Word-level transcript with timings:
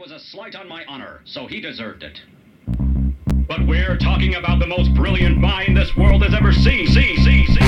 was 0.00 0.12
a 0.12 0.18
slight 0.18 0.54
on 0.54 0.66
my 0.66 0.82
honor, 0.86 1.20
so 1.26 1.46
he 1.46 1.60
deserved 1.60 2.02
it. 2.02 2.22
But 3.46 3.66
we're 3.66 3.98
talking 3.98 4.36
about 4.36 4.58
the 4.58 4.66
most 4.66 4.94
brilliant 4.94 5.36
mind 5.36 5.76
this 5.76 5.94
world 5.94 6.22
has 6.22 6.32
ever 6.32 6.54
seen. 6.54 6.86
See, 6.86 7.16
see, 7.18 7.46
see. 7.46 7.60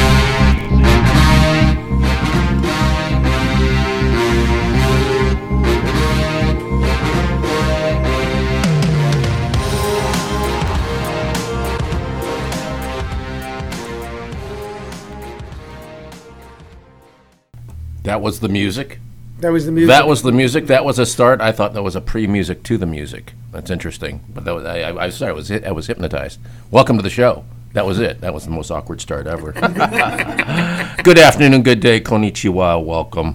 That 18.05 18.23
was 18.23 18.41
the 18.41 18.48
music. 18.48 19.02
That 19.43 19.51
was 19.51 19.66
the 19.66 19.73
music. 19.73 19.88
That 19.88 20.06
was 20.06 20.23
the 20.23 20.30
music. 20.30 20.66
That 20.69 20.84
was 20.84 21.01
a 21.01 21.05
start. 21.05 21.41
I 21.41 21.51
thought 21.51 21.75
that 21.75 21.83
was 21.83 21.97
a 21.97 22.01
pre-music 22.01 22.62
to 22.62 22.79
the 22.79 22.87
music. 22.87 23.33
That's 23.51 23.73
interesting. 23.73 24.21
But 24.33 24.45
that 24.45 24.55
was, 24.55 24.65
I, 24.65 24.83
I, 24.83 25.07
I 25.07 25.11
sorry, 25.11 25.33
I 25.33 25.35
was 25.35 25.51
I 25.51 25.73
was 25.73 25.89
hypnotized. 25.89 26.39
Welcome 26.71 26.97
to 26.97 27.03
the 27.03 27.11
show. 27.11 27.45
That 27.73 27.85
was 27.85 27.99
it. 27.99 28.21
That 28.21 28.35
was 28.35 28.45
the 28.45 28.52
most 28.52 28.71
awkward 28.71 29.01
start 29.01 29.27
ever. 29.27 29.51
good 31.02 31.19
afternoon, 31.19 31.55
and 31.55 31.65
good 31.65 31.80
day, 31.80 32.01
konnichiwa. 32.01 32.85
Welcome. 32.85 33.35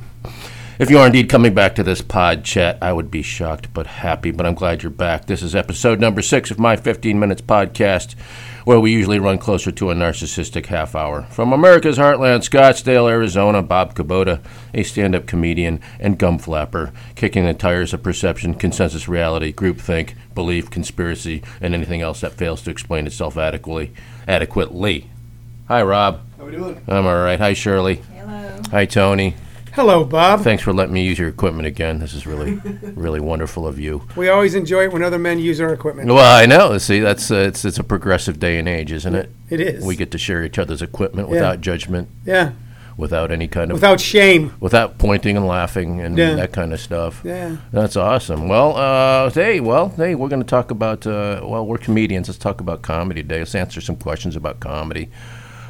If 0.80 0.90
you 0.90 0.98
are 0.98 1.08
indeed 1.08 1.28
coming 1.28 1.54
back 1.54 1.76
to 1.76 1.84
this 1.84 2.02
pod 2.02 2.45
chat, 2.45 2.78
I 2.81 2.94
would 2.94 3.12
be 3.12 3.22
shocked 3.22 3.73
but 3.73 3.88
happy. 3.88 4.31
But 4.31 4.45
I'm 4.45 4.55
glad 4.55 4.84
you're 4.84 4.89
back. 4.89 5.26
This 5.26 5.42
is 5.42 5.55
episode 5.55 6.00
number 6.00 6.22
six 6.22 6.52
of 6.52 6.58
my 6.58 6.78
15 6.78 7.20
minutes 7.20 7.42
podcast, 7.42 8.16
where 8.67 8.81
we 8.81 8.91
usually 8.91 9.17
run 9.17 9.38
closer 9.38 9.71
to 9.71 9.89
a 9.89 9.95
narcissistic 9.95 10.66
half 10.66 10.94
hour. 10.94 11.21
From 11.30 11.53
America's 11.53 11.98
heartland, 11.98 12.39
Scottsdale, 12.39 13.09
Arizona, 13.09 13.62
Bob 13.62 13.95
Kubota, 13.95 14.41
a 14.73 14.84
stand 14.84 15.16
up 15.16 15.25
comedian 15.25 15.80
and 16.02 16.20
gum 16.20 16.38
flapper, 16.38 16.91
kicking 17.16 17.45
the 17.45 17.53
tires 17.53 17.94
of 17.94 18.03
perception, 18.03 18.53
consensus 18.53 19.08
reality, 19.08 19.53
groupthink, 19.53 20.16
belief, 20.35 20.70
conspiracy, 20.70 21.41
and 21.61 21.73
anything 21.73 22.02
else 22.02 22.20
that 22.20 22.34
fails 22.34 22.61
to 22.61 22.70
explain 22.70 23.08
itself 23.08 23.38
adequately. 23.38 23.94
Adequately. 24.27 25.09
Hi, 25.70 25.81
Rob. 25.81 26.20
How 26.38 26.44
we 26.44 26.52
doing? 26.52 26.81
I'm 26.89 27.05
all 27.05 27.23
right. 27.23 27.39
Hi, 27.39 27.53
Shirley. 27.53 28.02
Hello. 28.17 28.61
Hi, 28.72 28.86
Tony. 28.86 29.33
Hello, 29.78 30.03
Bob. 30.03 30.42
Thanks 30.42 30.64
for 30.64 30.73
letting 30.73 30.95
me 30.95 31.06
use 31.06 31.20
your 31.20 31.30
equipment 31.30 31.67
again. 31.67 32.00
This 32.00 32.16
is 32.16 32.25
really, 32.25 32.53
really 32.95 33.20
wonderful 33.20 33.67
of 33.67 33.78
you. 33.78 34.08
We 34.16 34.28
always 34.28 34.56
enjoy 34.56 34.86
it 34.86 34.92
when 34.92 35.03
other 35.03 35.20
men 35.20 35.38
use 35.38 35.61
our 35.61 35.72
equipment. 35.72 36.11
Well, 36.11 36.17
I 36.36 36.47
know. 36.47 36.80
See, 36.80 37.00
that's 37.00 37.30
uh, 37.30 37.36
it's 37.36 37.64
it's 37.64 37.78
a 37.78 37.83
progressive 37.83 38.39
day 38.39 38.58
and 38.58 38.67
age, 38.67 38.92
isn't 38.92 39.14
it? 39.14 39.30
It 39.52 39.61
is. 39.61 39.86
We 39.86 39.95
get 39.95 40.09
to 40.14 40.17
share 40.17 40.44
each 40.44 40.58
other's 40.58 40.81
equipment 40.81 41.30
without 41.30 41.61
judgment, 41.61 42.09
yeah, 42.25 42.53
without 42.98 43.31
any 43.31 43.48
kind 43.48 43.70
of 43.70 43.75
without 43.75 44.00
shame. 44.00 44.55
without 44.59 44.98
pointing 44.98 45.38
and 45.38 45.45
laughing 45.45 46.02
and 46.02 46.17
Yeah. 46.17 46.33
that 46.33 46.53
kind 46.53 46.73
of 46.73 46.80
stuff. 46.80 47.22
Yeah. 47.23 47.58
That's 47.72 47.95
awesome. 47.95 48.48
Well, 48.48 48.75
uh, 48.75 49.30
hey, 49.30 49.59
well, 49.59 49.89
hey, 49.89 50.16
we're 50.16 50.30
going 50.30 50.42
to 50.42 50.50
talk 50.50 50.72
about. 50.72 51.05
Uh, 51.05 51.42
well, 51.44 51.67
we're 51.67 51.78
comedians. 51.78 52.30
Let's 52.30 52.39
talk 52.39 52.61
about 52.61 52.81
comedy 52.81 53.22
today. 53.22 53.38
Let's 53.38 53.53
answer 53.53 53.80
some 53.80 53.98
questions 53.98 54.36
about 54.36 54.59
comedy. 54.59 55.11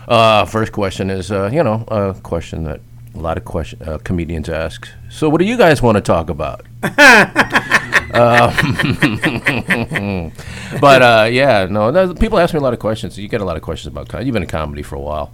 Uh, 0.07 0.45
first 0.45 0.71
question 0.71 1.09
is, 1.09 1.29
uh, 1.29 1.49
you 1.51 1.61
know, 1.61 1.83
a 1.89 2.13
question 2.23 2.63
that 2.63 2.79
a 3.17 3.21
lot 3.21 3.37
of 3.37 3.45
question 3.45 3.81
uh, 3.81 3.97
comedians 3.99 4.49
ask. 4.49 4.87
So, 5.09 5.29
what 5.29 5.39
do 5.39 5.45
you 5.45 5.57
guys 5.57 5.81
want 5.81 5.95
to 5.97 6.01
talk 6.01 6.29
about? 6.29 6.65
Um, 8.07 8.53
but 10.81 11.01
uh, 11.01 11.27
yeah, 11.29 11.67
no, 11.69 11.91
no, 11.91 12.13
people 12.13 12.39
ask 12.39 12.53
me 12.53 12.59
a 12.59 12.63
lot 12.63 12.71
of 12.73 12.79
questions. 12.79 13.19
You 13.19 13.27
get 13.27 13.41
a 13.41 13.45
lot 13.45 13.57
of 13.57 13.61
questions 13.61 13.91
about 13.91 14.07
comedy. 14.07 14.27
You've 14.27 14.33
been 14.33 14.43
in 14.43 14.49
comedy 14.49 14.81
for 14.81 14.95
a 14.95 14.99
while. 14.99 15.33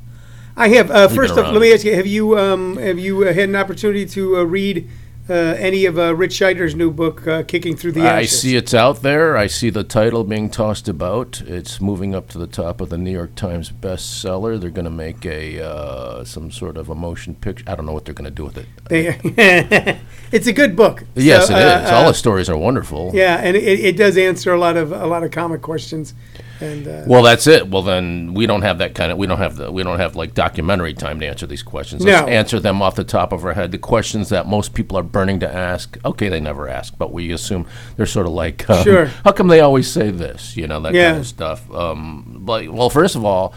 I 0.58 0.70
have. 0.70 0.90
Uh, 0.92 1.08
first 1.08 1.38
off, 1.38 1.52
let 1.52 1.62
me 1.62 1.72
ask 1.72 1.86
you: 1.86 1.96
Have 1.96 2.08
you 2.08 2.38
um, 2.38 2.78
have 2.78 2.98
you 2.98 3.24
uh, 3.24 3.34
had 3.34 3.50
an 3.50 3.56
opportunity 3.56 4.06
to 4.08 4.38
uh, 4.38 4.44
read 4.44 4.90
uh, 5.30 5.34
any 5.34 5.86
of 5.86 5.98
uh, 5.98 6.14
Ritch 6.16 6.34
Shydner's 6.34 6.76
new 6.76 6.92
book, 6.92 7.26
uh, 7.26 7.44
"Kicking 7.44 7.78
Through 7.78 7.94
the 7.94 8.02
I 8.02 8.26
see 8.26 8.56
it's 8.58 8.74
out 8.74 9.02
there. 9.02 9.38
I 9.38 9.48
see 9.48 9.70
the 9.70 9.84
title 9.84 10.24
being 10.26 10.50
tossed 10.50 10.90
about. 10.90 11.42
It's 11.42 11.80
moving 11.80 12.14
up 12.14 12.28
to 12.30 12.38
the 12.38 12.48
top 12.48 12.82
of 12.82 12.90
the 12.90 12.98
New 12.98 13.12
York 13.12 13.36
Times 13.36 13.72
bestseller. 13.72 14.60
They're 14.60 14.70
going 14.70 14.84
to 14.86 14.92
make 14.92 15.26
a 15.26 15.64
uh, 15.66 16.26
some 16.26 16.52
sort 16.52 16.76
of 16.76 16.90
a 16.90 16.96
motion 16.96 17.36
picture. 17.36 17.64
I 17.68 17.76
don't 17.76 17.86
know 17.86 17.94
what 17.94 18.04
they're 18.04 18.14
going 18.14 18.26
to 18.26 18.32
do 18.32 18.44
with 18.44 18.58
it. 18.58 18.68
They- 18.90 20.00
it's 20.32 20.48
a 20.48 20.54
good 20.54 20.76
book. 20.76 21.04
Yes, 21.16 21.48
So, 21.48 21.56
it 21.56 21.64
uh, 21.64 21.84
is. 21.86 21.92
All 21.92 22.08
the 22.08 22.14
stories 22.14 22.50
are 22.50 22.58
wonderful. 22.58 23.12
Yeah, 23.14 23.40
and 23.42 23.56
it, 23.56 23.64
it 23.64 23.96
does 23.96 24.18
answer 24.18 24.54
a 24.54 24.60
lot 24.60 24.76
of 24.76 24.92
a 24.92 25.08
lot 25.08 25.24
of 25.24 25.32
comic 25.32 25.62
questions. 25.62 26.14
And 26.62 26.88
uh, 26.88 27.04
Well, 27.08 27.24
that's 27.24 27.48
it. 27.48 27.68
Well, 27.70 27.82
then 27.82 28.34
we 28.34 28.46
don't 28.46 28.62
have 28.62 28.78
that 28.78 28.96
kind 28.96 29.12
of. 29.12 29.18
We 29.18 29.28
don't 29.28 29.40
have 29.40 29.56
the. 29.58 29.72
We 29.72 29.84
don't 29.84 30.00
have 30.00 30.16
like 30.16 30.34
documentary 30.34 30.94
time 30.94 31.20
to 31.20 31.28
answer 31.28 31.46
these 31.48 31.64
questions. 31.64 32.04
Let's 32.06 32.26
No. 32.26 32.32
answer 32.32 32.60
them 32.60 32.82
off 32.82 32.96
the 32.96 33.04
top 33.04 33.32
of 33.34 33.44
our 33.46 33.54
head. 33.54 33.72
The 33.72 33.78
questions 33.78 34.30
that 34.30 34.48
most 34.48 34.74
people 34.74 34.98
are 34.98 35.04
burning 35.04 35.40
to 35.42 35.52
ask. 35.54 35.98
Okay, 36.06 36.30
they 36.30 36.40
never 36.40 36.70
ask, 36.70 36.94
but 36.98 37.12
we 37.12 37.32
assume 37.32 37.66
they're 37.98 38.06
sort 38.06 38.28
of 38.28 38.34
like, 38.34 38.70
um, 38.70 38.84
Sure. 38.84 39.06
How 39.26 39.32
come 39.32 39.48
they 39.48 39.60
always 39.62 39.90
say 39.92 40.10
this? 40.12 40.56
You 40.56 40.68
know 40.68 40.80
that 40.82 40.94
Yeah. 40.94 41.10
kind 41.12 41.20
of 41.22 41.28
stuff. 41.28 41.74
Um, 41.74 42.38
but 42.42 42.70
well, 42.70 42.90
first 42.90 43.16
of 43.16 43.26
all. 43.26 43.54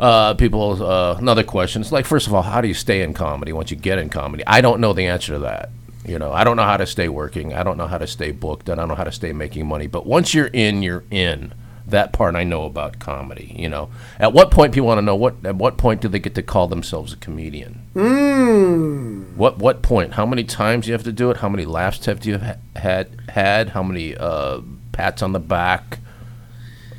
Uh, 0.00 0.34
people, 0.34 0.82
uh, 0.84 1.14
another 1.20 1.44
question. 1.44 1.80
It's 1.80 1.92
like, 1.92 2.04
first 2.04 2.26
of 2.26 2.34
all, 2.34 2.42
how 2.42 2.60
do 2.60 2.66
you 2.66 2.74
stay 2.74 3.02
in 3.02 3.14
comedy 3.14 3.52
once 3.52 3.70
you 3.70 3.76
get 3.76 4.00
in 4.00 4.08
comedy? 4.08 4.42
I 4.44 4.60
don't 4.60 4.80
know 4.80 4.92
the 4.92 5.06
answer 5.06 5.34
to 5.34 5.38
that. 5.38 5.70
You 6.04 6.18
know, 6.18 6.32
I 6.32 6.42
don't 6.42 6.56
know 6.56 6.64
how 6.64 6.76
to 6.76 6.84
stay 6.84 7.08
working. 7.08 7.54
I 7.54 7.62
don't 7.62 7.78
know 7.78 7.86
how 7.86 7.98
to 7.98 8.08
stay 8.08 8.32
booked. 8.32 8.68
I 8.68 8.74
don't 8.74 8.88
know 8.88 8.96
how 8.96 9.04
to 9.04 9.12
stay 9.12 9.32
making 9.32 9.68
money. 9.68 9.86
But 9.86 10.04
once 10.04 10.34
you're 10.34 10.48
in, 10.48 10.82
you're 10.82 11.04
in. 11.12 11.54
That 11.86 12.12
part 12.12 12.34
I 12.34 12.44
know 12.44 12.64
about 12.64 12.98
comedy. 12.98 13.54
You 13.58 13.68
know, 13.68 13.90
at 14.18 14.32
what 14.32 14.50
point 14.50 14.72
people 14.72 14.86
want 14.86 14.98
to 14.98 15.02
know 15.02 15.16
what? 15.16 15.36
At 15.44 15.56
what 15.56 15.76
point 15.76 16.00
do 16.00 16.08
they 16.08 16.18
get 16.18 16.34
to 16.36 16.42
call 16.42 16.66
themselves 16.66 17.12
a 17.12 17.16
comedian? 17.16 17.82
mm, 17.94 19.36
What 19.36 19.58
what 19.58 19.82
point? 19.82 20.14
How 20.14 20.24
many 20.26 20.44
times 20.44 20.86
you 20.86 20.92
have 20.94 21.02
to 21.04 21.12
do 21.12 21.30
it? 21.30 21.38
How 21.38 21.48
many 21.48 21.64
laughs 21.66 22.06
have 22.06 22.24
you 22.24 22.38
ha- 22.38 22.56
had 22.76 23.08
had? 23.28 23.70
How 23.70 23.82
many 23.82 24.16
uh, 24.16 24.60
pats 24.92 25.22
on 25.22 25.32
the 25.32 25.40
back? 25.40 25.98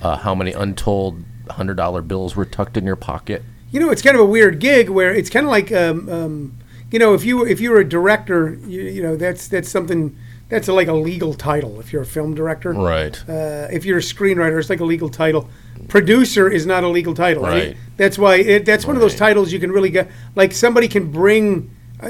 Uh, 0.01 0.17
how 0.17 0.35
many 0.35 0.51
untold 0.51 1.23
hundred 1.49 1.77
dollar 1.77 2.01
bills 2.01 2.35
were 2.35 2.45
tucked 2.45 2.77
in 2.77 2.85
your 2.85 2.95
pocket? 2.95 3.43
you 3.71 3.79
know, 3.81 3.89
it's 3.89 4.01
kind 4.01 4.15
of 4.15 4.21
a 4.21 4.25
weird 4.25 4.59
gig 4.59 4.87
where 4.89 5.13
it's 5.13 5.29
kind 5.29 5.45
of 5.45 5.51
like, 5.51 5.69
um, 5.69 6.07
um, 6.07 6.57
you 6.91 6.99
know, 6.99 7.13
if 7.13 7.25
you 7.25 7.45
if 7.45 7.59
you're 7.59 7.79
a 7.79 7.83
director, 7.89 8.53
you, 8.67 8.83
you 8.83 9.03
know, 9.03 9.17
that's 9.17 9.47
that's 9.49 9.67
something 9.69 10.15
that's 10.49 10.67
like 10.67 10.87
a 10.87 10.93
legal 10.93 11.33
title. 11.33 11.79
If 11.79 11.91
you're 11.91 12.03
a 12.03 12.05
film 12.05 12.35
director, 12.35 12.71
Right. 12.73 13.17
uh, 13.27 13.67
if 13.71 13.85
you're 13.85 13.97
a 13.97 14.01
screenwriter, 14.01 14.59
it's 14.59 14.69
like 14.69 14.79
a 14.79 14.85
legal 14.85 15.09
title. 15.09 15.49
Producer 15.87 16.49
is 16.49 16.65
not 16.65 16.83
a 16.83 16.87
legal 16.87 17.13
title. 17.13 17.43
Right. 17.43 17.75
That's 17.97 18.17
why 18.17 18.35
it, 18.37 18.65
that's 18.65 18.85
one 18.85 18.95
of 18.95 19.01
those 19.01 19.15
titles 19.15 19.51
you 19.51 19.59
can 19.59 19.71
really 19.71 19.89
get. 19.89 20.09
Like 20.35 20.53
somebody 20.53 20.87
can 20.87 21.11
bring. 21.11 21.71
Uh, 21.99 22.09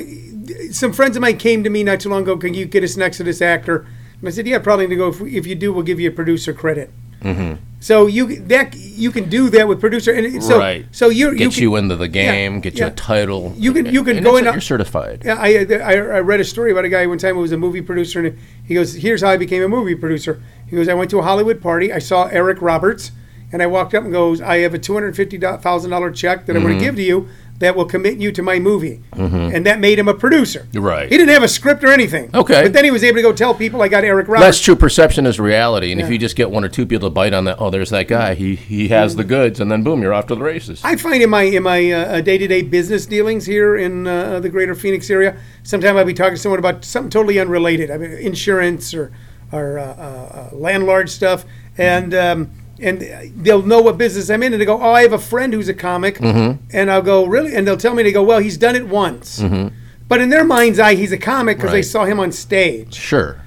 some 0.72 0.94
friends 0.94 1.16
of 1.16 1.22
mine 1.22 1.38
came 1.38 1.64
to 1.64 1.70
me 1.70 1.84
not 1.84 2.00
too 2.00 2.10
long 2.10 2.24
ago. 2.24 2.38
Can 2.38 2.54
you 2.54 2.66
get 2.66 2.84
us 2.84 2.98
next 2.98 3.18
to 3.18 3.24
this 3.24 3.42
actor? 3.42 3.86
And 4.20 4.28
I 4.28 4.32
said, 4.32 4.48
Yeah, 4.48 4.60
probably. 4.60 4.88
To 4.88 4.96
go 4.96 5.10
if, 5.10 5.22
if 5.22 5.48
you 5.48 5.56
do, 5.56 5.74
we'll 5.74 5.84
give 5.84 6.00
you 6.00 6.10
a 6.10 6.14
producer 6.14 6.54
credit. 6.54 6.92
Mm-hmm. 7.26 7.56
So 7.80 8.08
you 8.08 8.40
that 8.48 8.76
you 8.76 9.12
can 9.12 9.30
do 9.30 9.50
that 9.50 9.68
with 9.68 9.80
producer, 9.80 10.12
and 10.12 10.44
so 10.44 10.58
right. 10.58 10.86
so 10.92 11.10
you 11.10 11.36
get 11.36 11.58
you, 11.58 11.72
you, 11.72 11.76
into 11.76 11.96
the 11.96 12.08
game. 12.08 12.60
get 12.62 12.74
you 12.76 12.86
yeah. 12.86 12.92
a 12.92 12.96
title. 12.96 13.54
You 13.58 13.74
can- 13.74 13.86
you 13.86 14.04
can 14.04 14.18
And 14.18 14.26
go 14.26 14.38
in 14.38 14.46
You're 14.46 14.60
certified. 14.62 15.22
Yeah, 15.24 15.36
I, 15.40 15.66
I 15.72 15.94
I 15.94 16.20
read 16.22 16.40
a 16.40 16.44
story 16.46 16.72
about 16.72 16.86
a 16.86 16.90
guy 16.90 17.06
one 17.06 17.20
time 17.20 17.36
who 17.36 17.42
was 17.42 17.52
a 17.52 17.58
movie 17.58 17.82
producer, 17.84 18.26
and 18.26 18.38
he 18.66 18.74
goes, 18.74 18.96
"Here's 18.96 19.22
how 19.22 19.30
I 19.30 19.38
became 19.38 19.62
a 19.62 19.68
movie 19.68 19.94
producer." 19.96 20.42
He 20.68 20.76
goes, 20.76 20.88
"I 20.88 20.96
went 20.96 21.12
to 21.12 21.20
a 21.20 21.24
Hollywood 21.24 21.62
party. 21.62 21.94
I 21.94 22.00
saw 22.00 22.26
Eric 22.28 22.60
Roberts, 22.62 23.12
and 23.52 23.62
I 23.62 23.68
walked 23.68 23.94
up 23.94 24.04
and 24.04 24.12
goes, 24.12 24.42
I 24.42 24.58
have 24.60 24.74
a 24.74 24.80
two 24.80 24.94
hundred 24.96 25.16
fifty 25.16 25.38
thousand 25.38 25.92
dollar 25.92 26.10
check 26.12 26.46
that 26.48 26.56
I'm 26.56 26.64
Mm-hmm. 26.64 26.68
going 26.70 26.80
to 26.80 26.86
give 26.86 26.96
to 26.96 27.04
you 27.04 27.28
that 27.60 27.76
will 27.76 27.86
commit 27.86 28.18
you 28.18 28.32
to 28.32 28.42
my 28.42 28.60
movie," 28.60 29.02
and 29.14 29.66
that 29.66 29.80
made 29.80 29.98
him 29.98 30.08
a 30.08 30.14
producer. 30.14 30.68
Right. 30.74 31.10
He 31.10 31.18
didn't 31.18 31.34
have 31.34 31.44
a 31.44 31.48
script 31.48 31.84
or 31.84 31.92
anything. 31.92 32.30
Okay. 32.34 32.64
But 32.64 32.74
then 32.74 32.84
he 32.84 32.92
was 32.92 33.04
able 33.04 33.18
to 33.18 33.22
go 33.22 33.34
tell 33.34 33.54
people, 33.54 33.82
"I 33.82 33.88
got 33.88 34.04
Eric 34.04 34.28
Roberts." 34.28 34.46
That's 34.46 34.62
true. 34.62 34.76
Perception 34.76 35.26
is 35.26 35.40
reality, 35.40 35.92
and 35.92 36.02
if 36.02 36.10
you 36.10 36.18
just 36.18 36.36
get 36.36 36.52
one 36.52 36.64
or 36.64 36.70
two 36.70 36.86
people 36.86 37.10
to 37.10 37.14
bite 37.14 37.34
on 37.34 37.46
that, 37.46 37.58
oh, 37.60 37.70
there's 37.70 37.90
that 37.92 38.08
guy. 38.08 38.36
He 38.36 38.56
he 38.56 38.90
has 38.90 39.16
the 39.16 39.24
goods, 39.24 39.60
and 39.60 39.72
then 39.72 39.84
boom, 39.84 40.02
you're 40.02 40.14
off 40.14 40.28
to 40.28 40.36
the 40.36 40.42
races. 40.42 40.82
I 40.84 40.96
find 40.96 41.22
in 41.22 41.30
my 41.30 41.44
in 41.44 41.64
my 41.64 41.92
uh, 41.92 42.22
day 42.22 42.38
to 42.38 42.48
day 42.48 42.62
business 42.62 43.06
dealings 43.06 43.46
here 43.46 43.76
in 43.76 44.08
uh, 44.08 44.40
the 44.40 44.50
greater 44.50 44.76
Phoenix 44.76 45.10
area, 45.10 45.38
sometimes 45.64 45.98
I'll 45.98 46.06
be 46.06 46.14
talking 46.14 46.36
to 46.36 46.42
someone 46.42 46.60
about 46.60 46.84
something 46.84 47.10
totally 47.10 47.40
unrelated. 47.40 47.90
I 47.92 47.98
mean, 47.98 48.12
insurance 48.12 48.94
or 48.94 49.12
or 49.52 49.80
uh, 49.80 49.84
uh, 49.84 50.50
uh, 50.54 50.56
landlord 50.56 51.10
stuff, 51.10 51.46
and 51.78 52.14
um, 52.14 52.52
and 52.80 53.02
they'll 53.38 53.62
know 53.62 53.82
what 53.82 53.98
business 53.98 54.30
I'm 54.30 54.44
in, 54.44 54.54
and 54.54 54.62
they 54.62 54.66
go, 54.66 54.82
"Oh, 54.82 54.92
I 54.92 55.02
have 55.02 55.14
a 55.14 55.20
friend 55.20 55.54
who's 55.54 55.70
a 55.70 55.74
comic," 55.74 56.18
mm-hmm. 56.20 56.64
and 56.76 56.92
I'll 56.92 57.02
go, 57.02 57.26
"Really?" 57.26 57.56
And 57.56 57.66
they'll 57.68 57.78
tell 57.78 57.94
me, 57.94 58.04
they 58.04 58.12
go, 58.12 58.24
"Well, 58.24 58.40
he's 58.40 58.58
done 58.58 58.76
it 58.76 58.88
once," 58.88 59.40
mm-hmm. 59.40 59.74
but 60.08 60.22
in 60.22 60.30
their 60.30 60.44
mind's 60.44 60.80
eye, 60.80 60.96
he's 60.96 61.12
a 61.12 61.18
comic 61.18 61.58
because 61.58 61.72
they 61.72 61.82
saw 61.82 62.06
him 62.06 62.20
on 62.20 62.32
stage. 62.32 62.94
Sure. 62.94 63.42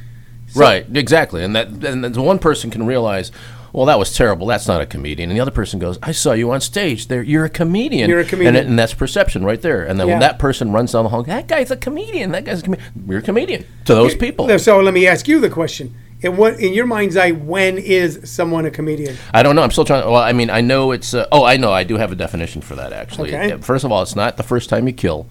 right. 0.54 0.86
Exactly. 0.94 1.44
And 1.44 1.54
that 1.54 1.68
and 1.68 2.02
then 2.04 2.12
one 2.14 2.38
person 2.38 2.70
can 2.70 2.86
realize. 2.86 3.30
Well, 3.70 3.84
that 3.84 3.98
was 3.98 4.14
terrible. 4.14 4.46
That's 4.46 4.66
not 4.66 4.80
a 4.80 4.86
comedian. 4.86 5.28
And 5.28 5.36
the 5.36 5.42
other 5.42 5.50
person 5.50 5.78
goes, 5.78 5.98
"I 6.02 6.12
saw 6.12 6.32
you 6.32 6.50
on 6.52 6.62
stage. 6.62 7.08
There, 7.08 7.22
you're 7.22 7.44
a 7.44 7.50
comedian. 7.50 8.08
You're 8.08 8.20
a 8.20 8.24
comedian. 8.24 8.56
And, 8.56 8.68
and 8.70 8.78
that's 8.78 8.94
perception 8.94 9.44
right 9.44 9.60
there. 9.60 9.84
And 9.84 10.00
then 10.00 10.08
when 10.08 10.20
that 10.20 10.38
person 10.38 10.72
runs 10.72 10.92
down 10.92 11.04
the 11.04 11.10
hall, 11.10 11.22
that 11.24 11.48
guy's 11.48 11.70
a 11.70 11.76
comedian. 11.76 12.32
That 12.32 12.46
guy's 12.46 12.60
a 12.60 12.62
comedian. 12.62 12.90
You're 13.06 13.18
a 13.18 13.22
comedian 13.22 13.66
to 13.84 13.94
those 13.94 14.14
people. 14.14 14.58
So 14.58 14.80
let 14.80 14.94
me 14.94 15.06
ask 15.06 15.28
you 15.28 15.38
the 15.38 15.50
question: 15.50 15.94
In 16.20 16.36
what, 16.36 16.58
in 16.58 16.72
your 16.72 16.86
mind's 16.86 17.16
eye, 17.16 17.30
when 17.30 17.78
is 17.78 18.20
someone 18.24 18.66
a 18.66 18.70
comedian? 18.70 19.16
I 19.32 19.42
don't 19.44 19.54
know. 19.54 19.62
I'm 19.62 19.70
still 19.70 19.84
trying. 19.84 20.04
Well, 20.04 20.16
I 20.16 20.32
mean, 20.32 20.50
I 20.50 20.60
know 20.60 20.90
it's. 20.90 21.14
Uh, 21.14 21.26
oh, 21.30 21.44
I 21.44 21.56
know. 21.56 21.72
I 21.72 21.84
do 21.84 21.96
have 21.96 22.10
a 22.10 22.16
definition 22.16 22.60
for 22.60 22.74
that 22.74 22.92
actually. 22.92 23.34
Okay. 23.34 23.56
First 23.60 23.84
of 23.84 23.92
all, 23.92 24.02
it's 24.02 24.16
not 24.16 24.36
the 24.36 24.42
first 24.42 24.68
time 24.68 24.86
you 24.88 24.92
kill, 24.92 25.26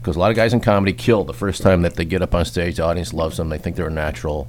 because 0.00 0.14
a 0.14 0.20
lot 0.20 0.30
of 0.30 0.36
guys 0.36 0.52
in 0.52 0.60
comedy 0.60 0.92
kill 0.92 1.24
the 1.24 1.34
first 1.34 1.62
time 1.62 1.82
that 1.82 1.96
they 1.96 2.04
get 2.04 2.22
up 2.22 2.34
on 2.34 2.44
stage. 2.44 2.76
The 2.76 2.84
audience 2.84 3.12
loves 3.12 3.38
them. 3.38 3.48
They 3.48 3.58
think 3.58 3.74
they're 3.76 3.88
a 3.88 3.90
natural. 3.90 4.46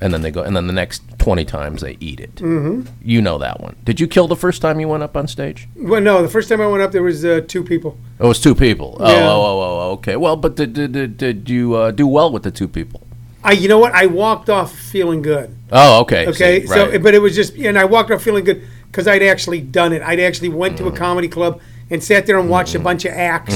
and 0.00 0.12
then 0.12 0.20
they 0.22 0.30
go, 0.30 0.42
and 0.42 0.54
then 0.56 0.66
the 0.66 0.72
next 0.72 1.02
twenty 1.18 1.44
times 1.44 1.82
they 1.82 1.96
eat 2.00 2.20
it. 2.20 2.36
Mm-hmm. 2.36 2.90
You 3.02 3.20
know 3.20 3.36
that 3.38 3.60
one. 3.60 3.76
Did 3.84 4.00
you 4.00 4.06
kill 4.06 4.28
the 4.28 4.36
first 4.36 4.62
time 4.62 4.80
you 4.80 4.88
went 4.88 5.02
up 5.02 5.14
on 5.16 5.26
stage? 5.28 5.68
Well, 5.76 6.00
no, 6.00 6.22
the 6.22 6.28
first 6.28 6.48
time 6.48 6.60
I 6.62 6.66
went 6.68 6.82
up, 6.82 6.92
there 6.92 7.02
was 7.02 7.22
uh, 7.24 7.42
two 7.46 7.62
people. 7.64 7.98
It 8.18 8.24
was 8.24 8.40
two 8.40 8.54
people. 8.54 8.96
Oh, 9.00 9.10
Yeah. 9.10 9.28
oh, 9.28 9.42
oh, 9.42 9.60
oh, 9.60 9.90
okay. 9.92 10.16
Well, 10.16 10.36
but 10.36 10.56
did 10.56 10.72
did, 10.72 10.92
did, 10.92 11.16
did 11.18 11.50
you 11.50 11.74
uh, 11.74 11.90
do 11.90 12.06
well 12.06 12.30
with 12.32 12.42
the 12.44 12.50
two 12.50 12.68
people? 12.68 13.02
I, 13.46 13.52
you 13.52 13.68
know 13.68 13.78
what? 13.78 13.92
I 13.94 14.06
walked 14.06 14.50
off 14.50 14.74
feeling 14.76 15.22
good. 15.22 15.56
Oh, 15.72 16.00
okay. 16.00 16.26
Okay, 16.26 16.66
so 16.66 16.90
right. 16.90 17.02
but 17.02 17.14
it 17.14 17.20
was 17.20 17.34
just, 17.34 17.54
and 17.56 17.78
I 17.78 17.84
walked 17.84 18.10
off 18.10 18.22
feeling 18.22 18.44
good 18.44 18.66
because 18.90 19.06
I'd 19.08 19.22
actually 19.22 19.60
done 19.60 19.92
it. 19.92 20.02
I'd 20.02 20.20
actually 20.20 20.48
went 20.50 20.74
Mm. 20.74 20.78
to 20.78 20.86
a 20.88 20.92
comedy 20.92 21.28
club 21.28 21.60
and 21.88 22.02
sat 22.02 22.26
there 22.26 22.38
and 22.38 22.50
watched 22.50 22.74
a 22.74 22.80
bunch 22.80 23.04
of 23.04 23.12
acts. 23.12 23.54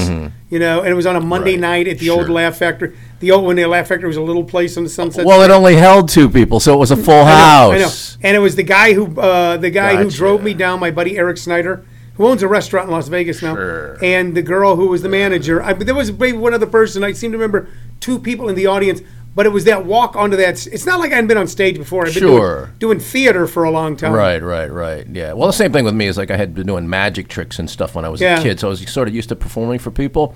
You 0.49 0.59
know, 0.59 0.79
and 0.79 0.87
it 0.89 0.93
was 0.93 1.05
on 1.05 1.15
a 1.15 1.19
Monday 1.21 1.53
Mm-hmm. 1.55 1.63
Right. 1.63 1.69
night 1.85 1.87
at 1.89 1.99
the 1.99 2.09
old 2.09 2.29
Laugh 2.29 2.57
Factory. 2.57 2.95
The 3.19 3.31
old 3.31 3.45
when 3.45 3.55
the 3.57 3.65
Laugh 3.67 3.87
Factory 3.87 4.07
was 4.07 4.17
a 4.17 4.21
little 4.21 4.43
place 4.43 4.77
on 4.77 4.83
the 4.83 4.89
Sunset. 4.89 5.25
well, 5.25 5.41
it 5.41 5.51
only 5.51 5.75
held 5.75 6.09
two 6.09 6.29
people, 6.29 6.59
so 6.59 6.73
it 6.73 6.77
was 6.77 6.91
a 6.91 6.97
full 6.97 7.13
I 7.13 7.17
know, 7.19 7.25
house. 7.25 7.73
I 7.73 7.77
know. 7.77 8.27
And 8.27 8.37
it 8.37 8.39
was 8.39 8.55
the 8.55 8.63
guy 8.63 8.93
who 8.93 9.19
uh, 9.19 9.57
the 9.57 9.69
guy 9.69 9.95
who 10.01 10.09
drove 10.09 10.41
me 10.43 10.53
down, 10.53 10.79
my 10.79 10.91
buddy 10.91 11.17
Eric 11.17 11.37
Snyder, 11.37 11.85
who 12.15 12.27
owns 12.27 12.41
a 12.43 12.47
restaurant 12.47 12.87
in 12.87 12.91
Las 12.93 13.07
Vegas 13.09 13.41
now, 13.41 13.55
Sure. 13.55 13.97
and 14.03 14.35
the 14.35 14.41
girl 14.41 14.75
who 14.77 14.87
was 14.87 15.01
the 15.01 15.09
manager. 15.09 15.61
I, 15.63 15.73
there 15.73 15.95
was 15.95 16.11
maybe 16.11 16.37
one 16.37 16.53
other 16.53 16.67
person. 16.67 17.03
I 17.03 17.11
seem 17.13 17.31
to 17.31 17.37
remember 17.37 17.67
two 17.99 18.17
people 18.19 18.47
in 18.49 18.55
the 18.55 18.65
audience. 18.67 19.01
But 19.33 19.45
it 19.45 19.49
was 19.49 19.63
that 19.63 19.85
walk 19.85 20.15
onto 20.17 20.35
that. 20.37 20.67
It's 20.67 20.85
not 20.85 20.99
like 20.99 21.11
I 21.11 21.15
hadn't 21.15 21.29
been 21.29 21.37
on 21.37 21.47
stage 21.47 21.77
before. 21.77 22.05
I've 22.05 22.13
been 22.13 22.21
Sure. 22.23 22.65
doing, 22.79 22.97
doing 22.97 22.99
theater 22.99 23.47
for 23.47 23.63
a 23.63 23.71
long 23.71 23.95
time. 23.95 24.11
Right, 24.11 24.43
right, 24.43 24.69
right. 24.71 25.07
Yeah. 25.09 25.31
Well, 25.33 25.47
the 25.47 25.53
same 25.53 25.71
thing 25.71 25.85
with 25.85 25.93
me 25.93 26.07
is 26.07 26.17
like 26.17 26.29
I 26.31 26.35
had 26.37 26.53
been 26.53 26.67
doing 26.67 26.89
magic 26.89 27.29
tricks 27.29 27.57
and 27.57 27.69
stuff 27.69 27.95
when 27.95 28.03
I 28.03 28.09
was 28.09 28.19
Yeah. 28.19 28.39
a 28.39 28.43
kid, 28.43 28.59
so 28.59 28.67
I 28.67 28.71
was 28.71 28.81
sort 28.91 29.07
of 29.07 29.15
used 29.15 29.29
to 29.29 29.35
performing 29.37 29.79
for 29.79 29.89
people. 29.89 30.35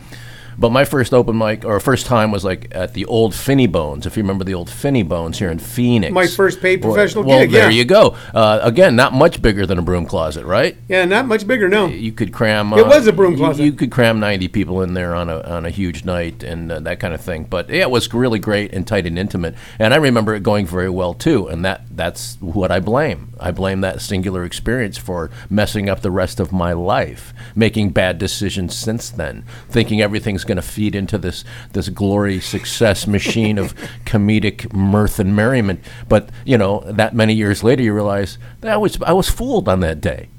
But 0.57 0.71
my 0.71 0.85
first 0.85 1.13
open 1.13 1.37
mic 1.37 1.65
or 1.65 1.79
first 1.79 2.05
time 2.05 2.31
was 2.31 2.43
like 2.43 2.67
at 2.71 2.93
the 2.93 3.05
old 3.05 3.35
Finney 3.35 3.67
Bones, 3.67 4.05
if 4.05 4.15
you 4.15 4.23
remember 4.23 4.43
the 4.43 4.53
old 4.53 4.69
Finney 4.69 5.03
Bones 5.03 5.39
here 5.39 5.49
in 5.49 5.59
Phoenix. 5.59 6.13
My 6.13 6.27
first 6.27 6.61
paid 6.61 6.83
Well- 6.83 6.93
professional 6.93 7.23
well, 7.25 7.41
gig, 7.41 7.51
there 7.51 7.69
yeah. 7.69 7.77
you 7.77 7.85
go. 7.85 8.15
Uh, 8.33 8.59
again, 8.61 8.95
not 8.95 9.13
much 9.13 9.41
bigger 9.41 9.65
than 9.65 9.77
a 9.77 9.81
broom 9.81 10.05
closet, 10.05 10.45
right? 10.45 10.77
Yeah, 10.87 11.05
not 11.05 11.27
much 11.27 11.45
bigger. 11.45 11.67
No. 11.67 11.87
You 11.87 12.11
could 12.11 12.31
cram. 12.31 12.73
It 12.73 12.81
uh, 12.81 12.87
was 12.87 13.07
a 13.07 13.13
broom 13.13 13.33
you- 13.33 13.37
closet. 13.37 13.63
You, 13.63 13.73
could 13.73 13.91
cram 13.91 14.19
ninety 14.19 14.47
people 14.47 14.81
in 14.81 14.93
there 14.93 15.13
on 15.13 15.29
a 15.29 15.41
on 15.41 15.65
a 15.65 15.69
huge 15.69 16.05
night 16.05 16.43
and 16.43 16.71
uh, 16.71 16.79
that 16.81 16.99
kind 16.99 17.13
of 17.13 17.21
thing. 17.21 17.43
But 17.43 17.69
yeah, 17.69 17.81
it 17.81 17.91
was 17.91 18.13
really 18.13 18.39
great 18.39 18.73
and 18.73 18.87
tight 18.87 19.05
and 19.05 19.19
intimate. 19.19 19.55
And 19.79 19.93
I 19.93 19.97
remember 19.97 20.33
it 20.33 20.43
going 20.43 20.65
very 20.65 20.89
well 20.89 21.13
too. 21.13 21.47
And 21.47 21.65
that 21.65 21.81
that's 21.91 22.37
what 22.39 22.71
I 22.71 22.79
blame. 22.79 23.33
I 23.39 23.51
blame 23.51 23.81
that 23.81 24.01
singular 24.01 24.45
experience 24.45 24.97
for 24.97 25.29
messing 25.49 25.89
up 25.89 26.01
the 26.01 26.11
rest 26.11 26.39
of 26.39 26.53
my 26.53 26.71
life, 26.71 27.33
making 27.53 27.89
bad 27.89 28.17
decisions 28.17 28.75
since 28.75 29.09
then, 29.09 29.43
thinking 29.69 30.01
everything's 30.01 30.44
going 30.45 30.57
to 30.57 30.61
feed 30.61 30.95
into 30.95 31.17
this 31.17 31.43
this 31.73 31.89
glory 31.89 32.39
success 32.39 33.07
machine 33.07 33.57
of 33.57 33.75
comedic 34.05 34.71
mirth 34.73 35.19
and 35.19 35.35
merriment. 35.35 35.81
But 36.07 36.29
you 36.45 36.57
know, 36.57 36.81
that 36.85 37.13
many 37.13 37.33
years 37.33 37.63
later, 37.63 37.83
you 37.83 37.93
realize 37.93 38.37
that 38.61 38.71
I 38.71 38.77
was 38.77 39.01
I 39.01 39.13
was 39.13 39.29
fooled 39.29 39.67
on 39.67 39.81
that 39.81 40.01
day. 40.01 40.29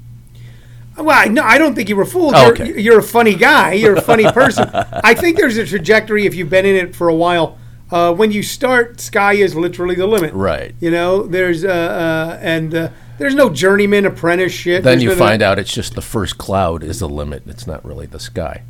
Well, 0.97 1.09
I- 1.11 1.27
no, 1.27 1.43
I 1.43 1.57
don't 1.57 1.75
think 1.75 1.89
you 1.89 1.95
were 1.95 2.05
fooled. 2.05 2.33
Oh, 2.35 2.45
you're, 2.45 2.53
okay. 2.53 2.81
you're 2.81 2.99
a 2.99 3.03
funny 3.03 3.35
guy. 3.35 3.73
You're 3.73 3.97
a 3.97 4.01
funny 4.01 4.29
person. 4.31 4.69
I 4.73 5.13
think 5.13 5.37
there's 5.37 5.57
a 5.57 5.65
trajectory 5.65 6.25
if 6.25 6.33
you've 6.33 6.49
been 6.49 6.65
in 6.65 6.75
it 6.75 6.95
for 6.95 7.07
a 7.07 7.15
while. 7.15 7.57
Uh, 7.89 8.13
when 8.13 8.31
you 8.31 8.43
start, 8.43 8.99
sky 8.99 9.33
is 9.33 9.55
literally 9.55 9.95
the 9.95 10.07
limit. 10.07 10.33
Right. 10.33 10.75
You 10.81 10.91
know, 10.91 11.23
there's 11.23 11.63
uh, 11.63 11.69
uh, 11.69 12.39
and 12.41 12.73
uh, 12.75 12.89
there's 13.17 13.35
no 13.35 13.49
journeyman 13.49 14.05
apprentice 14.05 14.51
shit. 14.51 14.83
Then 14.83 14.99
There's 14.99 15.03
you 15.03 15.15
find 15.15 15.41
out 15.41 15.57
it's 15.57 15.73
just 15.73 15.95
the 15.95 16.01
first 16.01 16.37
cloud 16.37 16.83
is 16.83 16.99
the 16.99 17.09
limit. 17.09 17.43
It's 17.47 17.65
not 17.65 17.83
really 17.85 18.05
the 18.05 18.19
sky. 18.19 18.63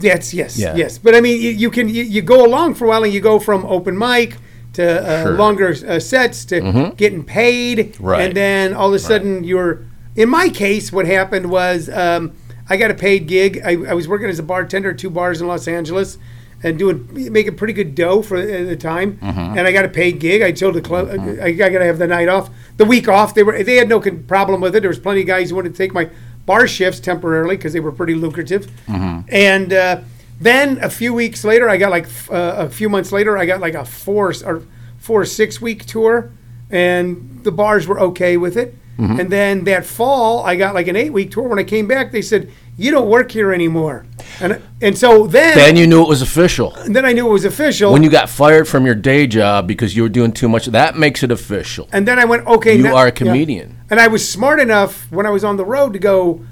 Yes, 0.00 0.34
yes, 0.34 0.58
Yeah. 0.58 0.74
yes. 0.76 0.98
But 0.98 1.14
I 1.14 1.20
mean, 1.20 1.40
you, 1.40 1.50
you 1.50 1.70
can 1.70 1.88
you, 1.88 2.02
you 2.02 2.22
go 2.22 2.44
along 2.44 2.74
for 2.74 2.84
a 2.86 2.88
while, 2.88 3.04
and 3.04 3.12
you 3.12 3.20
go 3.20 3.38
from 3.38 3.64
open 3.66 3.96
mic 3.96 4.36
to 4.74 4.82
uh, 4.84 5.22
Sure. 5.22 5.30
Mm-hmm. 5.32 5.38
longer 5.40 5.74
uh, 5.88 6.00
sets 6.00 6.44
to 6.46 6.92
getting 6.96 7.24
paid, 7.24 7.96
Right. 8.00 8.22
and 8.22 8.36
then 8.36 8.74
all 8.74 8.88
of 8.88 8.94
a 8.94 8.98
sudden 8.98 9.44
you're. 9.44 9.82
In 10.16 10.28
my 10.28 10.48
case, 10.48 10.92
what 10.92 11.06
happened 11.06 11.50
was 11.50 11.88
um, 11.88 12.32
I 12.68 12.76
got 12.76 12.90
a 12.90 12.94
paid 12.94 13.26
gig. 13.26 13.60
I, 13.64 13.72
I 13.72 13.94
was 13.94 14.06
working 14.08 14.28
as 14.28 14.38
a 14.38 14.44
bartender 14.44 14.90
at 14.90 14.98
two 14.98 15.10
bars 15.10 15.40
in 15.40 15.46
Los 15.48 15.66
Angeles. 15.68 16.18
And 16.62 16.78
doing 16.78 17.06
making 17.30 17.56
pretty 17.56 17.74
good 17.74 17.94
dough 17.94 18.22
for 18.22 18.38
at 18.38 18.66
the 18.66 18.76
time, 18.76 19.18
Mm-hmm. 19.18 19.58
and 19.58 19.66
I 19.68 19.72
got 19.72 19.84
a 19.84 19.88
paid 19.90 20.18
gig. 20.18 20.40
I 20.40 20.50
told 20.50 20.74
the 20.76 20.80
club 20.80 21.08
I, 21.10 21.46
I 21.48 21.52
got 21.52 21.68
to 21.80 21.84
have 21.84 21.98
the 21.98 22.06
night 22.06 22.28
off, 22.28 22.48
the 22.78 22.86
week 22.86 23.06
off. 23.06 23.34
They 23.34 23.42
were 23.42 23.62
they 23.62 23.74
had 23.76 23.86
no 23.86 24.00
con- 24.00 24.24
problem 24.24 24.62
with 24.62 24.74
it. 24.74 24.80
There 24.80 24.88
was 24.88 24.98
plenty 24.98 25.20
of 25.20 25.26
guys 25.26 25.50
who 25.50 25.56
wanted 25.56 25.72
to 25.74 25.76
take 25.76 25.92
my 25.92 26.08
bar 26.46 26.66
shifts 26.66 27.00
temporarily 27.00 27.56
because 27.56 27.72
they 27.72 27.80
were 27.80 27.92
pretty 27.92 28.14
lucrative. 28.14 28.70
And 28.88 29.72
uh, 29.72 30.00
then 30.40 30.78
a 30.82 30.90
few 30.90 31.14
weeks 31.14 31.44
later, 31.44 31.68
I 31.68 31.76
got 31.76 31.90
like 31.90 32.06
uh, 32.30 32.54
a 32.66 32.68
few 32.68 32.88
months 32.88 33.12
later, 33.12 33.36
I 33.38 33.46
got 33.46 33.60
like 33.60 33.74
a 33.74 33.84
four 33.84 34.32
or 34.44 34.62
four 34.98 35.20
or 35.22 35.26
six 35.26 35.60
week 35.60 35.84
tour, 35.86 36.30
and 36.70 37.40
the 37.42 37.52
bars 37.52 37.86
were 37.86 38.00
okay 38.00 38.36
with 38.36 38.56
it. 38.56 38.74
And 38.96 39.28
then 39.28 39.64
that 39.64 39.84
fall, 39.84 40.44
I 40.44 40.54
got 40.54 40.72
like 40.72 40.86
an 40.86 40.94
eight 40.94 41.12
week 41.12 41.32
tour. 41.32 41.48
When 41.48 41.58
I 41.58 41.64
came 41.64 41.88
back, 41.88 42.12
they 42.12 42.22
said 42.22 42.52
you 42.76 42.92
don't 42.92 43.08
work 43.08 43.32
here 43.32 43.52
anymore, 43.52 44.06
and 44.40 44.62
and 44.80 44.96
so 44.96 45.26
then 45.26 45.56
Then 45.56 45.74
you 45.76 45.88
knew 45.88 46.00
it 46.00 46.08
was 46.08 46.22
official. 46.22 46.72
then 46.86 47.04
I 47.04 47.12
knew 47.12 47.26
it 47.26 47.32
was 47.32 47.44
official. 47.44 47.92
When 47.92 48.04
you 48.04 48.10
got 48.10 48.28
fired 48.28 48.68
from 48.68 48.86
your 48.86 48.94
day 48.94 49.26
job 49.26 49.66
because 49.66 49.96
you 49.96 50.02
were 50.04 50.08
doing 50.08 50.30
too 50.30 50.48
much, 50.48 50.66
that 50.66 50.96
makes 50.96 51.24
it 51.24 51.32
official. 51.32 51.88
and 51.92 52.06
then 52.06 52.20
I 52.20 52.24
went, 52.24 52.46
okay, 52.46 52.76
You 52.76 52.84
now- 52.84 52.94
are 52.96 53.08
a 53.08 53.12
yeah. 53.24 53.72
And 53.94 54.00
I 54.00 54.08
was 54.08 54.28
smart 54.28 54.58
enough 54.58 55.08
when 55.12 55.24
I 55.24 55.30
was 55.30 55.44
on 55.44 55.56
the 55.56 55.64
road 55.64 55.92
to 55.92 56.00
go. 56.00 56.44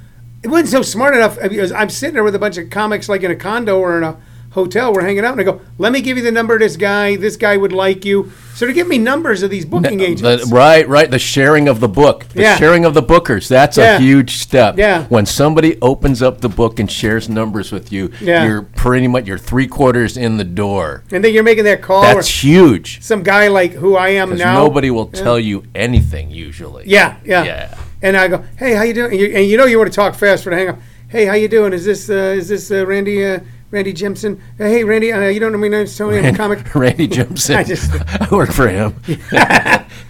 It 0.45 0.47
wasn't 0.47 0.69
so 0.69 0.83
smart 0.83 1.17
enough 1.17 1.41
because 1.41 1.73
I'm 1.73 1.91
sitting 1.91 2.15
there 2.15 2.23
with 2.23 2.37
a 2.37 2.39
bunch 2.39 2.57
of 2.57 2.71
comics, 2.71 3.09
like 3.09 3.25
in 3.25 3.33
a 3.33 3.35
condo 3.35 3.81
or 3.81 3.99
in 3.99 4.05
a 4.05 4.17
hotel. 4.53 4.93
We're 4.93 5.03
hanging 5.03 5.25
out, 5.25 5.33
and 5.33 5.41
I 5.41 5.45
go, 5.45 5.61
"Let 5.79 5.93
me 5.93 6.01
give 6.01 6.17
you 6.17 6.23
the 6.23 6.31
number 6.33 6.55
of 6.55 6.61
this 6.61 6.77
guy. 6.77 7.17
This 7.17 7.37
guy 7.37 7.57
would 7.57 7.73
like 7.73 8.05
you." 8.05 8.33
So 8.55 8.67
to 8.67 8.73
give 8.73 8.87
me 8.87 8.99
numbers 8.99 9.43
of 9.43 9.51
these 9.51 9.65
booking 9.65 9.99
The- 9.99 10.05
agents. 10.05 10.51
right, 10.53 10.87
right. 10.89 11.11
The 11.11 11.19
sharing 11.19 11.69
of 11.69 11.81
the 11.81 11.89
book, 11.89 12.27
the 12.35 12.43
Yeah. 12.43 12.57
sharing 12.57 12.85
of 12.85 12.93
the 12.95 13.03
bookers. 13.03 13.49
That's 13.49 13.77
Yeah. 13.79 13.97
a 13.97 13.99
huge 13.99 14.37
step. 14.37 14.79
Yeah. 14.79 15.05
When 15.09 15.25
somebody 15.27 15.79
opens 15.83 16.23
up 16.23 16.43
the 16.43 16.51
book 16.51 16.79
and 16.79 16.91
shares 16.91 17.29
numbers 17.29 17.73
with 17.73 17.91
you, 17.93 18.11
Yeah. 18.21 18.45
you're 18.47 18.63
pretty 18.63 19.09
much 19.09 19.27
you're 19.27 19.39
three 19.39 19.67
quarters 19.67 20.17
in 20.17 20.37
the 20.37 20.45
door. 20.45 21.03
and 21.11 21.25
then 21.25 21.33
you're 21.35 21.43
making 21.43 21.65
that 21.65 21.83
call. 21.83 22.03
That's 22.03 22.29
huge. 22.45 22.99
some 23.03 23.23
guy 23.23 23.49
like 23.49 23.73
who 23.75 23.97
I 23.97 24.11
am 24.11 24.29
Because 24.31 24.45
now. 24.45 24.55
nobody 24.63 24.91
will 24.91 25.07
tell 25.07 25.39
you 25.41 25.65
anything 25.75 26.31
usually. 26.31 26.85
Yeah, 26.87 27.15
yeah. 27.25 27.45
Yeah. 27.45 27.69
And 28.03 28.17
I 28.17 28.29
go, 28.29 28.43
"Hey, 28.57 28.75
how 28.75 28.83
you 28.83 28.93
doing?" 28.95 29.13
And 29.13 29.21
you, 29.21 29.27
and 29.35 29.47
you 29.47 29.57
know 29.57 29.65
you 29.65 29.79
want 29.79 29.91
to 29.91 29.95
talk 29.97 30.15
fast 30.15 30.45
for 30.45 30.51
the 30.51 30.57
hang 30.57 30.69
up. 30.69 30.79
Hey, 31.09 31.25
how 31.27 31.35
you 31.35 31.49
doing? 31.49 31.73
Is 31.73 31.85
this 31.85 32.11
uh, 32.11 32.35
is 32.37 32.49
this 32.49 32.71
uh, 32.71 32.85
Randy 32.87 33.25
uh, 33.25 33.39
Randy 33.73 33.95
Jimson? 33.95 34.39
Uh, 34.61 34.65
hey, 34.65 34.85
Randy, 34.85 35.13
uh, 35.15 35.29
you 35.29 35.41
don't 35.41 35.51
know 35.51 35.57
me? 35.57 35.69
It's 35.69 35.97
Tony. 35.97 36.19
I'm 36.19 36.35
a 36.35 36.37
comic. 36.37 36.75
Randy 36.75 37.09
Jimson. 37.09 37.57
I 37.57 37.65
just- 37.65 37.91
I 38.21 38.29
work 38.31 38.53
for 38.53 38.69
him. 38.69 38.93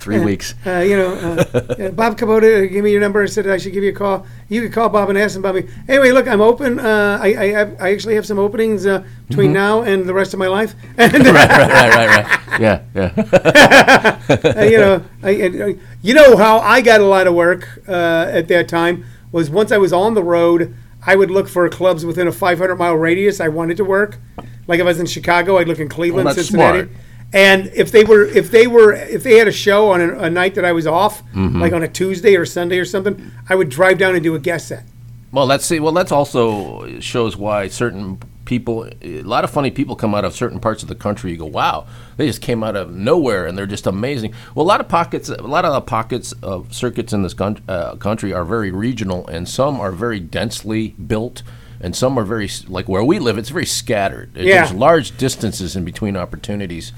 Three 0.00 0.18
weeks. 0.18 0.56
Uh, 0.66 0.78
you 0.80 0.96
know, 0.96 1.14
uh, 1.14 1.58
uh, 1.58 1.90
Bob 1.90 2.18
Kubota 2.18 2.68
gave 2.68 2.82
me 2.82 2.90
your 2.90 3.00
number 3.00 3.20
and 3.20 3.30
said 3.30 3.46
I 3.48 3.58
should 3.58 3.72
give 3.72 3.84
you 3.84 3.90
a 3.90 3.94
call. 3.94 4.26
You 4.48 4.62
could 4.62 4.72
call 4.72 4.88
Bob 4.88 5.10
and 5.10 5.16
ask 5.16 5.36
him 5.36 5.42
about 5.44 5.54
me. 5.54 5.68
Anyway, 5.88 6.10
look, 6.10 6.26
I'm 6.26 6.40
open. 6.40 6.80
Uh, 6.80 7.18
I, 7.22 7.28
I, 7.34 7.60
I 7.86 7.92
actually 7.92 8.16
have 8.16 8.26
some 8.26 8.40
openings 8.40 8.84
uh, 8.84 9.04
between 9.28 9.52
now 9.52 9.82
and 9.82 10.08
the 10.08 10.12
rest 10.14 10.34
of 10.34 10.40
my 10.40 10.48
life. 10.48 10.74
And, 10.98 11.12
Mm-hmm. 11.12 11.32
right, 11.34 11.48
right, 11.48 11.70
right, 11.70 12.08
right, 12.08 12.26
right. 12.28 12.60
Yeah, 12.60 12.82
yeah. 12.96 14.18
uh, 14.56 14.62
you 14.64 14.78
know, 14.78 15.04
I, 15.22 15.30
I, 15.30 15.76
you 16.02 16.14
know 16.14 16.36
how 16.36 16.58
I 16.58 16.80
got 16.80 17.00
a 17.00 17.06
lot 17.06 17.28
of 17.28 17.34
work 17.34 17.68
uh, 17.86 17.92
at 18.28 18.48
that 18.48 18.68
time 18.68 19.04
was 19.30 19.50
once 19.50 19.70
I 19.72 19.78
was 19.78 19.92
on 19.92 20.14
the 20.14 20.22
road, 20.22 20.74
I 21.04 21.16
would 21.16 21.30
look 21.30 21.48
for 21.48 21.68
clubs 21.68 22.04
within 22.06 22.28
a 22.28 22.32
500 22.32 22.76
mile 22.76 22.94
radius. 22.96 23.40
I 23.40 23.48
wanted 23.48 23.76
to 23.78 23.84
work. 23.84 24.18
Like 24.66 24.78
if 24.78 24.84
I 24.84 24.88
was 24.88 25.00
in 25.00 25.06
Chicago, 25.06 25.58
I'd 25.58 25.68
look 25.68 25.80
in 25.80 25.88
Cleveland, 25.88 26.26
Well, 26.26 26.34
Cincinnati. 26.34 26.78
smart. 26.88 26.90
And 27.34 27.70
if 27.74 27.90
they 27.90 28.04
were, 28.04 28.24
if 28.26 28.50
they 28.50 28.66
were, 28.66 28.92
if 28.92 29.22
they 29.22 29.38
had 29.38 29.48
a 29.48 29.52
show 29.52 29.90
on 29.90 30.00
a, 30.00 30.18
a 30.18 30.30
night 30.30 30.54
that 30.54 30.64
I 30.64 30.72
was 30.72 30.86
off, 30.86 31.22
Mm-hmm. 31.32 31.60
like 31.60 31.72
on 31.72 31.82
a 31.82 31.88
Tuesday 31.88 32.36
or 32.36 32.44
Sunday 32.44 32.78
or 32.78 32.84
something, 32.84 33.30
I 33.48 33.54
would 33.54 33.68
drive 33.70 33.98
down 33.98 34.14
and 34.14 34.22
do 34.22 34.34
a 34.34 34.38
guest 34.38 34.68
set. 34.68 34.84
Well, 35.32 35.46
that's 35.46 35.64
see. 35.64 35.80
Well, 35.80 35.92
that's 35.92 36.12
also 36.12 37.00
shows 37.00 37.36
why 37.38 37.68
certain 37.68 38.18
people, 38.44 38.88
a 39.00 39.22
lot 39.22 39.44
of 39.44 39.50
funny 39.50 39.70
people 39.70 39.96
come 39.96 40.14
out 40.14 40.24
of 40.24 40.34
certain 40.34 40.60
parts 40.60 40.82
of 40.82 40.88
the 40.88 40.94
country. 40.94 41.30
You 41.32 41.38
go, 41.38 41.46
wow, 41.46 41.86
they 42.16 42.26
just 42.26 42.42
came 42.42 42.62
out 42.62 42.76
of 42.76 42.92
nowhere 42.92 43.46
and 43.46 43.56
they're 43.56 43.66
just 43.66 43.86
amazing. 43.86 44.34
Well, 44.54 44.64
a 44.64 44.68
lot 44.68 44.80
of 44.80 44.88
pockets, 44.88 45.28
a 45.28 45.42
lot 45.42 45.64
of 45.64 45.72
the 45.72 45.80
pockets 45.80 46.32
of 46.42 46.72
circuits 46.74 47.12
in 47.12 47.22
this 47.22 47.34
uh, 47.40 47.96
country 47.96 48.32
are 48.32 48.44
very 48.44 48.70
regional, 48.70 49.26
and 49.26 49.48
some 49.48 49.80
are 49.80 49.92
very 49.92 50.20
densely 50.20 50.90
built. 50.90 51.42
And 51.84 51.96
some 51.96 52.16
are 52.16 52.24
very 52.24 52.48
like 52.68 52.88
where 52.88 53.02
we 53.02 53.18
live. 53.18 53.38
It's 53.38 53.48
very 53.48 53.66
scattered. 53.66 54.36
Yeah. 54.36 54.64
There's 54.64 54.72
large 54.72 55.16
distances 55.16 55.74
in 55.74 55.84
between 55.84 56.16
opportunities. 56.16 56.92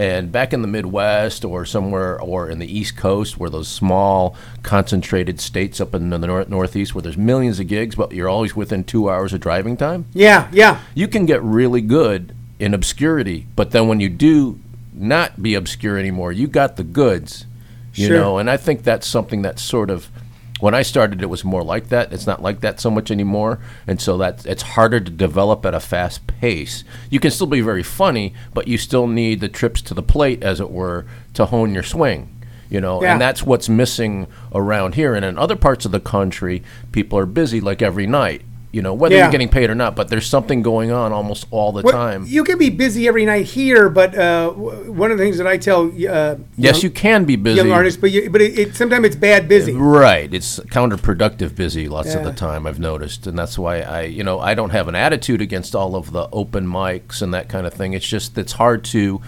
And 0.00 0.32
back 0.32 0.54
in 0.54 0.62
the 0.62 0.66
Midwest 0.68 1.44
or 1.44 1.66
somewhere, 1.66 2.18
or 2.18 2.48
in 2.48 2.58
the 2.58 2.78
East 2.78 2.96
Coast, 2.96 3.38
where 3.38 3.50
those 3.50 3.68
small, 3.68 4.34
concentrated 4.62 5.38
states 5.42 5.78
up 5.78 5.94
in 5.94 6.08
the 6.08 6.16
north, 6.16 6.48
Northeast, 6.48 6.94
where 6.94 7.02
there's 7.02 7.18
millions 7.18 7.60
of 7.60 7.66
gigs, 7.66 7.96
but 7.96 8.12
you're 8.12 8.26
always 8.26 8.56
within 8.56 8.82
two 8.82 9.10
hours 9.10 9.34
of 9.34 9.40
driving 9.40 9.76
time, 9.76 10.06
Yeah, 10.14 10.48
yeah, 10.52 10.80
you 10.94 11.06
can 11.06 11.26
get 11.26 11.42
really 11.42 11.82
good 11.82 12.34
in 12.58 12.72
obscurity. 12.72 13.46
But 13.56 13.72
then 13.72 13.88
when 13.88 14.00
you 14.00 14.08
do 14.08 14.58
not 14.94 15.42
be 15.42 15.52
obscure 15.54 15.98
anymore, 15.98 16.32
you 16.32 16.46
got 16.46 16.76
the 16.76 16.84
goods, 16.84 17.44
you 17.92 18.06
Sure. 18.06 18.16
know. 18.16 18.38
And 18.38 18.48
I 18.48 18.56
think 18.56 18.84
that's 18.84 19.06
something 19.06 19.42
that's 19.42 19.60
sort 19.60 19.90
of. 19.90 20.08
When 20.60 20.74
I 20.74 20.82
started, 20.82 21.22
it 21.22 21.30
was 21.30 21.44
more 21.44 21.62
like 21.62 21.88
that. 21.88 22.12
It's 22.12 22.26
not 22.26 22.42
like 22.42 22.60
that 22.60 22.80
so 22.80 22.90
much 22.90 23.10
anymore, 23.10 23.58
and 23.86 24.00
so 24.00 24.16
that 24.18 24.44
it's 24.46 24.62
harder 24.62 25.00
to 25.00 25.10
develop 25.10 25.64
at 25.66 25.74
a 25.74 25.80
fast 25.80 26.26
pace. 26.26 26.84
You 27.08 27.18
can 27.18 27.30
still 27.30 27.46
be 27.46 27.60
very 27.62 27.82
funny, 27.82 28.34
but 28.54 28.68
you 28.68 28.76
still 28.78 29.06
need 29.06 29.40
the 29.40 29.48
trips 29.48 29.80
to 29.82 29.94
the 29.94 30.02
plate, 30.02 30.42
as 30.42 30.60
it 30.60 30.70
were, 30.70 31.06
to 31.34 31.46
hone 31.46 31.72
your 31.74 31.82
swing. 31.82 32.28
You 32.68 32.80
know, 32.80 33.02
Yeah. 33.02 33.12
and 33.12 33.20
that's 33.20 33.42
what's 33.42 33.68
missing 33.68 34.26
around 34.54 34.94
here. 34.94 35.14
And 35.14 35.24
in 35.24 35.36
other 35.38 35.56
parts 35.56 35.84
of 35.86 35.90
the 35.92 35.98
country, 35.98 36.62
people 36.92 37.18
are 37.18 37.26
busy 37.26 37.60
like 37.60 37.82
every 37.82 38.06
night. 38.06 38.42
You 38.72 38.82
know, 38.82 38.94
whether 38.94 39.16
Yeah. 39.16 39.22
you're 39.24 39.32
getting 39.32 39.48
paid 39.48 39.68
or 39.68 39.74
not, 39.74 39.96
but 39.96 40.08
there's 40.10 40.26
something 40.28 40.62
going 40.62 40.92
on 40.92 41.12
almost 41.12 41.44
all 41.50 41.72
the 41.72 41.82
Well, 41.82 41.92
time. 41.92 42.24
You 42.28 42.44
can 42.44 42.56
be 42.56 42.70
busy 42.70 43.08
every 43.08 43.24
night 43.24 43.46
here, 43.46 43.88
but 43.88 44.16
uh, 44.16 44.50
one 44.50 45.10
of 45.10 45.18
the 45.18 45.24
things 45.24 45.38
that 45.38 45.46
I 45.46 45.56
tell 45.56 45.90
uh, 46.08 46.36
yes, 46.56 46.84
you 46.84 46.90
can 46.90 47.24
be 47.24 47.34
busy. 47.34 47.56
young 47.56 47.72
artists, 47.72 48.00
but 48.00 48.12
you, 48.12 48.30
but 48.30 48.40
it, 48.40 48.56
it, 48.56 48.76
sometimes 48.76 49.06
it's 49.06 49.16
bad 49.16 49.48
busy. 49.48 49.72
Right. 49.72 50.32
It's 50.32 50.60
counterproductive 50.60 51.56
busy 51.56 51.88
lots 51.88 52.14
of 52.14 52.22
the 52.22 52.32
time, 52.32 52.66
I've 52.66 52.78
noticed. 52.78 53.26
And 53.26 53.36
that's 53.36 53.58
why 53.58 53.80
I, 53.80 54.02
you 54.02 54.22
know, 54.22 54.38
I 54.38 54.54
don't 54.54 54.70
have 54.70 54.86
an 54.86 54.94
attitude 54.94 55.40
against 55.40 55.74
all 55.74 55.96
of 55.96 56.12
the 56.12 56.28
open 56.32 56.66
mics 56.66 57.22
and 57.22 57.34
that 57.34 57.48
kind 57.48 57.66
of 57.66 57.74
thing. 57.74 57.92
It's 57.92 58.06
just 58.06 58.38
it's 58.38 58.52
hard 58.52 58.84
to 58.84 59.20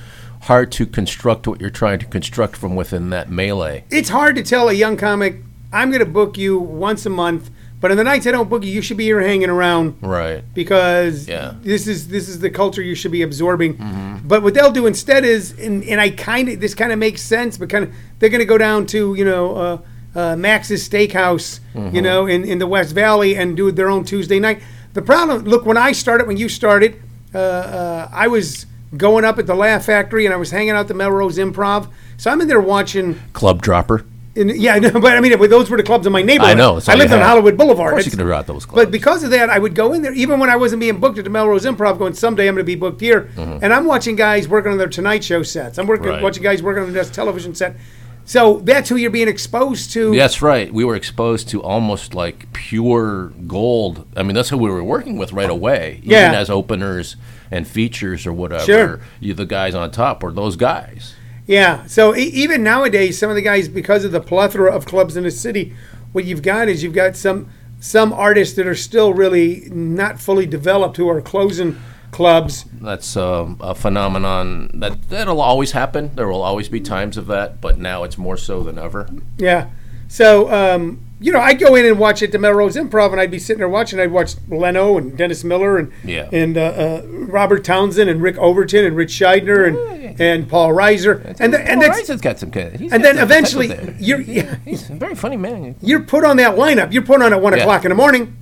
hard 0.42 0.72
to 0.72 0.86
construct 0.86 1.46
what 1.46 1.60
you're 1.60 1.70
trying 1.70 1.98
to 2.00 2.06
construct 2.06 2.56
from 2.56 2.74
within 2.76 3.10
that 3.10 3.30
melee. 3.30 3.84
It's 3.90 4.08
hard 4.08 4.36
to 4.36 4.42
tell 4.42 4.68
a 4.68 4.72
young 4.72 4.96
comic, 4.96 5.36
I'm 5.72 5.90
going 5.90 6.00
to 6.00 6.06
book 6.10 6.36
you 6.36 6.58
once 6.58 7.06
a 7.06 7.10
month, 7.10 7.48
but 7.82 7.90
on 7.90 7.98
the 7.98 8.04
nights 8.04 8.26
I 8.26 8.30
don't 8.30 8.48
book 8.48 8.64
you, 8.64 8.80
should 8.80 8.96
be 8.96 9.04
here 9.04 9.20
hanging 9.20 9.50
around 9.50 9.96
Right. 10.00 10.42
because 10.54 11.28
Yeah. 11.28 11.48
Mm-hmm. 11.50 11.62
this 11.64 11.86
is 11.86 12.08
this 12.08 12.28
is 12.30 12.38
the 12.38 12.48
culture 12.48 12.80
you 12.80 12.94
should 12.94 13.12
be 13.12 13.20
absorbing. 13.22 14.20
But 14.24 14.42
what 14.42 14.54
they'll 14.54 14.72
do 14.72 14.86
instead 14.86 15.24
is, 15.24 15.58
and, 15.58 15.84
and 15.84 16.00
I 16.00 16.08
kind 16.10 16.48
of 16.48 16.60
this 16.60 16.74
kind 16.74 16.92
of 16.92 16.98
makes 16.98 17.20
sense, 17.20 17.58
but 17.58 17.68
kind 17.68 17.84
of 17.84 17.92
they're 18.18 18.30
going 18.30 18.38
to 18.38 18.46
go 18.46 18.56
down 18.56 18.86
to 18.86 19.14
you 19.14 19.24
know 19.24 19.56
uh, 19.56 19.78
uh, 20.18 20.36
Max's 20.36 20.88
Steakhouse, 20.88 21.60
Mm-hmm. 21.74 21.96
you 21.96 22.02
know, 22.02 22.26
in, 22.26 22.44
in 22.44 22.58
the 22.58 22.66
West 22.66 22.94
Valley 22.94 23.34
and 23.36 23.56
do 23.56 23.70
their 23.72 23.88
own 23.90 24.04
Tuesday 24.04 24.38
night. 24.38 24.62
The 24.92 25.00
problem, 25.02 25.44
look, 25.44 25.64
when 25.64 25.76
I 25.78 25.92
started, 25.92 26.26
when 26.26 26.36
you 26.36 26.48
started, 26.50 27.00
uh, 27.34 27.38
uh, 27.38 28.08
I 28.12 28.28
was 28.28 28.66
going 28.94 29.24
up 29.24 29.38
at 29.38 29.46
the 29.46 29.54
Laugh 29.54 29.86
Factory 29.86 30.26
and 30.26 30.34
I 30.34 30.36
was 30.36 30.50
hanging 30.50 30.70
out 30.76 30.80
at 30.80 30.88
the 30.88 30.94
Melrose 30.94 31.38
Improv. 31.38 31.88
So 32.18 32.30
I'm 32.30 32.40
in 32.42 32.46
there 32.48 32.60
watching. 32.60 33.18
Club 33.32 33.62
dropper. 33.62 34.04
In, 34.34 34.48
yeah, 34.48 34.78
no, 34.78 34.90
but 35.00 35.16
I 35.16 35.20
mean, 35.20 35.38
those 35.50 35.68
were 35.68 35.76
the 35.76 35.82
clubs 35.82 36.06
in 36.06 36.12
my 36.12 36.22
neighborhood. 36.22 36.52
I 36.52 36.54
know, 36.54 36.80
I 36.88 36.94
lived 36.94 37.12
on 37.12 37.18
had. 37.18 37.26
Hollywood 37.26 37.56
Boulevard. 37.58 37.88
Of 37.88 37.94
course 37.96 38.06
you 38.06 38.08
It's- 38.10 38.14
could 38.14 38.20
have 38.20 38.28
got 38.28 38.46
those 38.46 38.64
clubs. 38.64 38.86
But 38.86 38.90
because 38.90 39.22
of 39.24 39.30
that, 39.30 39.50
I 39.50 39.58
would 39.58 39.74
go 39.74 39.92
in 39.92 40.00
there, 40.02 40.14
even 40.14 40.40
when 40.40 40.48
I 40.48 40.56
wasn't 40.56 40.80
being 40.80 40.98
booked 41.00 41.18
at 41.18 41.24
the 41.24 41.30
Melrose 41.30 41.64
Improv, 41.66 41.98
going, 41.98 42.14
someday 42.14 42.48
I'm 42.48 42.54
going 42.54 42.64
to 42.64 42.66
be 42.66 42.74
booked 42.74 43.00
here. 43.00 43.30
And 43.36 43.72
I'm 43.74 43.84
watching 43.84 44.16
guys 44.16 44.48
working 44.48 44.72
on 44.72 44.78
their 44.78 44.88
Tonight 44.88 45.22
Show 45.22 45.42
sets. 45.42 45.78
I'm 45.78 45.86
working, 45.86 46.04
Mm-hmm. 46.06 46.14
Right. 46.14 46.22
watching 46.22 46.42
guys 46.42 46.62
working 46.62 46.82
on 46.84 46.92
their 46.92 47.04
television 47.04 47.54
set. 47.54 47.76
So 48.24 48.60
that's 48.60 48.88
who 48.88 48.94
you're 48.96 49.10
being 49.10 49.26
exposed 49.28 49.92
to. 49.94 50.14
That's 50.14 50.40
right. 50.40 50.72
We 50.72 50.84
were 50.84 50.94
exposed 50.94 51.48
to 51.50 51.60
almost 51.62 52.14
like 52.14 52.52
pure 52.52 53.32
gold. 53.48 54.06
I 54.16 54.22
mean, 54.22 54.34
that's 54.36 54.48
who 54.48 54.56
we 54.58 54.70
were 54.70 54.82
working 54.84 55.16
with 55.18 55.32
right 55.32 55.50
away. 55.50 55.96
Even 56.04 56.10
Yeah. 56.10 56.32
as 56.32 56.48
openers 56.48 57.16
and 57.50 57.66
features 57.66 58.24
or 58.24 58.32
whatever. 58.32 58.64
Sure. 58.64 59.00
You, 59.20 59.34
the 59.34 59.44
guys 59.44 59.74
on 59.74 59.90
top 59.90 60.22
were 60.22 60.30
those 60.32 60.54
guys. 60.56 61.14
Yeah. 61.52 61.84
So 61.86 62.16
e- 62.16 62.30
even 62.32 62.62
nowadays, 62.62 63.18
some 63.18 63.28
of 63.28 63.36
the 63.36 63.42
guys, 63.42 63.68
because 63.68 64.06
of 64.06 64.12
the 64.12 64.22
plethora 64.22 64.74
of 64.74 64.86
clubs 64.86 65.18
in 65.18 65.24
the 65.24 65.30
city, 65.30 65.74
what 66.12 66.24
you've 66.24 66.40
got 66.40 66.66
is 66.70 66.82
you've 66.82 66.94
got 66.94 67.14
some 67.14 67.50
some 67.78 68.10
artists 68.10 68.56
that 68.56 68.66
are 68.66 68.74
still 68.74 69.12
really 69.12 69.68
not 69.70 70.18
fully 70.18 70.46
developed 70.46 70.96
who 70.96 71.06
are 71.10 71.20
closing 71.20 71.78
clubs. 72.10 72.64
That's 72.80 73.18
um, 73.18 73.58
a 73.60 73.74
phenomenon 73.74 74.70
that 74.80 75.10
that'll 75.10 75.42
always 75.42 75.72
happen. 75.72 76.14
There 76.14 76.26
will 76.26 76.42
always 76.42 76.70
be 76.70 76.80
times 76.80 77.18
of 77.18 77.26
that, 77.26 77.60
but 77.60 77.76
now 77.76 78.02
it's 78.04 78.16
more 78.16 78.38
so 78.38 78.62
than 78.62 78.78
ever. 78.78 79.10
Yeah. 79.36 79.68
So, 80.08 80.50
um, 80.50 81.04
you 81.22 81.32
know, 81.32 81.40
I'd 81.40 81.58
go 81.58 81.74
in 81.74 81.86
and 81.86 81.98
watch 81.98 82.22
at 82.22 82.32
the 82.32 82.38
Melrose 82.38 82.76
Improv, 82.76 83.12
and 83.12 83.20
I'd 83.20 83.30
be 83.30 83.38
sitting 83.38 83.58
there 83.58 83.68
watching. 83.68 83.98
I'd 84.00 84.10
watch 84.10 84.34
Leno 84.48 84.98
and 84.98 85.16
Dennis 85.16 85.44
Miller 85.44 85.78
and 85.78 85.92
Yeah. 86.04 86.28
and 86.32 86.58
uh, 86.58 86.60
uh, 86.62 87.02
Robert 87.06 87.64
Townsend 87.64 88.10
and 88.10 88.20
Rick 88.20 88.36
Overton 88.38 88.84
and 88.84 88.96
Ritch 88.96 89.12
Shydner 89.12 89.66
and 89.68 90.20
and 90.20 90.48
Paul 90.48 90.70
Reiser, 90.70 91.24
and 91.40 91.54
the, 91.54 91.60
and 91.60 91.80
that's 91.80 91.96
Rice's 91.98 92.20
got 92.20 92.38
some 92.38 92.50
of- 92.54 92.72
he's 92.74 92.92
and 92.92 93.02
then 93.04 93.16
eventually 93.18 93.68
type 93.68 93.78
of 93.82 93.98
the- 93.98 94.04
you're 94.04 94.20
yeah, 94.20 94.56
he's 94.64 94.90
a 94.90 94.94
very 94.94 95.14
funny 95.14 95.36
man. 95.38 95.74
you're 95.80 96.02
put 96.02 96.24
on 96.24 96.36
that 96.36 96.56
lineup. 96.56 96.92
You're 96.92 97.02
put 97.02 97.22
on 97.22 97.32
at 97.32 97.40
one 97.40 97.54
Yeah. 97.54 97.60
o'clock 97.60 97.84
in 97.84 97.88
the 97.88 97.94
morning, 97.94 98.36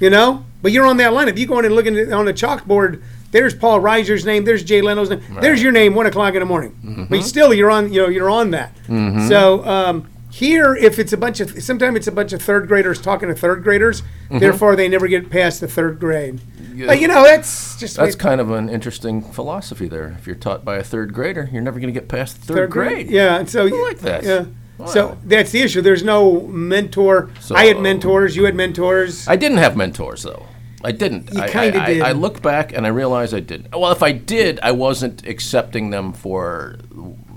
you 0.00 0.10
know. 0.10 0.44
But 0.62 0.72
you're 0.72 0.86
on 0.86 0.96
that 0.96 1.12
lineup. 1.12 1.36
You 1.38 1.46
go 1.46 1.58
in 1.60 1.64
and 1.64 1.74
look 1.74 1.86
at- 1.86 2.12
on 2.12 2.24
the 2.24 2.34
chalkboard. 2.34 3.00
There's 3.30 3.54
Paul 3.54 3.80
Reiser's 3.80 4.24
name. 4.24 4.44
There's 4.44 4.62
Jay 4.64 4.80
Leno's 4.80 5.10
name. 5.10 5.20
There's 5.40 5.62
your 5.62 5.72
name. 5.72 5.94
One 5.94 6.06
o'clock 6.06 6.34
in 6.34 6.40
the 6.40 6.46
morning. 6.46 6.72
Mm-hmm. 6.84 7.04
But 7.04 7.22
still, 7.22 7.52
you're 7.54 7.70
on. 7.70 7.92
You 7.92 8.02
know, 8.02 8.08
you're 8.08 8.30
on 8.30 8.50
that. 8.52 8.74
So 9.28 9.64
um, 9.66 10.08
here, 10.36 10.74
if 10.76 10.98
it's 10.98 11.14
a 11.14 11.16
bunch 11.16 11.40
of, 11.40 11.62
sometimes 11.62 11.96
it's 11.96 12.06
a 12.06 12.12
bunch 12.12 12.34
of 12.34 12.42
third 12.42 12.68
graders 12.68 13.00
talking 13.00 13.30
to 13.30 13.34
third 13.34 13.62
graders. 13.62 14.02
Mm-hmm. 14.02 14.38
Therefore, 14.38 14.76
they 14.76 14.86
never 14.86 15.08
get 15.08 15.30
past 15.30 15.62
the 15.62 15.68
third 15.68 15.98
grade. 15.98 16.40
But 16.86 17.00
you 17.00 17.08
know, 17.08 17.22
that's 17.22 17.80
just 17.80 17.96
That's 17.96 18.14
kind 18.14 18.38
of 18.38 18.50
an 18.50 18.68
interesting 18.68 19.22
philosophy 19.22 19.88
there. 19.88 20.14
If 20.18 20.26
you're 20.26 20.36
taught 20.36 20.62
by 20.62 20.76
a 20.76 20.82
third 20.82 21.14
grader, 21.14 21.48
you're 21.50 21.62
never 21.62 21.80
going 21.80 21.92
to 21.92 21.98
get 21.98 22.08
past 22.08 22.46
the 22.46 22.52
third, 22.52 22.70
grade. 22.70 23.08
Yeah, 23.08 23.38
and 23.38 23.48
so 23.48 23.66
I 23.66 23.70
like 23.70 24.00
that. 24.00 24.24
Yeah. 24.24 24.44
Wow. 24.76 24.86
So 24.86 25.18
that's 25.24 25.52
the 25.52 25.62
issue. 25.62 25.80
There's 25.80 26.02
no 26.04 26.42
mentor. 26.42 27.30
So- 27.40 27.56
I 27.56 27.64
had 27.64 27.80
mentors. 27.80 28.36
You 28.36 28.44
had 28.44 28.54
mentors. 28.54 29.26
I 29.26 29.36
didn't 29.36 29.56
have 29.58 29.74
mentors 29.74 30.22
though. 30.22 30.44
I 30.84 30.92
didn't. 30.92 31.32
You 31.32 31.42
kinda 31.44 31.86
did. 31.86 32.02
I, 32.02 32.10
I 32.10 32.12
look 32.12 32.42
back 32.42 32.74
and 32.74 32.84
I 32.84 32.90
realize 32.90 33.32
I 33.32 33.40
didn't. 33.40 33.74
Well, 33.74 33.90
if 33.90 34.02
I 34.02 34.12
did, 34.12 34.60
I 34.62 34.72
wasn't 34.72 35.26
accepting 35.26 35.88
them 35.88 36.12
for 36.12 36.76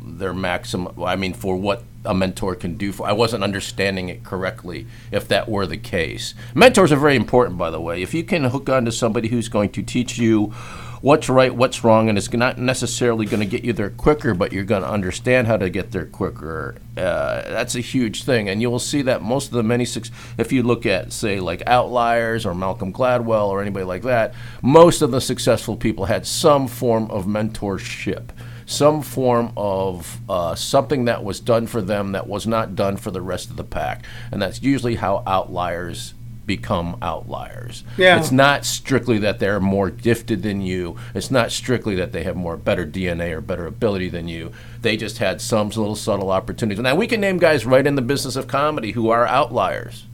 their 0.03 0.33
maximum. 0.33 1.01
I 1.01 1.15
mean, 1.15 1.33
for 1.33 1.55
what 1.55 1.83
a 2.05 2.13
mentor 2.13 2.55
can 2.55 2.75
do 2.75 2.91
for. 2.91 3.07
I 3.07 3.11
wasn't 3.11 3.43
understanding 3.43 4.09
it 4.09 4.23
correctly. 4.23 4.87
If 5.11 5.27
that 5.27 5.49
were 5.49 5.65
the 5.65 5.77
case, 5.77 6.33
mentors 6.53 6.91
are 6.91 6.97
very 6.97 7.15
important, 7.15 7.57
by 7.57 7.69
the 7.69 7.81
way. 7.81 8.01
If 8.01 8.13
you 8.13 8.23
can 8.23 8.45
hook 8.45 8.69
onto 8.69 8.91
somebody 8.91 9.27
who's 9.27 9.49
going 9.49 9.71
to 9.71 9.83
teach 9.83 10.17
you 10.17 10.53
what's 11.01 11.29
right, 11.29 11.53
what's 11.53 11.83
wrong, 11.83 12.09
and 12.09 12.17
it's 12.17 12.31
not 12.33 12.57
necessarily 12.57 13.25
going 13.25 13.39
to 13.39 13.45
get 13.45 13.63
you 13.63 13.73
there 13.73 13.89
quicker, 13.89 14.33
but 14.33 14.51
you're 14.51 14.63
going 14.63 14.81
to 14.81 14.89
understand 14.89 15.47
how 15.47 15.57
to 15.57 15.69
get 15.69 15.91
there 15.91 16.05
quicker. 16.05 16.75
Uh, 16.97 17.41
that's 17.43 17.75
a 17.75 17.81
huge 17.81 18.23
thing, 18.23 18.49
and 18.49 18.61
you 18.61 18.69
will 18.69 18.79
see 18.79 19.01
that 19.01 19.21
most 19.21 19.47
of 19.47 19.53
the 19.53 19.63
many. 19.63 19.85
Six, 19.85 20.11
if 20.37 20.51
you 20.51 20.63
look 20.63 20.85
at, 20.85 21.13
say, 21.13 21.39
like 21.39 21.63
Outliers 21.65 22.45
or 22.45 22.53
Malcolm 22.53 22.91
Gladwell 22.93 23.47
or 23.47 23.61
anybody 23.61 23.85
like 23.85 24.03
that, 24.03 24.33
most 24.61 25.01
of 25.01 25.11
the 25.11 25.21
successful 25.21 25.77
people 25.77 26.05
had 26.05 26.25
some 26.25 26.67
form 26.67 27.09
of 27.09 27.25
mentorship. 27.25 28.29
Some 28.69 29.01
form 29.01 29.51
of 29.57 30.19
uh, 30.29 30.53
something 30.53 31.05
that 31.05 31.23
was 31.23 31.39
done 31.39 31.65
for 31.65 31.81
them 31.81 32.11
that 32.11 32.27
was 32.27 32.45
not 32.45 32.75
done 32.75 32.97
for 32.97 33.09
the 33.09 33.19
rest 33.19 33.49
of 33.49 33.55
the 33.57 33.63
pack, 33.63 34.05
and 34.31 34.39
that's 34.39 34.61
usually 34.61 34.95
how 34.95 35.23
outliers 35.25 36.13
become 36.45 36.97
outliers. 37.01 37.83
Yeah. 37.97 38.19
It's 38.19 38.31
not 38.31 38.65
strictly 38.65 39.17
that 39.19 39.39
they're 39.39 39.59
more 39.59 39.89
gifted 39.89 40.43
than 40.43 40.61
you. 40.61 40.97
It's 41.15 41.29
not 41.31 41.51
strictly 41.51 41.95
that 41.95 42.11
they 42.11 42.23
have 42.23 42.35
more 42.35 42.57
better 42.57 42.85
DNA 42.85 43.31
or 43.31 43.41
better 43.41 43.65
ability 43.65 44.09
than 44.09 44.27
you. 44.27 44.51
They 44.81 44.97
just 44.97 45.17
had 45.17 45.41
some 45.41 45.69
little 45.69 45.95
subtle 45.95 46.31
opportunities. 46.31 46.81
Now 46.81 46.95
we 46.95 47.07
can 47.07 47.21
name 47.21 47.37
guys 47.37 47.65
right 47.65 47.85
in 47.85 47.95
the 47.95 48.01
business 48.03 48.35
of 48.35 48.47
comedy 48.47 48.91
who 48.91 49.09
are 49.09 49.27
outliers. 49.27 50.05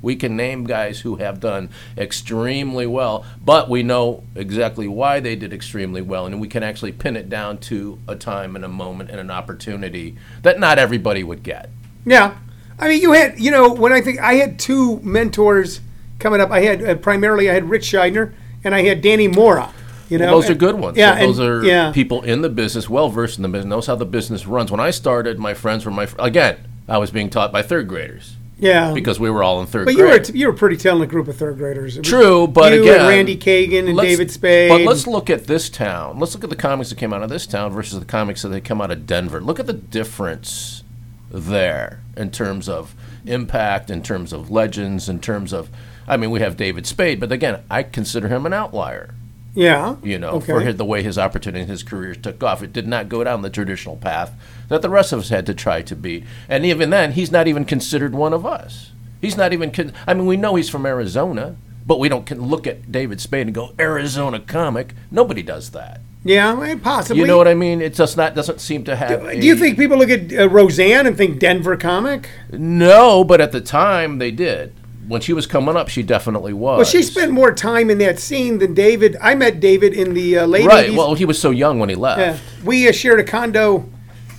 We 0.00 0.14
can 0.16 0.36
name 0.36 0.64
guys 0.64 1.00
who 1.00 1.16
have 1.16 1.40
done 1.40 1.70
extremely 1.96 2.86
well, 2.86 3.24
but 3.44 3.68
we 3.68 3.82
know 3.82 4.22
exactly 4.34 4.86
why 4.88 5.20
they 5.20 5.34
did 5.36 5.52
extremely 5.52 6.02
well, 6.02 6.26
and 6.26 6.40
we 6.40 6.48
can 6.48 6.62
actually 6.62 6.92
pin 6.92 7.16
it 7.16 7.28
down 7.28 7.58
to 7.58 7.98
a 8.06 8.14
time 8.16 8.56
and 8.56 8.64
a 8.64 8.68
moment 8.68 9.10
and 9.10 9.18
an 9.20 9.30
opportunity 9.30 10.16
that 10.42 10.58
not 10.60 10.78
everybody 10.78 11.22
would 11.24 11.42
get. 11.42 11.70
Yeah, 12.06 12.36
I 12.78 12.88
mean, 12.88 13.02
you 13.02 13.12
had 13.12 13.38
you 13.40 13.50
know 13.50 13.72
when 13.72 13.92
I 13.92 14.00
think 14.00 14.20
I 14.20 14.34
had 14.34 14.58
two 14.58 15.00
mentors 15.00 15.80
coming 16.18 16.40
up. 16.40 16.50
I 16.50 16.60
had 16.60 16.82
uh, 16.82 16.94
primarily 16.94 17.50
I 17.50 17.54
had 17.54 17.68
Ritch 17.68 17.84
Shydner 17.92 18.32
and 18.64 18.74
I 18.74 18.82
had 18.82 19.00
Danny 19.02 19.28
Mora. 19.28 19.72
You 20.08 20.16
know, 20.18 20.30
those 20.30 20.48
are 20.48 20.54
good 20.54 20.76
ones. 20.76 20.96
Yeah, 20.96 21.18
So 21.18 21.26
those 21.26 21.38
and- 21.38 21.48
are 21.48 21.64
yeah. 21.64 21.92
people 21.92 22.22
in 22.22 22.40
the 22.40 22.48
business, 22.48 22.88
well 22.88 23.10
versed 23.10 23.36
in 23.38 23.42
the 23.42 23.48
business, 23.48 23.68
knows 23.68 23.86
how 23.88 23.94
the 23.94 24.06
business 24.06 24.46
runs. 24.46 24.70
When 24.70 24.80
I 24.80 24.90
started, 24.90 25.38
my 25.38 25.52
friends 25.52 25.84
were 25.84 25.90
my 25.90 26.06
fr- 26.06 26.16
again. 26.18 26.56
I 26.88 26.96
was 26.96 27.10
being 27.10 27.28
taught 27.28 27.52
by 27.52 27.60
third 27.60 27.86
graders 27.88 28.36
Yeah, 28.60 28.92
because 28.92 29.20
we 29.20 29.30
were 29.30 29.42
all 29.42 29.60
in 29.60 29.66
third 29.66 29.84
but 29.84 29.94
you 29.94 30.02
were 30.04 30.18
grade. 30.18 30.34
you 30.34 30.46
were 30.48 30.52
a 30.52 30.56
pretty 30.56 30.76
talented 30.76 31.10
group 31.10 31.28
of 31.28 31.36
third 31.36 31.58
graders. 31.58 31.96
It 31.96 32.00
was 32.00 32.08
True, 32.08 32.48
but 32.48 32.72
you 32.72 32.82
again, 32.82 33.00
and 33.00 33.08
Randy 33.08 33.36
Kagan 33.36 33.88
and 33.88 33.96
David 33.96 34.30
Spade. 34.30 34.68
But 34.70 34.80
let's 34.80 35.06
look 35.06 35.30
at 35.30 35.46
this 35.46 35.70
town. 35.70 36.18
Let's 36.18 36.34
look 36.34 36.42
at 36.42 36.50
the 36.50 36.56
comics 36.56 36.90
that 36.90 36.98
came 36.98 37.12
out 37.12 37.22
of 37.22 37.28
this 37.28 37.46
town 37.46 37.72
versus 37.72 37.98
the 38.00 38.04
comics 38.04 38.42
that 38.42 38.64
come 38.64 38.80
out 38.80 38.90
of 38.90 39.06
Denver. 39.06 39.40
Look 39.40 39.60
at 39.60 39.66
the 39.66 39.72
difference 39.72 40.82
there 41.30 42.00
in 42.16 42.30
terms 42.30 42.68
of 42.68 42.96
impact, 43.24 43.90
in 43.90 44.02
terms 44.02 44.32
of 44.32 44.50
legends, 44.50 45.08
in 45.08 45.20
terms 45.20 45.52
of. 45.52 45.70
I 46.08 46.16
mean, 46.16 46.30
we 46.30 46.40
have 46.40 46.56
David 46.56 46.86
Spade, 46.86 47.20
but 47.20 47.30
again, 47.30 47.62
I 47.70 47.82
consider 47.84 48.28
him 48.28 48.44
an 48.44 48.52
outlier. 48.52 49.14
Yeah, 49.58 49.96
you 50.04 50.18
know, 50.18 50.30
okay. 50.34 50.46
for 50.46 50.60
his, 50.60 50.76
the 50.76 50.84
way 50.84 51.02
his 51.02 51.18
opportunity 51.18 51.62
and 51.62 51.70
his 51.70 51.82
career 51.82 52.14
took 52.14 52.42
off. 52.44 52.62
It 52.62 52.72
did 52.72 52.86
not 52.86 53.08
go 53.08 53.24
down 53.24 53.42
the 53.42 53.50
traditional 53.50 53.96
path 53.96 54.32
that 54.68 54.82
the 54.82 54.88
rest 54.88 55.12
of 55.12 55.18
us 55.18 55.30
had 55.30 55.46
to 55.46 55.54
try 55.54 55.82
to 55.82 55.96
beat. 55.96 56.24
And 56.48 56.64
even 56.64 56.90
then, 56.90 57.12
he's 57.12 57.32
not 57.32 57.48
even 57.48 57.64
considered 57.64 58.14
one 58.14 58.32
of 58.32 58.46
us. 58.46 58.92
He's 59.20 59.36
not 59.36 59.52
even. 59.52 59.72
Con- 59.72 59.92
I 60.06 60.14
mean, 60.14 60.26
we 60.26 60.36
know 60.36 60.54
he's 60.54 60.70
from 60.70 60.86
Arizona, 60.86 61.56
but 61.84 61.98
we 61.98 62.08
don't 62.08 62.24
can 62.24 62.40
look 62.42 62.68
at 62.68 62.92
David 62.92 63.20
Spade 63.20 63.48
and 63.48 63.54
go 63.54 63.74
Arizona 63.80 64.38
comic. 64.38 64.94
Nobody 65.10 65.42
does 65.42 65.70
that. 65.72 66.02
yeah, 66.22 66.76
possibly. 66.80 67.20
You 67.20 67.26
know 67.26 67.36
what 67.36 67.48
I 67.48 67.54
mean? 67.54 67.80
It 67.80 67.94
just 67.94 68.16
not 68.16 68.36
doesn't 68.36 68.60
seem 68.60 68.84
to 68.84 68.94
have. 68.94 69.22
Do 69.40 69.44
you 69.44 69.56
think 69.56 69.76
people 69.76 69.98
look 69.98 70.10
at 70.10 70.32
uh, 70.32 70.48
Roseanne 70.48 71.06
and 71.06 71.16
think 71.16 71.40
Denver 71.40 71.76
comic? 71.76 72.28
No, 72.52 73.24
but 73.24 73.40
at 73.40 73.50
the 73.50 73.60
time 73.60 74.18
they 74.18 74.30
did. 74.30 74.72
When 75.08 75.20
she 75.20 75.32
was 75.32 75.46
coming 75.46 75.76
up, 75.76 75.88
she 75.88 76.02
definitely 76.02 76.52
was. 76.52 76.76
Well, 76.76 76.84
she 76.84 77.02
spent 77.02 77.32
more 77.32 77.52
time 77.52 77.90
in 77.90 77.98
that 77.98 78.18
scene 78.18 78.58
than 78.58 78.74
David. 78.74 79.16
I 79.20 79.34
met 79.34 79.58
David 79.58 79.94
in 79.94 80.14
the 80.14 80.38
uh, 80.38 80.46
late 80.46 80.66
right. 80.66 80.90
80s. 80.90 80.96
Well, 80.96 81.14
he 81.14 81.24
was 81.24 81.40
so 81.40 81.50
young 81.50 81.78
when 81.78 81.88
he 81.88 81.94
left. 81.94 82.20
Yeah. 82.20 82.38
We 82.64 82.88
uh, 82.88 82.92
shared 82.92 83.18
a 83.18 83.24
condo 83.24 83.88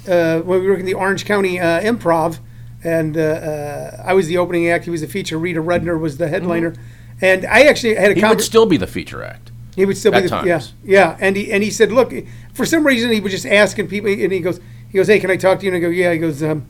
uh, 0.08 0.40
when 0.40 0.62
we 0.62 0.68
were 0.68 0.78
in 0.78 0.86
the 0.86 0.94
Orange 0.94 1.26
County 1.26 1.60
uh, 1.60 1.82
Improv, 1.82 2.40
and 2.84 3.18
uh, 3.18 3.22
uh, 3.22 4.04
I 4.06 4.14
was 4.14 4.28
the 4.28 4.38
opening 4.38 4.70
act. 4.70 4.86
He 4.86 4.92
was 4.92 5.02
the 5.02 5.08
feature. 5.08 5.38
Rita 5.38 5.62
Rudner 5.62 6.00
was 6.00 6.18
the 6.18 6.28
headliner, 6.28 6.76
and 7.22 7.46
I 7.46 7.64
actually 7.64 7.96
had 7.96 8.12
a 8.12 8.16
Mm-hmm. 8.16 8.26
He 8.26 8.30
would 8.30 8.42
still 8.42 8.66
be 8.66 8.78
the 8.78 8.88
feature 8.88 9.24
act. 9.24 9.52
He 9.76 9.86
would 9.86 9.98
still 9.98 10.12
be 10.12 10.22
the, 10.22 10.28
yeah, 10.46 10.54
times. 10.58 10.74
yeah. 10.84 11.18
And 11.20 11.36
he 11.36 11.52
and 11.52 11.64
he 11.64 11.72
said, 11.72 11.92
look, 11.92 12.14
for 12.54 12.66
some 12.66 12.86
reason 12.86 13.12
he 13.12 13.22
was 13.22 13.32
just 13.32 13.46
asking 13.46 13.88
people, 13.88 14.12
and 14.12 14.32
he 14.32 14.40
goes, 14.40 14.60
he 14.90 14.98
goes, 14.98 15.08
hey, 15.08 15.20
can 15.20 15.32
I 15.32 15.38
talk 15.38 15.60
to 15.60 15.66
you? 15.66 15.72
And 15.74 15.78
I 15.78 15.80
go, 15.80 15.90
yeah. 15.90 16.12
He 16.12 16.20
goes, 16.20 16.44
um, 16.44 16.68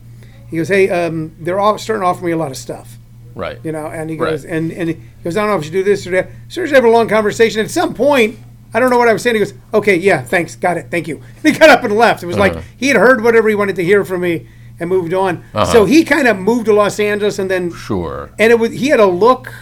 he 0.48 0.56
goes, 0.56 0.68
hey, 0.68 0.88
um, 0.90 1.34
they're 1.38 1.58
all 1.58 1.78
starting 1.78 2.02
to 2.02 2.06
offer 2.06 2.24
me 2.24 2.32
a 2.32 2.36
lot 2.36 2.50
of 2.50 2.56
stuff, 2.56 2.98
Right. 3.34 3.58
you 3.64 3.72
know. 3.72 3.86
And 3.86 4.10
he 4.10 4.16
Right. 4.16 4.30
goes, 4.30 4.44
and 4.44 4.70
and 4.72 4.88
he 4.90 4.96
goes, 5.24 5.36
I 5.36 5.40
don't 5.42 5.50
know 5.50 5.56
if 5.56 5.62
you 5.62 5.66
should 5.66 5.72
do 5.72 5.84
this 5.84 6.06
or 6.06 6.10
that. 6.10 6.30
So 6.48 6.62
we 6.62 6.70
have 6.70 6.84
a 6.84 6.88
long 6.90 7.08
conversation. 7.08 7.60
At 7.60 7.70
some 7.70 7.94
point, 7.94 8.38
I 8.72 8.80
don't 8.80 8.90
know 8.90 8.98
what 8.98 9.08
I 9.08 9.12
was 9.12 9.22
saying. 9.22 9.34
He 9.36 9.40
goes, 9.40 9.54
okay, 9.74 9.96
yeah, 9.96 10.22
thanks, 10.22 10.54
got 10.56 10.76
it, 10.76 10.86
thank 10.90 11.08
you. 11.08 11.16
And 11.44 11.52
he 11.54 11.58
got 11.58 11.70
up 11.70 11.82
and 11.84 11.96
left. 11.96 12.22
It 12.22 12.26
was 12.26 12.38
like 12.38 12.52
Uh-huh. 12.52 12.62
he 12.76 12.88
had 12.88 12.96
heard 12.96 13.22
whatever 13.22 13.48
he 13.48 13.54
wanted 13.54 13.76
to 13.76 13.84
hear 13.84 14.04
from 14.04 14.20
me 14.22 14.46
and 14.78 14.88
moved 14.88 15.12
on. 15.12 15.44
Uh-huh. 15.54 15.64
So 15.66 15.84
he 15.84 16.04
kind 16.04 16.26
of 16.28 16.38
moved 16.38 16.66
to 16.66 16.72
Los 16.72 16.98
Angeles, 17.00 17.38
and 17.38 17.50
then 17.50 17.72
Sure. 17.72 18.30
and 18.38 18.50
it 18.52 18.58
was 18.58 18.70
he 18.72 18.88
had 18.88 19.00
a 19.00 19.06
look, 19.06 19.52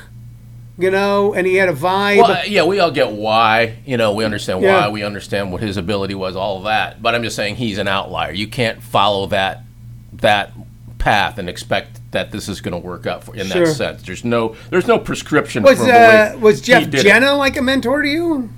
you 0.79 0.91
know, 0.91 1.33
and 1.35 1.47
he 1.47 1.57
had 1.57 1.69
a 1.69 1.73
vibe. 1.73 2.19
Well, 2.23 2.47
yeah, 2.47 2.65
we 2.65 2.79
all 2.79 2.91
get 2.93 3.11
why. 3.13 3.77
You 3.87 3.97
know, 3.97 4.13
we 4.13 4.25
understand 4.25 4.63
Yeah. 4.63 4.83
why. 4.83 4.89
We 4.91 5.03
understand 5.03 5.51
what 5.53 5.61
his 5.63 5.77
ability 5.77 6.15
was, 6.15 6.37
all 6.37 6.59
of 6.59 6.65
that. 6.65 7.03
But 7.03 7.15
I'm 7.15 7.23
just 7.23 7.35
saying 7.35 7.57
he's 7.57 7.79
an 7.79 7.89
outlier. 7.89 8.33
You 8.33 8.47
can't 8.47 8.83
follow 8.83 9.27
that 9.29 9.63
that 10.21 10.53
path 10.99 11.39
and 11.39 11.49
expect 11.49 12.01
that 12.11 12.31
this 12.33 12.49
is 12.49 12.61
going 12.61 12.73
to 12.73 12.79
work 12.87 13.07
out 13.07 13.25
for 13.25 13.35
in 13.37 13.47
Sure. 13.47 13.67
that 13.67 13.75
sense. 13.75 14.03
There's 14.03 14.25
no 14.25 14.57
there's 14.71 14.87
no 14.87 14.99
prescription. 14.99 15.63
was 15.63 15.81
uh, 15.81 16.37
was 16.41 16.61
Jeff 16.61 16.85
did 16.85 16.95
it. 16.97 17.03
Jenna 17.05 17.35
like 17.35 17.57
a 17.57 17.63
mentor 17.63 18.03
to 18.03 18.09
you? 18.09 18.51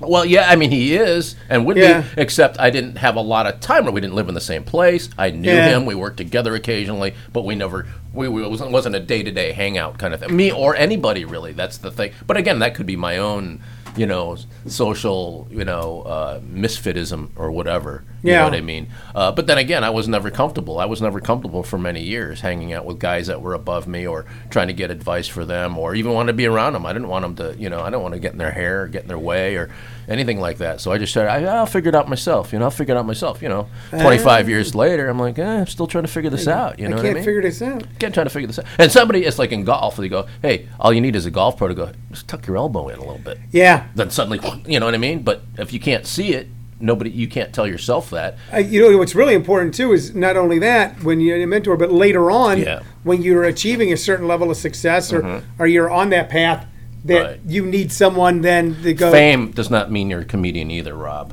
Well, 0.00 0.24
yeah, 0.24 0.48
I 0.48 0.56
mean 0.56 0.70
he 0.70 0.94
is 0.96 1.36
and 1.50 1.66
would 1.66 1.76
Yeah. 1.76 2.00
be, 2.00 2.22
except 2.22 2.58
I 2.58 2.70
didn't 2.70 2.96
have 2.96 3.16
a 3.16 3.20
lot 3.20 3.46
of 3.46 3.60
time. 3.60 3.86
Or 3.86 3.90
we 3.90 4.00
didn't 4.00 4.14
live 4.14 4.28
in 4.28 4.34
the 4.34 4.40
same 4.40 4.64
place. 4.64 5.10
I 5.18 5.30
knew 5.30 5.52
Yeah. 5.52 5.68
him. 5.76 5.84
We 5.84 5.94
worked 5.94 6.16
together 6.16 6.54
occasionally, 6.54 7.14
but 7.32 7.44
we 7.44 7.54
never. 7.54 7.86
We, 8.14 8.26
we 8.28 8.42
wasn't 8.46 8.70
wasn't 8.72 8.96
a 8.96 9.00
day 9.00 9.22
to 9.22 9.30
day 9.30 9.52
hangout 9.52 9.98
kind 9.98 10.14
of 10.14 10.20
thing. 10.20 10.34
Me 10.34 10.50
or 10.50 10.74
anybody 10.74 11.24
really. 11.26 11.52
That's 11.52 11.76
the 11.76 11.90
thing. 11.90 12.12
But 12.26 12.38
again, 12.38 12.60
that 12.60 12.74
could 12.74 12.86
be 12.86 12.96
my 12.96 13.18
own, 13.18 13.60
you 13.96 14.06
know, 14.06 14.36
social, 14.66 15.46
you 15.50 15.64
know, 15.64 16.02
uh, 16.02 16.40
misfitism 16.40 17.28
or 17.36 17.50
whatever. 17.50 18.04
You 18.22 18.32
Yeah. 18.32 18.38
know 18.40 18.44
what 18.46 18.54
I 18.54 18.60
mean? 18.60 18.88
Uh, 19.14 19.32
but 19.32 19.46
then 19.46 19.56
again, 19.58 19.82
I 19.82 19.90
was 19.90 20.06
never 20.06 20.30
comfortable. 20.30 20.78
I 20.78 20.84
was 20.84 21.00
never 21.00 21.20
comfortable 21.20 21.62
for 21.62 21.78
many 21.78 22.02
years 22.02 22.40
hanging 22.42 22.72
out 22.72 22.84
with 22.84 22.98
guys 22.98 23.26
that 23.28 23.40
were 23.40 23.54
above 23.54 23.86
me 23.88 24.06
or 24.06 24.26
trying 24.50 24.68
to 24.68 24.74
get 24.74 24.90
advice 24.90 25.26
for 25.26 25.44
them 25.46 25.78
or 25.78 25.94
even 25.94 26.12
want 26.12 26.26
to 26.28 26.32
be 26.34 26.46
around 26.46 26.74
them. 26.74 26.84
I 26.86 26.92
didn't 26.92 27.08
want 27.08 27.22
them 27.22 27.36
to, 27.36 27.58
you 27.60 27.70
know, 27.70 27.80
I 27.80 27.88
don't 27.90 28.02
want 28.02 28.14
to 28.14 28.20
get 28.20 28.32
in 28.32 28.38
their 28.38 28.50
hair 28.50 28.82
or 28.82 28.88
get 28.88 29.02
in 29.02 29.08
their 29.08 29.18
way 29.18 29.56
or 29.56 29.70
anything 30.06 30.38
like 30.38 30.58
that. 30.58 30.80
So 30.82 30.92
I 30.92 30.98
just 30.98 31.12
said, 31.14 31.26
I, 31.28 31.44
I'll 31.44 31.66
figure 31.66 31.88
it 31.88 31.94
out 31.94 32.08
myself. 32.10 32.52
You 32.52 32.58
know, 32.58 32.66
I'll 32.66 32.70
figure 32.70 32.94
it 32.94 32.98
out 32.98 33.06
myself. 33.06 33.40
You 33.42 33.48
know, 33.48 33.68
25 33.90 34.48
years 34.50 34.74
later, 34.74 35.08
I'm 35.08 35.18
like, 35.18 35.38
eh, 35.38 35.60
I'm 35.60 35.66
still 35.66 35.86
trying 35.86 36.04
to 36.04 36.10
figure 36.10 36.30
this 36.30 36.46
out. 36.46 36.78
You 36.78 36.88
know 36.88 36.96
I 36.96 36.98
what 36.98 37.04
can't 37.04 37.16
I 37.16 37.20
mean? 37.20 37.24
figure 37.24 37.42
this 37.42 37.62
out. 37.62 37.82
Again, 37.84 38.12
trying 38.12 38.26
to 38.26 38.30
figure 38.30 38.46
this 38.48 38.58
out. 38.58 38.66
And 38.78 38.92
somebody, 38.92 39.24
it's 39.24 39.38
like 39.38 39.50
in 39.52 39.64
golf, 39.64 39.96
they 39.96 40.08
go, 40.10 40.26
hey, 40.42 40.68
all 40.78 40.92
you 40.92 41.00
need 41.00 41.16
is 41.16 41.24
a 41.26 41.30
golf 41.30 41.56
pro 41.56 41.68
to 41.68 41.74
go, 41.74 41.90
just 42.10 42.28
tuck 42.28 42.46
your 42.46 42.56
elbow 42.58 42.88
in 42.88 42.96
a 42.98 43.00
little 43.00 43.18
bit. 43.18 43.38
Yeah, 43.50 43.79
Then 43.94 44.10
suddenly, 44.10 44.40
you 44.66 44.78
know 44.80 44.86
what 44.86 44.94
I 44.94 44.98
mean? 44.98 45.22
But 45.22 45.42
if 45.58 45.72
you 45.72 45.80
can't 45.80 46.06
see 46.06 46.32
it, 46.34 46.48
nobody, 46.80 47.10
you 47.10 47.28
can't 47.28 47.52
tell 47.52 47.66
yourself 47.66 48.10
that. 48.10 48.36
I, 48.52 48.58
you 48.60 48.90
know 48.90 48.96
what's 48.98 49.14
really 49.14 49.34
important 49.34 49.74
too 49.74 49.92
is 49.92 50.14
not 50.14 50.36
only 50.36 50.58
that 50.60 51.02
when 51.02 51.20
you're 51.20 51.40
a 51.42 51.46
mentor, 51.46 51.76
but 51.76 51.92
later 51.92 52.30
on 52.30 52.58
Yeah. 52.58 52.64
Mm-hmm. 52.76 52.86
when 53.08 53.22
you're 53.22 53.44
achieving 53.44 53.92
a 53.92 53.96
certain 53.96 54.26
level 54.28 54.50
of 54.50 54.56
success 54.56 55.12
or 55.12 55.42
or 55.58 55.66
you're 55.66 55.90
on 55.90 56.10
that 56.10 56.28
path 56.28 56.66
that 57.04 57.22
Right. 57.22 57.40
you 57.46 57.64
need 57.64 57.90
someone 57.92 58.42
then 58.42 58.80
to 58.82 58.92
go. 58.92 59.10
Fame 59.10 59.52
does 59.52 59.70
not 59.70 59.90
mean 59.90 60.10
you're 60.10 60.20
a 60.20 60.24
comedian 60.24 60.70
either, 60.70 60.94
Rob. 60.94 61.32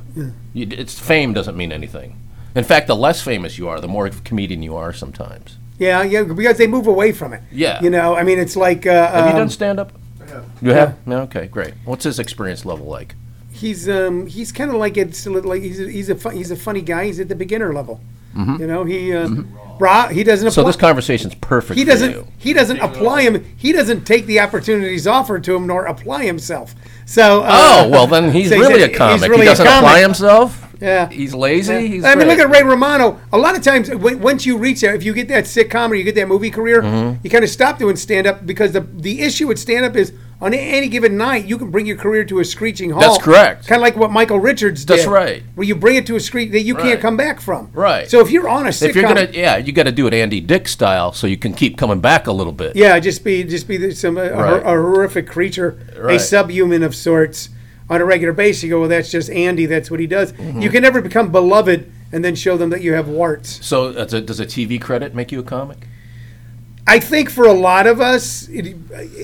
You, 0.54 0.66
it's 0.70 0.98
fame 0.98 1.34
doesn't 1.34 1.56
mean 1.56 1.72
anything. 1.72 2.16
In 2.54 2.64
fact, 2.64 2.86
the 2.86 2.96
less 2.96 3.22
famous 3.22 3.58
you 3.58 3.68
are, 3.68 3.78
the 3.80 3.88
more 3.88 4.06
of 4.06 4.18
a 4.18 4.22
comedian 4.22 4.62
you 4.62 4.74
are 4.76 4.92
sometimes. 4.92 5.58
Yeah, 5.78 6.02
yeah, 6.02 6.22
because 6.24 6.56
they 6.58 6.66
move 6.66 6.86
away 6.86 7.12
from 7.12 7.32
it. 7.32 7.42
Yeah. 7.52 7.80
you 7.82 7.90
know, 7.90 8.16
I 8.16 8.24
mean, 8.24 8.38
it's 8.38 8.56
like 8.56 8.86
uh, 8.86 9.12
Have 9.12 9.26
you 9.26 9.30
um, 9.32 9.36
done 9.36 9.50
stand 9.50 9.78
up? 9.78 9.92
You 10.62 10.70
have? 10.72 10.96
No, 11.06 11.20
okay, 11.22 11.46
great. 11.46 11.74
What's 11.84 12.04
his 12.04 12.18
experience 12.18 12.64
level 12.64 12.86
like? 12.86 13.14
he's 13.50 13.88
um 13.88 14.26
he's 14.26 14.52
kind 14.52 14.70
of 14.70 14.76
like 14.76 14.96
it's 14.96 15.26
a 15.26 15.30
little 15.30 15.48
like 15.50 15.62
he's 15.62 15.80
a, 15.80 15.90
he's 15.90 16.08
a 16.10 16.14
fun, 16.14 16.36
he's 16.36 16.50
a 16.52 16.56
funny 16.56 16.80
guy. 16.80 17.06
He's 17.06 17.18
at 17.18 17.28
the 17.28 17.34
beginner 17.34 17.72
level. 17.72 18.00
You 18.36 18.68
know, 18.68 18.84
he 18.84 19.12
uh, 19.12 19.28
Ra- 19.80 20.06
he 20.08 20.22
doesn't 20.22 20.46
Mm-hmm. 20.46 20.52
So 20.54 20.60
apply- 20.60 20.68
this 20.68 20.76
conversation's 20.76 21.34
perfect 21.36 21.76
he 21.76 21.84
for 21.84 21.90
doesn't 21.90 22.10
you. 22.12 22.26
he 22.38 22.52
doesn't 22.52 22.78
apply 22.78 23.22
him. 23.22 23.44
He 23.56 23.72
doesn't 23.72 24.04
take 24.04 24.26
the 24.26 24.38
opportunities 24.38 25.08
offered 25.08 25.42
to 25.44 25.56
him 25.56 25.66
nor 25.66 25.86
apply 25.86 26.24
himself. 26.26 26.76
So 27.04 27.42
uh, 27.42 27.48
Oh, 27.50 27.88
well, 27.88 28.06
then 28.06 28.30
he's 28.30 28.50
so 28.50 28.58
really 28.58 28.82
a 28.82 28.88
he's 28.88 28.96
comic. 28.96 29.28
really 29.28 29.42
he 29.46 29.48
a 29.48 29.50
doesn't 29.52 29.66
comic. 29.66 29.88
apply 29.88 30.00
himself? 30.02 30.64
Yeah. 30.80 31.08
He's 31.08 31.34
lazy? 31.34 31.88
He's 31.88 32.04
I 32.04 32.14
mean, 32.14 32.28
look 32.28 32.38
at 32.38 32.48
Ray 32.48 32.62
Romano. 32.62 33.18
A 33.32 33.38
lot 33.38 33.56
of 33.56 33.62
times, 33.64 33.90
when, 33.92 34.20
once 34.20 34.46
you 34.46 34.56
reach 34.56 34.82
that, 34.82 34.94
if 34.94 35.02
you 35.02 35.12
get 35.14 35.26
that 35.28 35.44
sitcom 35.44 35.90
or 35.90 35.96
you 35.96 36.04
get 36.04 36.14
that 36.14 36.28
movie 36.28 36.50
career, 36.50 36.80
Mm-hmm. 36.82 37.18
you 37.24 37.30
kind 37.30 37.42
of 37.42 37.50
stop 37.50 37.78
doing 37.80 37.96
stand 37.96 38.28
up 38.28 38.46
because 38.46 38.70
the 38.70 38.82
the 38.82 39.20
issue 39.22 39.48
with 39.48 39.58
stand 39.58 39.84
up 39.84 39.96
is 39.96 40.12
on 40.40 40.54
any 40.54 40.88
given 40.88 41.16
night 41.16 41.46
you 41.46 41.58
can 41.58 41.70
bring 41.70 41.84
your 41.84 41.96
career 41.96 42.24
to 42.24 42.38
a 42.38 42.44
screeching 42.44 42.90
halt. 42.90 43.02
That's 43.02 43.18
correct. 43.18 43.66
Kind 43.66 43.80
of 43.80 43.82
like 43.82 43.96
what 43.96 44.10
Michael 44.10 44.38
Richards 44.38 44.84
did. 44.84 44.96
That's 44.98 45.06
right. 45.08 45.42
Where 45.54 45.66
you 45.66 45.74
bring 45.74 45.96
it 45.96 46.06
to 46.06 46.16
a 46.16 46.20
screech 46.20 46.52
that 46.52 46.62
you 46.62 46.74
can't 46.76 47.00
come 47.00 47.16
back 47.16 47.40
from. 47.40 47.70
Right. 47.72 48.08
So 48.08 48.20
if 48.20 48.30
you're 48.30 48.48
on 48.48 48.66
a 48.66 48.70
sitcom, 48.70 48.88
If 48.90 48.94
you're 48.96 49.04
gonna, 49.04 49.28
yeah, 49.32 49.56
you 49.56 49.72
got 49.72 49.84
to 49.84 49.92
do 49.92 50.06
it 50.06 50.14
Andy 50.14 50.40
Dick 50.40 50.68
style, 50.68 51.12
so 51.12 51.26
you 51.26 51.36
can 51.36 51.52
keep 51.54 51.76
coming 51.76 52.00
back 52.00 52.26
a 52.26 52.32
little 52.32 52.52
bit. 52.52 52.76
yeah, 52.76 52.98
just 53.00 53.24
be 53.24 53.42
just 53.44 53.66
be 53.66 53.90
some 53.92 54.16
a, 54.16 54.22
a 54.22 54.36
Right. 54.36 54.62
a 54.62 54.68
horrific 54.68 55.26
creature, 55.26 55.78
a 56.08 56.18
subhuman 56.18 56.82
of 56.82 56.94
sorts 56.94 57.48
on 57.90 58.00
a 58.00 58.04
regular 58.04 58.32
basis. 58.32 58.62
You 58.64 58.70
go, 58.70 58.80
well, 58.80 58.88
that's 58.88 59.10
just 59.10 59.30
Andy. 59.30 59.66
That's 59.66 59.90
what 59.90 59.98
he 59.98 60.06
does. 60.06 60.32
Mm-hmm. 60.32 60.60
You 60.60 60.70
can 60.70 60.82
never 60.82 61.00
become 61.00 61.32
beloved 61.32 61.90
and 62.12 62.24
then 62.24 62.34
show 62.34 62.56
them 62.56 62.70
that 62.70 62.80
you 62.82 62.92
have 62.92 63.08
warts. 63.08 63.64
So 63.66 63.92
that's 63.92 64.12
a, 64.12 64.20
does 64.20 64.40
a 64.40 64.46
TV 64.46 64.80
credit 64.80 65.14
make 65.14 65.32
you 65.32 65.40
a 65.40 65.42
comic? 65.42 65.86
I 66.88 67.00
think 67.00 67.28
for 67.28 67.44
a 67.44 67.52
lot 67.52 67.86
of 67.86 68.00
us, 68.00 68.48
it, 68.48 68.74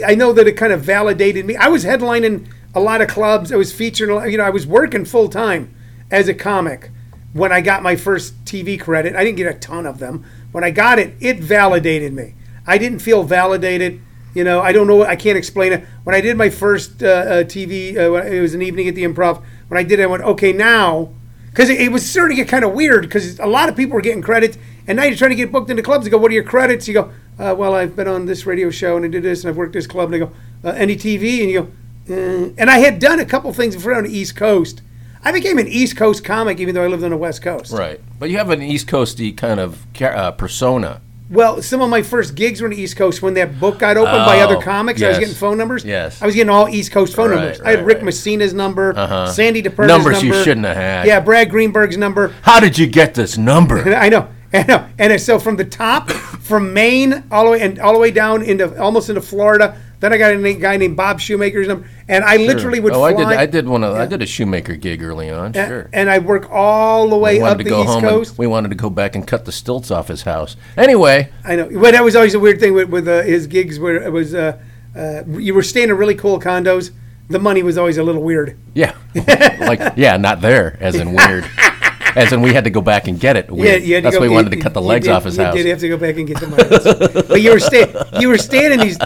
I 0.07 0.15
know 0.15 0.35
that 0.35 0.47
it 0.47 0.53
kind 0.53 0.71
of 0.71 0.83
validated 0.83 1.47
me. 1.47 1.57
I 1.57 1.69
was 1.69 1.83
headlining 1.83 2.47
a 2.75 2.81
lot 2.81 3.01
of 3.01 3.09
clubs. 3.09 3.51
I 3.51 3.57
was 3.57 3.73
lot- 3.73 4.31
You 4.31 4.37
know, 4.37 4.45
I 4.45 4.51
was 4.51 4.67
working 4.67 5.07
full 5.07 5.31
time 5.31 5.75
as 6.11 6.29
a 6.29 6.35
comic 6.35 6.91
when 7.33 7.53
I 7.53 7.63
got 7.63 7.83
my 7.83 7.97
first 7.97 8.45
TV 8.45 8.79
credit. 8.79 9.17
I 9.17 9.25
didn't 9.25 9.39
get 9.39 9.47
a 9.47 9.59
ton 9.59 9.87
of 9.87 9.99
them. 9.99 10.27
When 10.53 10.63
I 10.63 10.71
got 10.71 10.99
it, 10.99 11.15
it 11.21 11.41
validated 11.41 12.13
me. 12.13 12.35
I 12.67 12.77
didn't 12.77 12.99
feel 12.99 13.23
validated. 13.23 13.99
You 14.35 14.45
know, 14.45 14.61
I 14.61 14.73
don't 14.73 14.87
know. 14.87 15.03
I 15.03 15.17
can't 15.17 15.39
explain 15.39 15.73
it. 15.73 15.87
When 16.05 16.15
I 16.15 16.21
did 16.21 16.37
my 16.37 16.51
first 16.51 17.03
uh, 17.03 17.07
uh, 17.07 17.45
TV, 17.45 17.97
uh, 17.97 18.13
it 18.27 18.43
was 18.43 18.53
an 18.53 18.61
evening 18.61 18.89
at 18.89 18.95
the 18.95 19.05
Improv. 19.05 19.43
When 19.69 19.79
I 19.79 19.85
did 19.85 20.01
it, 20.01 20.03
I 20.03 20.07
went, 20.07 20.23
okay, 20.25 20.53
now 20.53 21.15
because 21.55 21.71
it, 21.71 21.81
it 21.81 21.93
was 21.93 22.05
starting 22.05 22.37
to 22.37 22.43
get 22.43 22.51
kind 22.51 22.65
of 22.65 22.73
weird 22.73 23.03
because 23.03 23.39
a 23.39 23.47
lot 23.47 23.69
of 23.69 23.77
people 23.77 23.95
were 23.95 24.01
getting 24.01 24.21
credits, 24.23 24.59
and 24.87 24.97
now 24.97 25.05
you're 25.05 25.17
trying 25.17 25.31
to 25.31 25.37
get 25.37 25.51
booked 25.53 25.71
into 25.71 25.83
clubs. 25.83 26.05
You 26.05 26.11
go, 26.11 26.19
"What 26.19 26.31
are 26.31 26.35
your 26.35 26.45
credits?" 26.45 26.87
You 26.89 26.95
go, 26.95 27.11
uh, 27.39 27.55
"Well, 27.57 27.75
I've 27.75 27.95
been 27.97 28.09
on 28.09 28.27
this 28.27 28.47
radio 28.47 28.71
show 28.71 28.97
and 28.97 29.05
I 29.05 29.09
did 29.09 29.23
this 29.23 29.43
and 29.43 29.51
I've 29.51 29.57
worked 29.57 29.73
this 29.73 29.87
club." 29.87 30.13
And 30.13 30.15
they 30.15 30.27
go, 30.27 30.33
uh, 30.65 30.71
"Any 30.77 30.97
TV?" 30.97 31.41
And 31.43 31.51
you 31.51 31.61
go, 31.63 31.69
uh, 32.15 32.51
and 32.59 32.71
I 32.71 32.79
had 32.79 32.99
done 32.99 33.19
a 33.21 33.25
couple 33.25 33.53
things 33.53 33.75
before 33.77 33.95
on 33.95 34.05
the 34.05 34.17
East 34.17 34.37
Coast. 34.37 34.83
I 35.27 35.33
became 35.33 35.59
an 35.59 35.69
East 35.69 35.97
Coast 35.97 36.23
comic 36.23 36.61
even 36.61 36.75
though 36.75 36.85
I 36.85 36.87
lived 36.87 37.03
on 37.03 37.11
the 37.11 37.17
West 37.17 37.41
Coast. 37.41 37.73
Right. 37.73 37.99
But 38.19 38.29
you 38.29 38.37
have 38.37 38.51
an 38.51 38.61
East 38.63 38.87
Coasty 38.89 39.35
kind 39.35 39.59
of 39.59 39.87
uh, 40.03 40.33
persona. 40.33 41.01
Well, 41.31 41.63
some 41.63 41.81
of 41.81 41.89
my 41.89 42.03
first 42.03 42.35
gigs 42.35 42.61
were 42.61 42.67
on 42.69 42.75
the 42.75 42.81
East 42.81 42.99
Coast 42.99 43.23
when 43.23 43.33
that 43.35 43.59
book 43.59 43.79
got 43.79 43.97
opened 43.97 44.27
by 44.27 44.41
other 44.41 44.57
Oh, 44.57 44.61
comics. 44.61 45.01
I 45.03 45.09
was 45.09 45.19
getting 45.19 45.35
phone 45.35 45.57
numbers. 45.57 45.83
Yes. 45.83 46.21
I 46.21 46.27
was 46.27 46.35
getting 46.35 46.51
all 46.51 46.69
East 46.69 46.93
Coast 46.93 47.17
phone 47.17 47.31
Right, 47.31 47.37
numbers. 47.41 47.61
I 47.63 47.71
had 47.71 47.87
Rick 47.87 47.97
right. 47.97 48.05
Messina's 48.05 48.53
number, 48.53 48.93
Uh-huh. 48.95 49.33
Sandy 49.33 49.63
DePerna's 49.63 49.89
Numbers 49.89 50.23
you 50.23 50.35
shouldn't 50.45 50.67
have 50.67 50.77
had. 50.77 51.07
Yeah, 51.07 51.21
Brad 51.21 51.49
Greenberg's 51.49 51.97
number. 51.97 52.35
How 52.43 52.61
did 52.61 52.77
you 52.77 52.87
get 52.87 53.15
this 53.15 53.39
number? 53.39 53.79
I 53.97 54.11
know, 54.11 54.29
I 54.55 54.65
know. 54.67 54.89
And 54.99 55.21
so 55.21 55.39
from 55.39 55.57
the 55.57 55.65
top, 55.65 56.11
from 56.11 56.73
Maine 56.73 57.25
all 57.31 57.45
the 57.45 57.51
way 57.51 57.61
and 57.61 57.79
all 57.79 57.93
the 57.93 57.99
way 57.99 58.11
down 58.11 58.43
into 58.43 58.81
almost 58.81 59.09
into 59.09 59.21
Florida. 59.21 59.77
Then 60.01 60.13
I 60.13 60.19
got 60.19 60.35
a 60.35 60.55
guy 60.55 60.77
named 60.77 60.99
Bob 60.99 61.19
Shoemaker's 61.19 61.67
number, 61.67 61.89
and 62.09 62.25
I 62.25 62.37
literally 62.37 62.79
would 62.79 62.93
oh, 62.93 62.97
fly. 62.97 63.09
I 63.09 63.15
did. 63.15 63.27
I 63.27 63.47
did 63.47 63.67
one 63.67 63.83
of. 63.83 63.95
I 63.95 64.05
did 64.05 64.21
a 64.21 64.27
shoemaker 64.27 64.77
gig 64.77 65.03
early 65.03 65.31
on. 65.31 65.55
Sure. 65.55 65.89
And 65.95 66.11
I 66.11 66.19
work 66.19 66.51
all 66.51 67.09
the 67.09 67.17
way 67.17 67.37
we 67.37 67.41
up 67.41 67.53
wanted 67.53 67.59
to 67.59 67.65
the 67.65 67.71
go 67.71 67.83
East 67.83 67.93
home. 67.93 68.03
Coast. 68.03 68.31
And 68.33 68.39
we 68.39 68.47
wanted 68.47 68.69
to 68.69 68.75
go 68.75 68.91
back 68.91 69.15
and 69.15 69.27
cut 69.27 69.47
the 69.47 69.53
stilts 69.53 69.91
off 69.91 70.09
his 70.09 70.23
house. 70.23 70.57
Anyway, 70.77 71.33
I 71.43 71.57
know, 71.57 71.71
but 71.73 71.93
that 71.93 72.05
was 72.05 72.17
always 72.17 72.35
a 72.35 72.41
weird 72.41 72.61
thing 72.61 72.75
with, 72.75 72.91
with 72.91 73.09
uh, 73.09 73.23
his 73.23 73.47
gigs, 73.47 73.81
where 73.81 73.97
it 74.03 74.13
was 74.13 74.35
uh, 74.35 74.61
uh, 74.95 75.23
you 75.27 75.55
were 75.55 75.63
staying 75.63 75.89
in 75.89 75.97
really 75.97 76.15
cool 76.15 76.39
condos. 76.39 76.91
The 77.29 77.39
money 77.39 77.63
was 77.63 77.79
always 77.79 77.97
a 77.97 78.03
little 78.03 78.23
weird. 78.23 78.59
yeah, 78.75 78.95
like 79.15 79.95
yeah, 79.97 80.19
not 80.19 80.43
there, 80.43 80.77
as 80.81 80.97
in 80.97 81.15
weird, 81.15 81.45
as 82.17 82.33
in 82.33 82.43
we 82.43 82.53
had 82.53 82.65
to 82.65 82.71
go 82.71 82.81
back 82.81 83.09
and 83.09 83.19
get 83.19 83.37
it. 83.37 83.49
Yeah, 83.53 83.75
you 83.77 83.95
had 83.95 84.01
to 84.01 84.05
That's 84.05 84.17
go- 84.17 84.21
why 84.23 84.29
we 84.29 84.35
wanted 84.35 84.51
to 84.51 84.57
you- 84.57 84.63
cut 84.63 84.75
the 84.75 84.81
you 84.81 84.87
legs 84.87 85.07
did- 85.07 85.13
off 85.13 85.25
his 85.25 85.37
you 85.37 85.45
house. 85.45 85.55
did 85.55 85.67
have 85.67 85.79
to 85.81 85.89
go 85.89 85.97
back 85.97 86.17
and 86.17 86.27
get 86.27 86.39
the 86.41 86.47
money. 86.47 87.23
but 87.29 87.41
you 87.43 87.53
were 87.53 87.61
staying. 87.61 87.95
You 88.21 88.29
were 88.29 88.39
staying 88.39 88.73
in 88.73 88.81
these. 88.81 88.99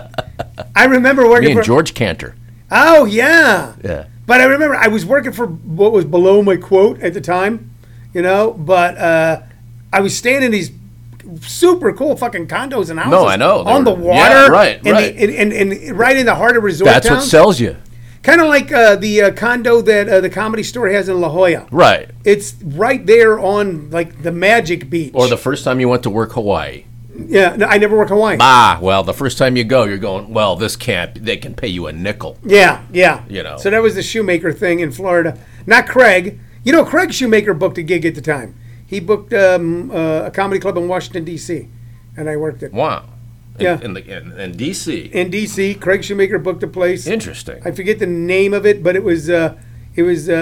I 0.77 0.85
remember 0.85 1.29
working 1.29 1.47
Me 1.47 1.51
and 1.53 1.61
for. 1.61 1.65
George 1.65 1.95
Cantor. 1.95 2.35
Oh 2.71 3.05
yeah. 3.05 3.75
Yeah. 3.83 4.05
But 4.27 4.41
I 4.41 4.45
remember 4.45 4.77
I 4.77 4.89
was 4.89 5.07
working 5.07 5.33
for 5.33 5.47
what 5.47 5.93
was 5.93 6.05
below 6.05 6.43
my 6.43 6.57
quote 6.57 7.01
at 7.01 7.15
the 7.15 7.21
time, 7.21 7.71
you 8.13 8.21
know. 8.23 8.53
But 8.53 8.99
uh, 8.99 9.41
I 9.93 10.01
was 10.01 10.17
staying 10.17 10.43
in 10.43 10.51
these 10.51 10.71
super 11.41 11.93
cool 11.93 12.17
fucking 12.17 12.47
condos 12.47 12.91
and 12.91 12.99
houses. 12.99 13.11
No, 13.11 13.27
I 13.27 13.37
know. 13.37 13.65
They 13.65 13.71
on 13.71 13.85
the 13.85 13.93
water, 13.95 14.19
yeah, 14.35 14.47
right, 14.49 14.77
and 14.79 14.87
right. 14.93 15.17
The, 15.17 15.39
and, 15.39 15.53
and, 15.53 15.73
and 15.73 15.99
right 15.99 16.17
in 16.17 16.27
the 16.27 16.35
heart 16.35 16.57
of 16.57 16.63
resort 16.63 16.87
That's 16.91 17.09
what 17.09 17.17
towns. 17.17 17.31
sells 17.31 17.61
you. 17.61 17.77
Kind 18.23 18.41
of 18.41 18.49
like 18.49 18.71
uh, 18.73 18.97
the 18.97 19.23
uh, 19.23 19.31
condo 19.33 19.81
that 19.83 20.09
uh, 20.09 20.21
the 20.21 20.31
comedy 20.31 20.63
store 20.63 20.89
has 20.89 21.09
in 21.09 21.21
La 21.21 21.29
Jolla. 21.31 21.67
Right. 21.71 22.11
It's 22.25 22.55
right 22.63 23.05
there 23.05 23.39
on 23.39 23.91
like 23.91 24.23
the 24.23 24.33
Magic 24.33 24.89
Beach. 24.91 25.13
Or 25.15 25.29
the 25.29 25.37
first 25.37 25.65
time 25.65 25.81
you 25.81 25.89
went 25.89 26.03
to 26.05 26.11
work 26.11 26.33
Hawaii. 26.33 26.85
yeah, 27.15 27.57
no, 27.57 27.67
I 27.67 27.79
never 27.79 27.97
worked 27.97 28.11
Hawaii. 28.11 28.37
Ah, 28.41 28.79
well, 28.81 29.03
the 29.03 29.15
first 29.15 29.39
time 29.39 29.57
you 29.57 29.65
go, 29.65 29.85
you're 29.85 29.99
going, 29.99 30.33
well, 30.33 30.55
this 30.57 30.77
can't, 30.77 31.25
they 31.25 31.37
can 31.37 31.55
pay 31.55 31.69
you 31.69 31.87
a 31.87 31.93
nickel. 31.93 32.39
Yeah, 32.45 32.85
yeah. 32.93 33.25
You 33.29 33.43
know. 33.43 33.57
So 33.57 33.71
that 33.71 33.83
was 33.83 33.95
the 33.95 34.03
Shoemaker 34.03 34.53
thing 34.53 34.81
in 34.81 34.93
Florida. 34.93 35.39
Not 35.67 35.87
Craig. 35.89 36.39
You 36.65 36.73
know, 36.73 36.85
Craig 36.85 37.13
Shoemaker 37.13 37.55
booked 37.55 37.79
a 37.79 37.83
gig 37.83 38.05
at 38.07 38.15
the 38.15 38.21
time. 38.21 38.55
He 38.87 39.01
booked 39.01 39.33
um, 39.35 39.91
uh, 39.91 40.23
a 40.27 40.31
comedy 40.31 40.61
club 40.61 40.77
in 40.77 40.87
Washington 40.89 41.25
D.C. 41.25 41.69
and 42.17 42.29
I 42.29 42.37
worked 42.37 42.63
it 42.63 42.73
Wow. 42.73 43.05
In, 43.59 43.65
Yeah. 43.65 43.81
In, 43.81 43.95
the, 43.95 44.17
in, 44.19 44.33
in 44.39 44.53
D.C. 44.57 45.11
in 45.13 45.31
D.C. 45.31 45.75
Craig 45.75 46.05
Shoemaker 46.05 46.39
booked 46.39 46.63
a 46.63 46.67
place. 46.69 47.07
Interesting. 47.07 47.61
I 47.65 47.71
forget 47.73 47.99
the 47.99 48.07
name 48.07 48.55
of 48.55 48.65
it, 48.67 48.83
but 48.83 48.97
it 48.97 49.03
was 49.05 49.29
uh, 49.29 49.57
it 49.97 50.03
was 50.03 50.29
uh, 50.29 50.33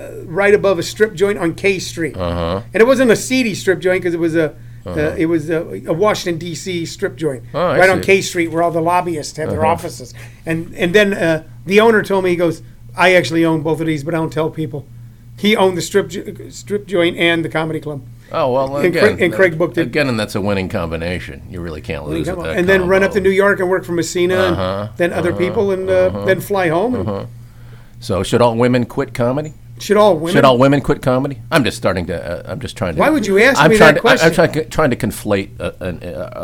uh, 0.00 0.24
right 0.24 0.54
above 0.54 0.78
a 0.78 0.82
strip 0.82 1.14
joint 1.14 1.38
on 1.38 1.54
K 1.54 1.78
Street, 1.78 2.16
Uh-huh. 2.16 2.62
and 2.72 2.80
it 2.80 2.86
wasn't 2.86 3.10
a 3.10 3.16
seedy 3.16 3.54
strip 3.54 3.78
joint 3.80 4.02
because 4.02 4.14
it 4.14 4.20
was 4.20 4.34
a 4.36 4.54
uh, 4.84 5.14
it 5.16 5.26
was 5.26 5.48
a, 5.48 5.60
a 5.86 5.92
Washington 5.92 6.38
D.C. 6.38 6.86
strip 6.86 7.14
joint 7.16 7.44
Oh, 7.54 7.76
right 7.76 7.88
on. 7.90 8.00
K 8.00 8.20
Street 8.20 8.48
where 8.50 8.62
all 8.62 8.70
the 8.72 8.80
lobbyists 8.80 9.36
have 9.36 9.50
their 9.50 9.60
Uh-huh. 9.62 9.72
offices, 9.72 10.14
and 10.46 10.74
and 10.74 10.94
then 10.94 11.12
uh, 11.14 11.44
the 11.66 11.78
owner 11.80 12.02
told 12.02 12.24
me 12.24 12.30
he 12.30 12.36
goes, 12.36 12.62
I 12.96 13.14
actually 13.14 13.44
own 13.44 13.62
both 13.62 13.80
of 13.80 13.86
these, 13.86 14.02
but 14.02 14.14
I 14.14 14.18
don't 14.18 14.32
tell 14.32 14.50
people. 14.50 14.86
He 15.38 15.56
owned 15.56 15.76
the 15.76 15.82
strip 15.82 16.08
jo- 16.08 16.48
strip 16.50 16.86
joint 16.86 17.16
and 17.16 17.44
the 17.44 17.48
comedy 17.48 17.80
club, 17.80 18.02
Oh, 18.32 18.52
well, 18.52 18.76
And 18.78 18.86
again. 18.86 19.02
Craig- 19.04 19.22
and 19.22 19.32
Craig 19.34 19.58
booked 19.58 19.76
it. 19.78 19.82
Again, 19.88 20.08
and 20.08 20.18
that's 20.18 20.34
a 20.34 20.40
winning 20.40 20.68
combination. 20.68 21.42
You 21.50 21.60
really 21.60 21.80
can't 21.82 22.06
lose 22.08 22.28
at 22.28 22.38
that 22.38 22.56
and 22.56 22.66
then 22.68 22.88
run 22.88 23.02
up 23.02 23.10
combo. 23.10 23.20
to 23.22 23.28
New 23.28 23.34
York 23.34 23.60
and 23.60 23.68
work 23.68 23.84
for 23.84 23.92
Messina, 23.92 24.34
Uh-huh, 24.36 24.86
and 24.88 24.96
then 24.96 25.12
other 25.12 25.32
people, 25.34 25.70
and 25.70 25.88
uh, 25.90 26.24
then 26.24 26.40
fly 26.40 26.68
home. 26.68 26.94
And 26.94 27.28
So, 28.00 28.22
should 28.22 28.40
all 28.40 28.56
women 28.56 28.86
quit 28.86 29.12
comedy? 29.14 29.52
Should 29.82 29.96
all 29.96 30.14
women? 30.16 30.32
Should 30.32 30.44
all 30.44 30.58
women 30.58 30.80
quit 30.80 31.02
comedy? 31.02 31.42
I'm 31.50 31.64
just 31.64 31.76
starting 31.76 32.06
to. 32.06 32.46
Uh, 32.46 32.52
I'm 32.52 32.60
just 32.60 32.76
trying 32.76 32.94
to. 32.94 33.00
Why 33.00 33.10
would 33.10 33.26
you 33.26 33.40
ask 33.40 33.60
I'm 33.60 33.68
me 33.70 33.78
that 33.78 33.96
to, 33.96 34.00
question? 34.00 34.28
I'm 34.28 34.34
trying 34.34 34.52
to, 34.52 34.64
trying 34.66 34.90
to 34.90 34.96
conflate. 34.96 35.60
Uh, 35.60 35.72
uh, 35.80 35.84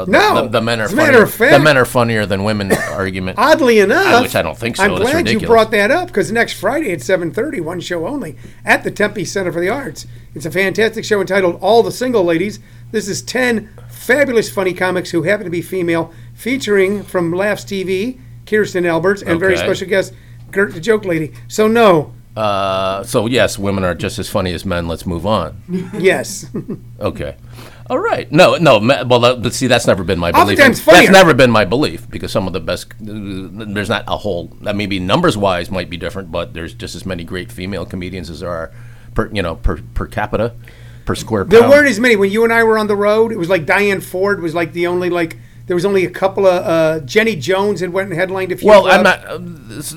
uh, 0.01 0.05
No. 0.09 0.43
the, 0.43 0.49
the 0.49 0.61
men 0.61 0.81
are 0.81 0.89
funnier. 0.89 1.07
matter 1.07 1.23
of 1.23 1.33
fact- 1.33 1.53
the 1.53 1.61
men 1.61 1.77
are 1.77 1.85
funnier 1.85 2.27
than 2.27 2.43
women 2.43 2.73
argument. 2.91 3.39
Oddly 3.39 3.79
enough, 3.79 4.23
which 4.23 4.35
I 4.35 4.43
don't 4.43 4.59
think 4.59 4.75
so. 4.77 4.83
I'm 4.83 4.97
That's 4.97 5.11
glad 5.13 5.29
you 5.29 5.39
brought 5.39 5.71
that 5.71 5.93
up 5.93 6.09
because 6.09 6.33
next 6.33 6.55
Friday 6.55 6.93
at 6.93 6.99
7:30, 6.99 7.61
one 7.61 7.79
show 7.79 8.09
only 8.09 8.37
at 8.65 8.83
the 8.83 8.91
Tempe 8.91 9.25
Center 9.25 9.53
for 9.53 9.61
the 9.61 9.69
Arts. 9.69 10.05
It's 10.35 10.45
a 10.45 10.51
fantastic 10.51 11.05
show 11.05 11.21
entitled 11.21 11.59
"All 11.61 11.85
the 11.85 11.93
Single 11.93 12.25
Ladies." 12.25 12.59
This 12.91 13.07
is 13.07 13.23
10 13.23 13.69
fabulous 13.89 14.51
funny 14.51 14.73
comics 14.75 15.11
who 15.13 15.23
happen 15.23 15.45
to 15.45 15.51
be 15.51 15.63
female, 15.63 16.13
featuring 16.35 17.05
from 17.05 17.33
Laughs 17.33 17.63
TV, 17.65 18.19
Kirsten 18.47 18.85
Alberts, 18.85 19.23
and 19.23 19.39
very 19.39 19.57
special 19.57 19.87
guest 19.87 20.13
Gert 20.51 20.73
the 20.75 20.81
Joke 20.81 21.05
Lady. 21.05 21.33
So 21.47 21.69
no, 21.69 22.15
Uh, 22.39 23.03
so 23.03 23.27
yes, 23.27 23.59
women 23.59 23.83
are 23.83 23.95
just 23.97 24.19
as 24.21 24.29
funny 24.31 24.53
as 24.53 24.65
men. 24.65 24.87
Let's 24.87 25.05
move 25.05 25.27
on. 25.27 25.61
yes, 25.99 26.47
Okay. 27.01 27.37
All 27.91 27.99
right. 27.99 28.31
No, 28.31 28.57
no. 28.57 28.79
Well, 28.79 29.37
but 29.41 29.55
see, 29.55 29.67
that's 29.67 29.87
never 29.87 30.05
been 30.05 30.19
my 30.19 30.31
belief. 30.31 30.59
Oftentimes 30.59 30.85
That's 30.85 30.99
funnier. 30.99 31.11
never 31.11 31.33
been 31.35 31.51
my 31.51 31.65
belief 31.65 32.09
because 32.09 32.31
some 32.31 32.47
of 32.47 32.53
the 32.53 32.61
best. 32.61 32.93
Uh, 32.93 33.49
there's 33.73 33.89
not 33.89 34.05
a 34.07 34.19
whole. 34.19 34.49
That 34.61 34.77
maybe 34.77 35.01
numbers 35.01 35.37
wise 35.37 35.71
might 35.71 35.89
be 35.91 35.97
different, 35.97 36.31
but 36.31 36.53
there's 36.55 36.75
just 36.75 36.95
as 36.95 37.07
many 37.07 37.25
great 37.25 37.51
female 37.51 37.87
comedians 37.87 38.29
as 38.31 38.41
there 38.41 38.51
are 38.51 38.73
per 39.15 39.31
you 39.33 39.43
know 39.43 39.57
per 39.57 39.79
per 39.95 40.07
capita, 40.07 40.55
per 41.07 41.15
square 41.15 41.45
pound. 41.45 41.53
there 41.53 41.69
weren't 41.69 41.89
as 41.89 41.99
many 41.99 42.15
when 42.15 42.31
you 42.31 42.45
and 42.45 42.53
I 42.53 42.63
were 42.63 42.79
on 42.79 42.87
the 42.89 42.97
road. 42.97 43.33
It 43.33 43.39
was 43.39 43.49
like 43.49 43.65
Diane 43.65 44.03
Ford 44.03 44.41
was 44.41 44.55
like 44.55 44.73
the 44.75 44.87
only 44.87 45.11
like. 45.11 45.39
There 45.69 45.75
was 45.77 45.85
only 45.85 46.05
a 46.07 46.11
couple 46.11 46.47
of 46.47 46.65
uh, 46.67 47.01
Jenny 47.05 47.37
Jones 47.37 47.81
had 47.81 47.91
went 47.93 48.09
and 48.11 48.19
headlined 48.19 48.51
a 48.53 48.57
few. 48.57 48.67
Well, 48.69 48.89
I'm 48.89 49.03
not. 49.03 49.25
Uh, 49.27 49.39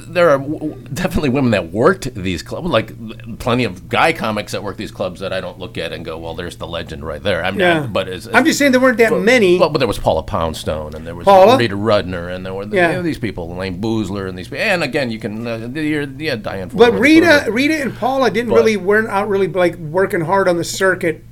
there 0.09 0.29
are 0.29 0.37
w- 0.37 0.75
definitely 0.93 1.29
women 1.29 1.51
that 1.51 1.71
worked 1.71 2.13
these 2.13 2.43
clubs, 2.43 2.67
like 2.67 2.91
plenty 3.39 3.63
of 3.63 3.87
guy 3.87 4.11
comics 4.11 4.51
that 4.51 4.63
work 4.63 4.75
these 4.75 4.91
clubs 4.91 5.21
that 5.21 5.31
I 5.31 5.39
don't 5.39 5.59
look 5.59 5.77
at 5.77 5.93
and 5.93 6.03
go, 6.03 6.17
"Well, 6.17 6.35
there's 6.35 6.57
the 6.57 6.67
legend 6.67 7.05
right 7.05 7.23
there." 7.23 7.43
I'm 7.43 7.57
Yeah. 7.57 7.79
not. 7.79 7.93
But 7.93 8.09
as, 8.09 8.27
I'm 8.33 8.43
just 8.45 8.59
saying 8.59 8.73
there 8.73 8.81
weren't 8.81 8.97
that 8.97 9.13
many. 9.17 9.57
Well, 9.59 9.69
but 9.69 9.79
there 9.79 9.87
was 9.87 9.97
Paula 9.97 10.23
Poundstone, 10.23 10.93
and 10.93 11.07
there 11.07 11.15
was 11.15 11.23
Paula? 11.23 11.57
Rita 11.57 11.75
Rudner, 11.77 12.35
and 12.35 12.45
there 12.45 12.53
were 12.53 12.65
Yeah. 12.65 12.89
you 12.89 12.95
know, 12.97 13.01
these 13.01 13.17
people, 13.17 13.47
Elayne 13.49 13.79
Boosler, 13.79 14.27
and 14.27 14.37
these. 14.37 14.49
people. 14.49 14.65
And 14.65 14.83
again, 14.83 15.09
you 15.09 15.19
can. 15.19 15.47
Uh, 15.47 15.69
yeah, 15.73 16.35
Diane. 16.35 16.69
Ford 16.69 16.79
But 16.91 16.99
Rita, 16.99 17.45
Rita 17.49 17.81
and 17.81 17.95
Paula 17.95 18.29
didn't 18.29 18.49
But- 18.49 18.57
really 18.57 18.75
weren't 18.75 19.07
out 19.09 19.29
really 19.29 19.47
like 19.47 19.77
working 19.77 20.21
hard 20.21 20.49
on 20.49 20.57
the 20.57 20.65
circuit. 20.65 21.23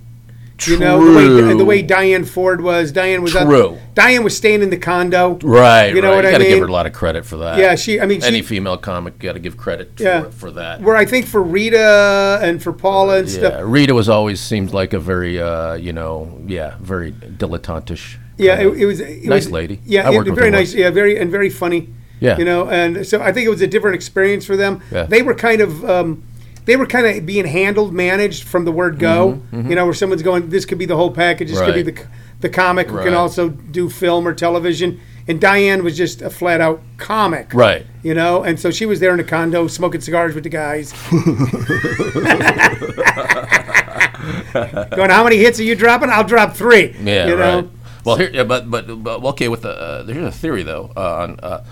You 0.67 0.77
know 0.77 1.03
the 1.05 1.17
way 1.17 1.25
True. 1.25 1.57
the 1.57 1.65
way 1.65 1.81
Diane 1.81 2.25
Ford 2.25 2.61
was. 2.61 2.91
Diane 2.91 3.21
was 3.21 3.31
True. 3.31 3.71
Out, 3.73 3.77
Diane 3.95 4.23
was 4.23 4.35
staying 4.35 4.61
in 4.61 4.69
the 4.69 4.77
condo. 4.77 5.37
Right, 5.41 5.93
You 5.95 6.01
know 6.01 6.09
right. 6.09 6.15
what 6.17 6.23
you 6.25 6.29
I 6.29 6.31
gotta 6.33 6.43
give 6.45 6.59
her 6.59 6.65
a 6.65 6.71
lot 6.71 6.85
of 6.85 6.93
credit 6.93 7.25
for 7.25 7.37
that. 7.37 7.57
Yeah, 7.57 7.75
she- 7.75 7.99
I 7.99 8.05
mean, 8.05 8.23
any 8.23 8.37
she- 8.39 8.43
female 8.47 8.77
comic 8.77 9.19
got 9.19 9.33
to 9.33 9.39
give 9.39 9.57
credit 9.57 9.91
for, 9.97 10.03
Yeah. 10.03 10.23
for 10.29 10.51
that. 10.51 10.81
Where 10.81 10.95
I 10.95 11.05
think 11.05 11.27
for 11.27 11.41
Rita 11.41 12.39
and 12.41 12.61
for 12.61 12.73
Paula 12.73 13.19
and 13.19 13.27
yeah, 13.29 13.37
stuff. 13.37 13.61
Rita 13.63 13.93
was 13.93 14.09
always 14.09 14.39
seemed 14.39 14.73
like 14.73 14.93
a 14.93 14.99
very, 14.99 15.39
uh, 15.41 15.73
you 15.75 15.93
know, 15.93 16.39
yeah, 16.47 16.75
very 16.81 17.11
dilettantish. 17.13 18.17
Yeah, 18.37 18.59
it, 18.61 18.67
it 18.77 18.85
was 18.85 18.99
it 18.99 19.25
nice 19.25 19.45
was- 19.45 19.51
lady. 19.51 19.79
Yeah, 19.85 20.07
I 20.07 20.13
it- 20.13 20.15
worked 20.17 20.29
very 20.31 20.51
nice. 20.51 20.69
once. 20.69 20.75
Yeah, 20.75 20.89
very 20.89 21.17
and 21.17 21.31
very 21.31 21.49
funny. 21.49 21.89
Yeah. 22.21 22.37
you 22.37 22.43
know, 22.43 22.67
and 22.69 23.07
so 23.07 23.21
I 23.21 23.31
think 23.31 23.45
it 23.47 23.49
was 23.49 23.61
a 23.61 23.67
different 23.67 23.95
experience 23.95 24.43
for 24.45 24.57
them. 24.57 24.81
Yeah. 24.91 25.03
They 25.03 25.21
were 25.21 25.33
kind 25.33 25.61
of. 25.61 25.89
Um, 25.89 26.23
they 26.69 26.75
were 26.77 26.85
kind 26.85 27.07
of 27.07 27.25
being 27.25 27.45
handled, 27.45 27.93
managed 27.93 28.43
from 28.43 28.63
the 28.63 28.71
word 28.71 28.99
go. 28.99 29.41
You 29.51 29.75
know, 29.75 29.85
where 29.85 29.93
someone's 29.95 30.21
going, 30.21 30.49
this 30.49 30.65
could 30.65 30.77
be 30.77 30.85
the 30.85 30.95
whole 30.95 31.09
package. 31.11 31.49
This 31.49 31.59
could 31.59 31.73
be 31.73 31.83
Mm-hmm, 31.83 32.03
the 32.11 32.17
the 32.41 32.49
comic 32.49 32.87
who 32.87 32.97
Right. 32.97 33.05
can 33.05 33.13
also 33.15 33.49
do 33.49 33.89
film 33.89 34.27
or 34.27 34.33
television. 34.33 34.99
And 35.27 35.41
Diane 35.41 35.83
was 35.83 35.97
just 35.97 36.21
a 36.21 36.29
flat 36.29 36.61
out 36.61 36.81
comic. 36.97 37.53
Right. 37.53 37.85
You 38.03 38.13
know, 38.13 38.43
and 38.43 38.59
so 38.59 38.69
she 38.71 38.85
was 38.85 38.99
there 38.99 39.13
in 39.13 39.19
a 39.19 39.23
condo 39.23 39.67
smoking 39.67 40.01
cigars 40.01 40.35
with 40.35 40.43
the 40.43 40.49
guys. 40.49 40.93
Going, 44.95 45.09
how 45.09 45.23
many 45.23 45.37
hits 45.37 45.59
are 45.59 45.63
you 45.63 45.75
dropping? 45.75 46.09
I'll 46.09 46.23
drop 46.23 46.55
three. 46.55 46.95
Yeah, 47.01 47.27
you 47.27 47.35
know? 47.35 47.55
right. 47.61 47.69
Well, 48.05 48.15
here, 48.15 48.29
yeah, 48.31 48.43
but, 48.43 48.69
but 48.71 49.03
but 49.03 49.23
okay. 49.23 49.49
With 49.49 49.63
the 49.63 49.71
uh, 49.71 50.05
here's 50.05 50.25
a 50.25 50.31
theory 50.31 50.63
though. 50.63 50.91
Uh, 50.95 51.15
on 51.23 51.39
uh, 51.41 51.65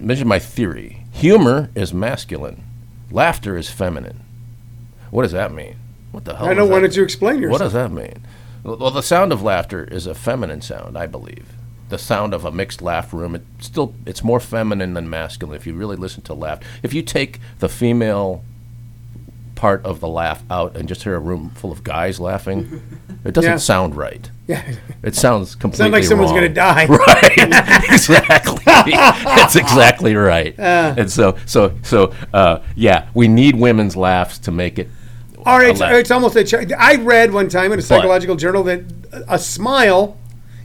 mention 0.00 0.28
my 0.28 0.38
theory. 0.38 1.04
Humor 1.12 1.70
is 1.74 1.92
masculine, 1.92 2.62
laughter 3.10 3.56
is 3.56 3.68
feminine. 3.68 4.22
What 5.10 5.22
does 5.22 5.32
that 5.32 5.52
mean? 5.52 5.76
What 6.12 6.24
the 6.24 6.36
hell? 6.36 6.48
I 6.48 6.54
know. 6.54 6.66
Why 6.66 6.80
don't 6.80 6.96
you 6.96 7.02
explain 7.02 7.40
yourself? 7.40 7.60
What 7.60 7.64
does 7.64 7.72
that 7.74 7.92
mean? 7.92 8.24
Well, 8.62 8.90
the 8.90 9.02
sound 9.02 9.32
of 9.32 9.42
laughter 9.42 9.84
is 9.84 10.06
a 10.06 10.14
feminine 10.14 10.60
sound, 10.60 10.98
I 10.98 11.06
believe. 11.06 11.52
The 11.88 11.98
sound 11.98 12.34
of 12.34 12.44
a 12.44 12.50
mixed 12.50 12.82
laugh 12.82 13.12
room, 13.12 13.36
it 13.36 13.42
still 13.60 13.94
it's 14.06 14.24
more 14.24 14.40
feminine 14.40 14.94
than 14.94 15.08
masculine. 15.08 15.54
If 15.56 15.66
you 15.66 15.74
really 15.74 15.96
listen 15.96 16.22
to 16.22 16.34
laugh, 16.34 16.60
if 16.82 16.92
you 16.92 17.02
take 17.02 17.38
the 17.60 17.68
female 17.68 18.42
part 19.56 19.84
of 19.84 19.98
the 20.00 20.06
laugh 20.08 20.44
out 20.50 20.76
and 20.76 20.88
just 20.88 21.02
hear 21.02 21.16
a 21.16 21.18
room 21.18 21.50
full 21.56 21.72
of 21.72 21.82
guys 21.82 22.20
laughing, 22.20 22.80
it 23.24 23.32
doesn't 23.34 23.50
Yeah. 23.52 23.56
sound 23.56 23.96
right. 23.96 24.30
Yeah. 24.46 24.62
It 25.02 25.16
sounds 25.16 25.54
completely 25.56 25.84
Sounds 25.86 25.92
like 25.92 26.04
someone's 26.04 26.30
wrong. 26.30 26.40
to 26.42 26.48
die. 26.48 26.86
Right, 26.88 27.84
exactly. 27.90 28.62
That's 28.66 29.56
exactly 29.56 30.14
right. 30.14 30.54
and 30.58 31.10
so, 31.10 31.36
so, 31.46 31.74
so, 31.82 32.12
uh, 32.32 32.60
yeah, 32.76 33.08
we 33.14 33.26
need 33.28 33.56
women's 33.56 33.96
laughs 33.96 34.38
to 34.40 34.50
make 34.52 34.78
it. 34.78 34.88
All 35.44 35.58
right, 35.58 35.70
it's, 35.70 35.80
laugh. 35.80 35.94
it's 35.94 36.10
almost 36.10 36.36
a. 36.36 36.44
ch- 36.44 36.72
I 36.76 36.96
read 36.96 37.32
one 37.32 37.48
time 37.48 37.72
in 37.72 37.78
a 37.78 37.82
psychological 37.82 38.36
journal 38.36 38.62
that 38.64 38.82
a 39.28 39.38
smile. 39.38 40.16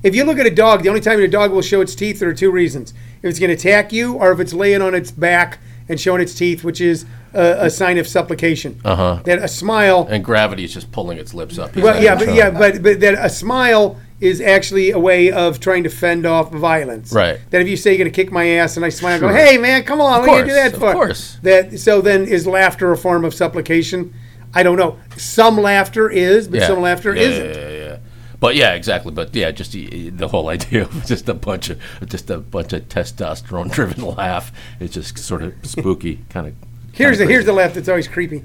If 0.04 0.15
you 0.15 0.23
look 0.23 0.39
at 0.39 0.47
a 0.47 0.51
dog, 0.54 0.82
the 0.82 0.89
only 0.89 1.01
time 1.01 1.19
your 1.19 1.27
dog 1.27 1.51
will 1.51 1.62
show 1.62 1.82
its 1.82 1.93
teeth 1.93 2.19
there 2.19 2.30
are 2.30 2.34
two 2.34 2.49
reasons: 2.51 2.91
if 3.21 3.30
it's 3.30 3.39
going 3.39 3.49
to 3.49 3.56
attack 3.56 3.93
you, 3.93 4.15
or 4.15 4.32
if 4.32 4.39
it's 4.39 4.54
laying 4.54 4.82
on 4.82 4.95
its 4.95 5.12
back 5.12 5.60
and 5.88 5.99
showing 6.01 6.19
its 6.21 6.34
teeth, 6.34 6.63
which 6.63 6.82
is 6.82 7.06
a, 7.34 7.65
a 7.65 7.70
sign 7.70 7.98
of 7.98 8.08
supplication. 8.08 8.80
Uh-huh. 8.84 9.22
That 9.24 9.39
a 9.39 9.48
smile. 9.48 10.08
And 10.10 10.24
gravity 10.24 10.63
is 10.63 10.74
just 10.74 10.91
pulling 10.91 11.17
its 11.17 11.34
lips 11.34 11.58
up. 11.58 11.74
He's 11.74 11.84
Well, 11.84 12.02
yeah, 12.02 12.15
but 12.15 12.26
trying. 12.26 12.38
yeah, 12.38 12.50
but 12.52 12.84
but 12.84 13.00
that 13.00 13.13
a 13.24 13.30
smile 13.30 14.00
is 14.20 14.39
actually 14.39 14.91
a 14.91 15.00
way 15.00 15.32
of 15.32 15.60
trying 15.60 15.84
to 15.84 15.89
fend 15.89 16.26
off 16.26 16.52
violence. 16.52 17.12
Right. 17.12 17.39
That 17.50 17.62
if 17.62 17.67
you 17.67 17.76
say 17.76 17.91
you're 17.91 17.98
going 17.98 18.12
to 18.12 18.15
kick 18.15 18.32
my 18.32 18.46
ass 18.50 18.78
and 18.78 18.86
I 18.86 18.89
smile, 18.89 19.13
and 19.13 19.22
go, 19.22 19.30
"Hey, 19.30 19.58
man, 19.58 19.84
come 19.84 20.00
on, 20.00 20.22
what 20.22 20.30
are 20.30 20.39
you 20.39 20.46
do 20.46 20.54
that 20.54 20.74
of 20.74 20.80
for?" 20.80 20.94
course. 20.94 21.38
That 21.41 21.80
so 21.80 22.02
then 22.02 22.26
is 22.26 22.46
laughter 22.46 22.91
a 22.91 22.98
form 22.98 23.26
of 23.26 23.34
supplication? 23.34 24.13
I 24.54 24.63
don't 24.63 24.78
know. 24.78 25.00
Some 25.17 25.58
laughter 25.58 26.10
is, 26.10 26.48
but 26.48 26.60
yeah. 26.60 26.67
some 26.67 26.82
laughter 26.82 27.15
yeah, 27.15 27.22
isn't. 27.22 27.46
Yeah, 27.56 27.70
yeah, 27.70 27.86
yeah. 27.86 27.98
But 28.39 28.56
yeah, 28.56 28.74
exactly. 28.74 29.12
But 29.12 29.34
yeah, 29.36 29.52
just 29.52 29.72
the, 29.72 30.10
the 30.10 30.28
whole 30.28 30.50
idea 30.50 30.84
of 30.84 31.06
just 31.08 31.30
a 31.30 31.34
bunch 31.34 31.70
of 31.70 31.80
just 32.08 32.30
a 32.30 32.39
bunch 32.39 32.74
of 32.74 32.89
testosterone-driven 32.89 34.04
laugh. 34.17 34.52
It's 34.80 34.94
just 34.94 35.17
sort 35.17 35.41
of 35.44 35.54
spooky, 35.63 36.20
kind 36.30 36.48
of. 36.48 36.54
Here's 36.93 37.17
the 37.17 37.25
here's 37.25 37.45
the 37.45 37.54
laugh 37.54 37.73
that's 37.73 37.88
always 37.89 38.08
creepy. 38.08 38.43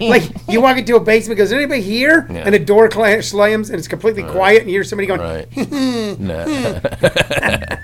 like 0.00 0.22
you 0.48 0.60
walk 0.60 0.78
into 0.78 0.96
a 0.96 1.00
basement, 1.00 1.38
goes, 1.38 1.48
"Is 1.48 1.52
anybody 1.52 1.80
here?" 1.82 2.26
Yeah. 2.30 2.42
And 2.44 2.54
a 2.54 2.58
door 2.58 2.88
cla- 2.88 3.22
slams, 3.22 3.70
and 3.70 3.78
it's 3.78 3.88
completely 3.88 4.22
quiet, 4.22 4.62
and 4.62 4.70
you 4.70 4.76
hear 4.76 4.84
somebody 4.84 5.06
going, 5.06 5.20
Right. 5.20 5.56
nah. 6.20 6.44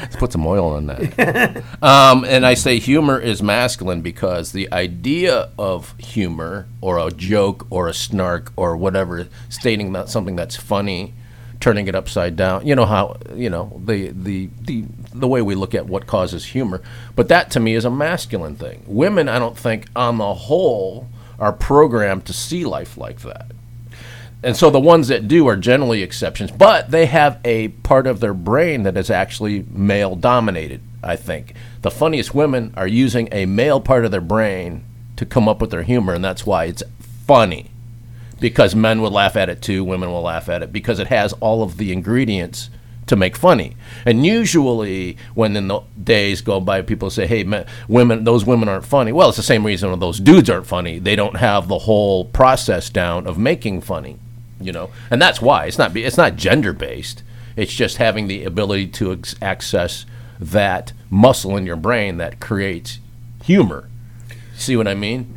Let's 0.00 0.16
put 0.16 0.32
some 0.32 0.46
oil 0.46 0.66
on 0.66 0.86
that. 0.86 1.62
Um, 1.82 2.24
and 2.24 2.44
I 2.46 2.54
say 2.54 2.78
humor 2.78 3.18
is 3.18 3.42
masculine 3.42 4.02
because 4.02 4.52
the 4.52 4.70
idea 4.72 5.50
of 5.58 5.94
humor 5.98 6.66
or 6.80 6.98
a 6.98 7.10
joke 7.10 7.66
or 7.70 7.88
a 7.88 7.94
snark 7.94 8.52
or 8.56 8.76
whatever, 8.76 9.28
stating 9.48 9.92
that 9.92 10.08
something 10.08 10.36
that's 10.36 10.56
funny, 10.56 11.14
turning 11.66 11.88
it 11.88 11.96
upside 11.96 12.36
down. 12.36 12.64
You 12.64 12.76
know 12.76 12.86
how 12.86 13.16
you 13.34 13.50
know 13.50 13.80
the 13.84 14.10
the 14.10 14.48
the 14.60 14.84
the 15.12 15.26
way 15.26 15.42
we 15.42 15.56
look 15.56 15.74
at 15.74 15.88
what 15.88 16.06
causes 16.06 16.44
humor. 16.44 16.80
But 17.16 17.26
that 17.26 17.50
to 17.50 17.60
me 17.60 17.74
is 17.74 17.84
a 17.84 17.90
masculine 17.90 18.54
thing. 18.54 18.84
Women, 18.86 19.28
I 19.28 19.40
don't 19.40 19.58
think, 19.58 19.88
on 19.96 20.18
the 20.18 20.32
whole, 20.32 21.08
are 21.40 21.52
programmed 21.52 22.24
to 22.26 22.32
see 22.32 22.64
life 22.64 22.96
like 22.96 23.22
that. 23.22 23.46
And 24.44 24.56
so 24.56 24.70
the 24.70 24.78
ones 24.78 25.08
that 25.08 25.26
do 25.26 25.48
are 25.48 25.56
generally 25.56 26.04
exceptions, 26.04 26.52
but 26.52 26.92
they 26.92 27.06
have 27.06 27.40
a 27.44 27.68
part 27.68 28.06
of 28.06 28.20
their 28.20 28.34
brain 28.34 28.84
that 28.84 28.96
is 28.96 29.10
actually 29.10 29.64
male 29.68 30.14
dominated, 30.14 30.82
I 31.02 31.16
think. 31.16 31.52
The 31.82 31.90
funniest 31.90 32.32
women 32.32 32.72
are 32.76 32.86
using 32.86 33.28
a 33.32 33.46
male 33.46 33.80
part 33.80 34.04
of 34.04 34.12
their 34.12 34.20
brain 34.20 34.84
to 35.16 35.26
come 35.26 35.48
up 35.48 35.60
with 35.60 35.72
their 35.72 35.82
humor, 35.82 36.14
and 36.14 36.24
that's 36.24 36.46
why 36.46 36.66
it's 36.66 36.84
funny. 37.00 37.70
Because 38.38 38.74
men 38.74 39.00
would 39.00 39.12
laugh 39.12 39.36
at 39.36 39.48
it 39.48 39.62
too, 39.62 39.82
women 39.82 40.10
will 40.10 40.22
laugh 40.22 40.48
at 40.48 40.62
it 40.62 40.72
because 40.72 40.98
it 40.98 41.06
has 41.06 41.32
all 41.34 41.62
of 41.62 41.78
the 41.78 41.92
ingredients 41.92 42.70
to 43.06 43.16
make 43.16 43.36
funny. 43.36 43.76
And 44.04 44.26
usually, 44.26 45.16
when 45.34 45.56
in 45.56 45.68
the 45.68 45.80
days 46.02 46.40
go 46.40 46.60
by, 46.60 46.82
people 46.82 47.08
say, 47.08 47.26
"Hey, 47.26 47.44
men, 47.44 47.64
women, 47.88 48.24
those 48.24 48.44
women 48.44 48.68
aren't 48.68 48.84
funny." 48.84 49.12
Well, 49.12 49.28
it's 49.28 49.36
the 49.36 49.42
same 49.42 49.64
reason 49.64 49.98
those 49.98 50.20
dudes 50.20 50.50
aren't 50.50 50.66
funny. 50.66 50.98
They 50.98 51.16
don't 51.16 51.36
have 51.36 51.68
the 51.68 51.80
whole 51.80 52.24
process 52.24 52.90
down 52.90 53.26
of 53.26 53.38
making 53.38 53.82
funny, 53.82 54.18
you 54.60 54.72
know. 54.72 54.90
And 55.10 55.22
that's 55.22 55.40
why 55.40 55.66
it's 55.66 55.78
not 55.78 55.96
it's 55.96 56.16
not 56.16 56.36
gender 56.36 56.72
based. 56.72 57.22
It's 57.56 57.72
just 57.72 57.96
having 57.96 58.26
the 58.26 58.44
ability 58.44 58.88
to 58.88 59.12
ex- 59.12 59.36
access 59.40 60.04
that 60.38 60.92
muscle 61.08 61.56
in 61.56 61.64
your 61.64 61.76
brain 61.76 62.18
that 62.18 62.40
creates 62.40 62.98
humor. 63.44 63.88
See 64.56 64.76
what 64.76 64.88
I 64.88 64.94
mean? 64.94 65.35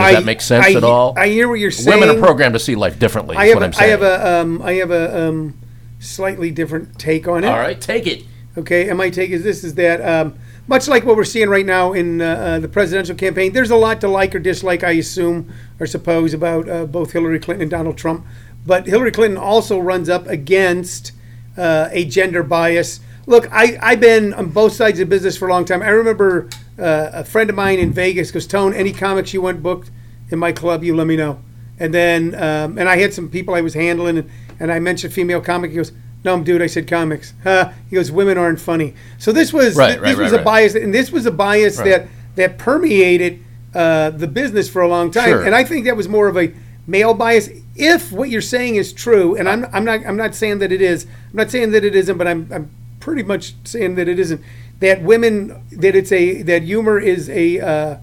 Does 0.00 0.08
I- 0.08 0.12
that 0.14 0.24
make 0.24 0.40
sense 0.40 0.66
I 0.66 0.72
at 0.72 0.84
all? 0.84 1.14
I 1.16 1.28
hear 1.28 1.48
what 1.48 1.54
you're 1.60 1.70
saying. 1.70 2.00
Women 2.00 2.16
are 2.16 2.20
programmed 2.20 2.54
to 2.54 2.58
see 2.58 2.74
life 2.74 2.98
differently. 2.98 3.36
I 3.36 3.44
is 3.44 3.50
have 3.50 3.56
what 3.56 3.62
a, 3.62 3.66
I'm 3.66 3.72
I 3.72 3.74
saying. 3.78 3.90
have 3.90 4.02
a 4.02 4.40
um, 4.40 4.62
I 4.62 4.72
have 4.74 4.90
a 4.90 5.28
um, 5.28 5.58
slightly 5.98 6.50
different 6.50 6.98
take 6.98 7.28
on 7.28 7.44
it. 7.44 7.48
all 7.48 7.58
right, 7.58 7.80
take 7.80 8.06
it. 8.06 8.24
Okay, 8.58 8.88
and 8.88 8.98
my 8.98 9.10
take 9.10 9.30
is 9.30 9.44
this: 9.44 9.62
is 9.62 9.74
that 9.76 10.00
um, 10.00 10.36
much 10.66 10.88
like 10.88 11.04
what 11.04 11.16
we're 11.16 11.24
seeing 11.24 11.48
right 11.48 11.66
now 11.66 11.92
in 11.92 12.20
uh, 12.20 12.24
uh, 12.24 12.58
the 12.60 12.68
presidential 12.68 13.14
campaign, 13.16 13.52
there's 13.52 13.70
a 13.70 13.76
lot 13.76 14.00
to 14.00 14.08
like 14.08 14.34
or 14.34 14.38
dislike, 14.38 14.82
I 14.84 14.92
assume 14.92 15.52
or 15.78 15.86
suppose, 15.86 16.34
about 16.34 16.68
uh, 16.68 16.86
both 16.86 17.12
Hillary 17.12 17.38
Clinton 17.38 17.62
and 17.62 17.70
Donald 17.70 17.96
Trump. 17.96 18.26
But 18.66 18.86
Hillary 18.86 19.12
Clinton 19.12 19.38
also 19.38 19.78
runs 19.78 20.08
up 20.08 20.26
against 20.26 21.12
uh, 21.56 21.88
a 21.92 22.04
gender 22.04 22.42
bias. 22.42 23.00
Look, 23.26 23.48
I, 23.52 23.78
I've 23.80 24.00
been 24.00 24.34
on 24.34 24.48
both 24.50 24.72
sides 24.72 24.98
of 25.00 25.08
business 25.08 25.36
for 25.36 25.48
a 25.48 25.52
long 25.52 25.64
time. 25.64 25.82
I 25.82 25.88
remember 25.88 26.48
uh, 26.80 27.10
a 27.12 27.24
friend 27.24 27.50
of 27.50 27.56
mine 27.56 27.78
in 27.78 27.92
Vegas 27.92 28.30
goes, 28.30 28.46
Tone, 28.46 28.74
any 28.74 28.92
comics 28.92 29.34
you 29.34 29.42
want 29.42 29.62
booked 29.62 29.90
in 30.30 30.38
my 30.38 30.52
club, 30.52 30.82
you 30.82 30.94
let 30.96 31.06
me 31.06 31.16
know. 31.16 31.40
And 31.78 31.94
then, 31.94 32.34
um, 32.34 32.78
and 32.78 32.88
I 32.88 32.96
had 32.98 33.14
some 33.14 33.28
people 33.28 33.54
I 33.54 33.60
was 33.60 33.74
handling, 33.74 34.18
and, 34.18 34.30
and 34.58 34.72
I 34.72 34.78
mentioned 34.78 35.12
female 35.12 35.40
comic. 35.40 35.70
He 35.70 35.76
goes, 35.76 35.92
No, 36.24 36.42
dude, 36.42 36.62
I 36.62 36.66
said 36.66 36.86
comics. 36.86 37.34
Huh? 37.42 37.72
He 37.90 37.96
goes, 37.96 38.12
Women 38.12 38.38
aren't 38.38 38.60
funny. 38.60 38.94
So 39.18 39.32
this 39.32 39.52
was 39.52 39.76
Right, 39.76 40.00
this 40.00 40.16
right, 40.16 40.24
was 40.24 40.32
a 40.32 40.42
bias, 40.42 40.74
and 40.74 40.94
this 40.94 41.10
was 41.10 41.26
a 41.26 41.30
bias 41.30 41.78
that 41.78 42.08
that 42.36 42.58
permeated 42.58 43.42
uh, 43.74 44.10
the 44.10 44.26
business 44.26 44.68
for 44.68 44.82
a 44.82 44.88
long 44.88 45.10
time. 45.10 45.28
Sure. 45.28 45.44
And 45.44 45.54
I 45.54 45.64
think 45.64 45.86
that 45.86 45.96
was 45.96 46.08
more 46.08 46.28
of 46.28 46.36
a 46.36 46.52
male 46.86 47.14
bias. 47.14 47.48
If 47.76 48.12
what 48.12 48.28
you're 48.28 48.40
saying 48.40 48.76
is 48.76 48.92
true, 48.92 49.36
and 49.36 49.48
I'm, 49.48 49.66
I'm 49.72 49.84
not 49.84 50.04
I'm 50.06 50.16
not 50.16 50.34
saying 50.34 50.58
that 50.58 50.72
it 50.72 50.82
is. 50.82 51.04
I'm 51.30 51.36
not 51.36 51.50
saying 51.50 51.70
that 51.72 51.84
it 51.84 51.94
isn't, 51.94 52.18
but 52.18 52.26
I'm 52.26 52.48
I'm 52.52 52.70
pretty 53.00 53.22
much 53.22 53.54
saying 53.64 53.94
that 53.94 54.08
it 54.08 54.18
isn't. 54.18 54.42
That 54.80 55.02
women 55.02 55.64
that 55.72 55.94
it's 55.94 56.10
a 56.12 56.42
that 56.42 56.62
humor 56.62 56.98
is 56.98 57.28
a 57.28 57.60
uh, 57.60 57.96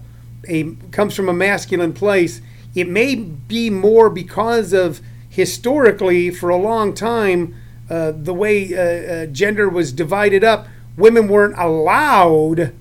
a 0.48 0.74
comes 0.90 1.14
from 1.14 1.28
a 1.28 1.32
masculine 1.32 1.92
place. 1.92 2.40
It 2.74 2.88
may 2.88 3.14
be 3.16 3.70
more 3.70 4.10
because 4.10 4.72
of 4.72 5.00
historically 5.28 6.30
for 6.30 6.50
a 6.50 6.56
long 6.56 6.94
time 6.94 7.54
uh, 7.90 8.12
the 8.14 8.34
way 8.34 8.74
uh, 8.74 8.80
uh, 8.80 9.26
gender 9.26 9.68
was 9.68 9.92
divided 9.92 10.44
up. 10.44 10.68
Women 10.96 11.28
weren't 11.28 11.58
allowed 11.58 12.74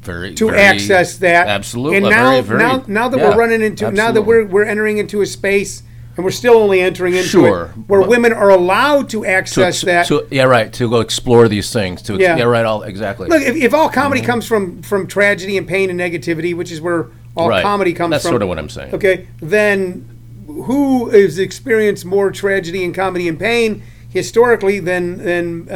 very 0.00 0.34
to 0.34 0.50
very- 0.50 0.60
access 0.60 1.16
that. 1.18 1.48
Absolutely. 1.48 1.98
And 1.98 2.08
now, 2.08 2.40
very, 2.40 2.42
very, 2.42 2.58
now, 2.58 2.84
now 2.86 3.08
that 3.08 3.18
yeah, 3.18 3.30
we're 3.30 3.36
running 3.36 3.62
into, 3.62 3.90
now 3.90 4.12
that 4.12 4.22
we're 4.22 4.46
we're 4.46 4.64
entering 4.64 4.98
into 4.98 5.20
a 5.20 5.26
space, 5.26 5.82
and 6.16 6.24
we're 6.24 6.30
still 6.30 6.54
only 6.56 6.80
entering 6.80 7.14
into 7.14 7.28
Sure, 7.28 7.64
it, 7.66 7.80
where 7.88 8.00
women 8.02 8.32
are 8.32 8.50
allowed 8.50 9.08
to 9.10 9.24
access 9.26 9.80
to- 9.80 9.86
that. 9.86 10.06
to- 10.06 10.26
yeah, 10.30 10.44
right. 10.44 10.72
To 10.74 10.88
go 10.88 11.00
explore 11.00 11.46
these 11.48 11.72
things. 11.72 12.02
To 12.02 12.16
Yeah. 12.16 12.36
yeah, 12.36 12.44
right. 12.44 12.64
All 12.64 12.82
exactly. 12.82 13.28
Look, 13.28 13.42
if, 13.42 13.56
if 13.56 13.74
all 13.74 13.88
comedy 13.88 14.20
Mm-hmm. 14.22 14.30
comes 14.30 14.46
from 14.46 14.82
from 14.82 15.06
tragedy 15.06 15.56
and 15.58 15.66
pain 15.68 15.90
and 15.90 15.98
negativity, 16.00 16.54
which 16.54 16.72
is 16.72 16.80
where 16.80 17.08
all 17.36 17.48
Right. 17.50 17.62
comedy 17.62 17.92
comes 17.92 18.06
from. 18.06 18.10
That's 18.12 18.24
from, 18.24 18.30
sort 18.32 18.42
of 18.42 18.48
what 18.48 18.58
I'm 18.58 18.68
saying. 18.70 18.94
Okay, 18.94 19.26
then 19.40 20.08
who 20.46 21.10
has 21.10 21.38
experienced 21.38 22.04
more 22.06 22.30
tragedy 22.30 22.82
and 22.84 22.94
comedy 22.94 23.28
and 23.28 23.38
pain 23.38 23.82
historically 24.08 24.78
than 24.80 25.18
than 25.22 25.68
uh, 25.70 25.74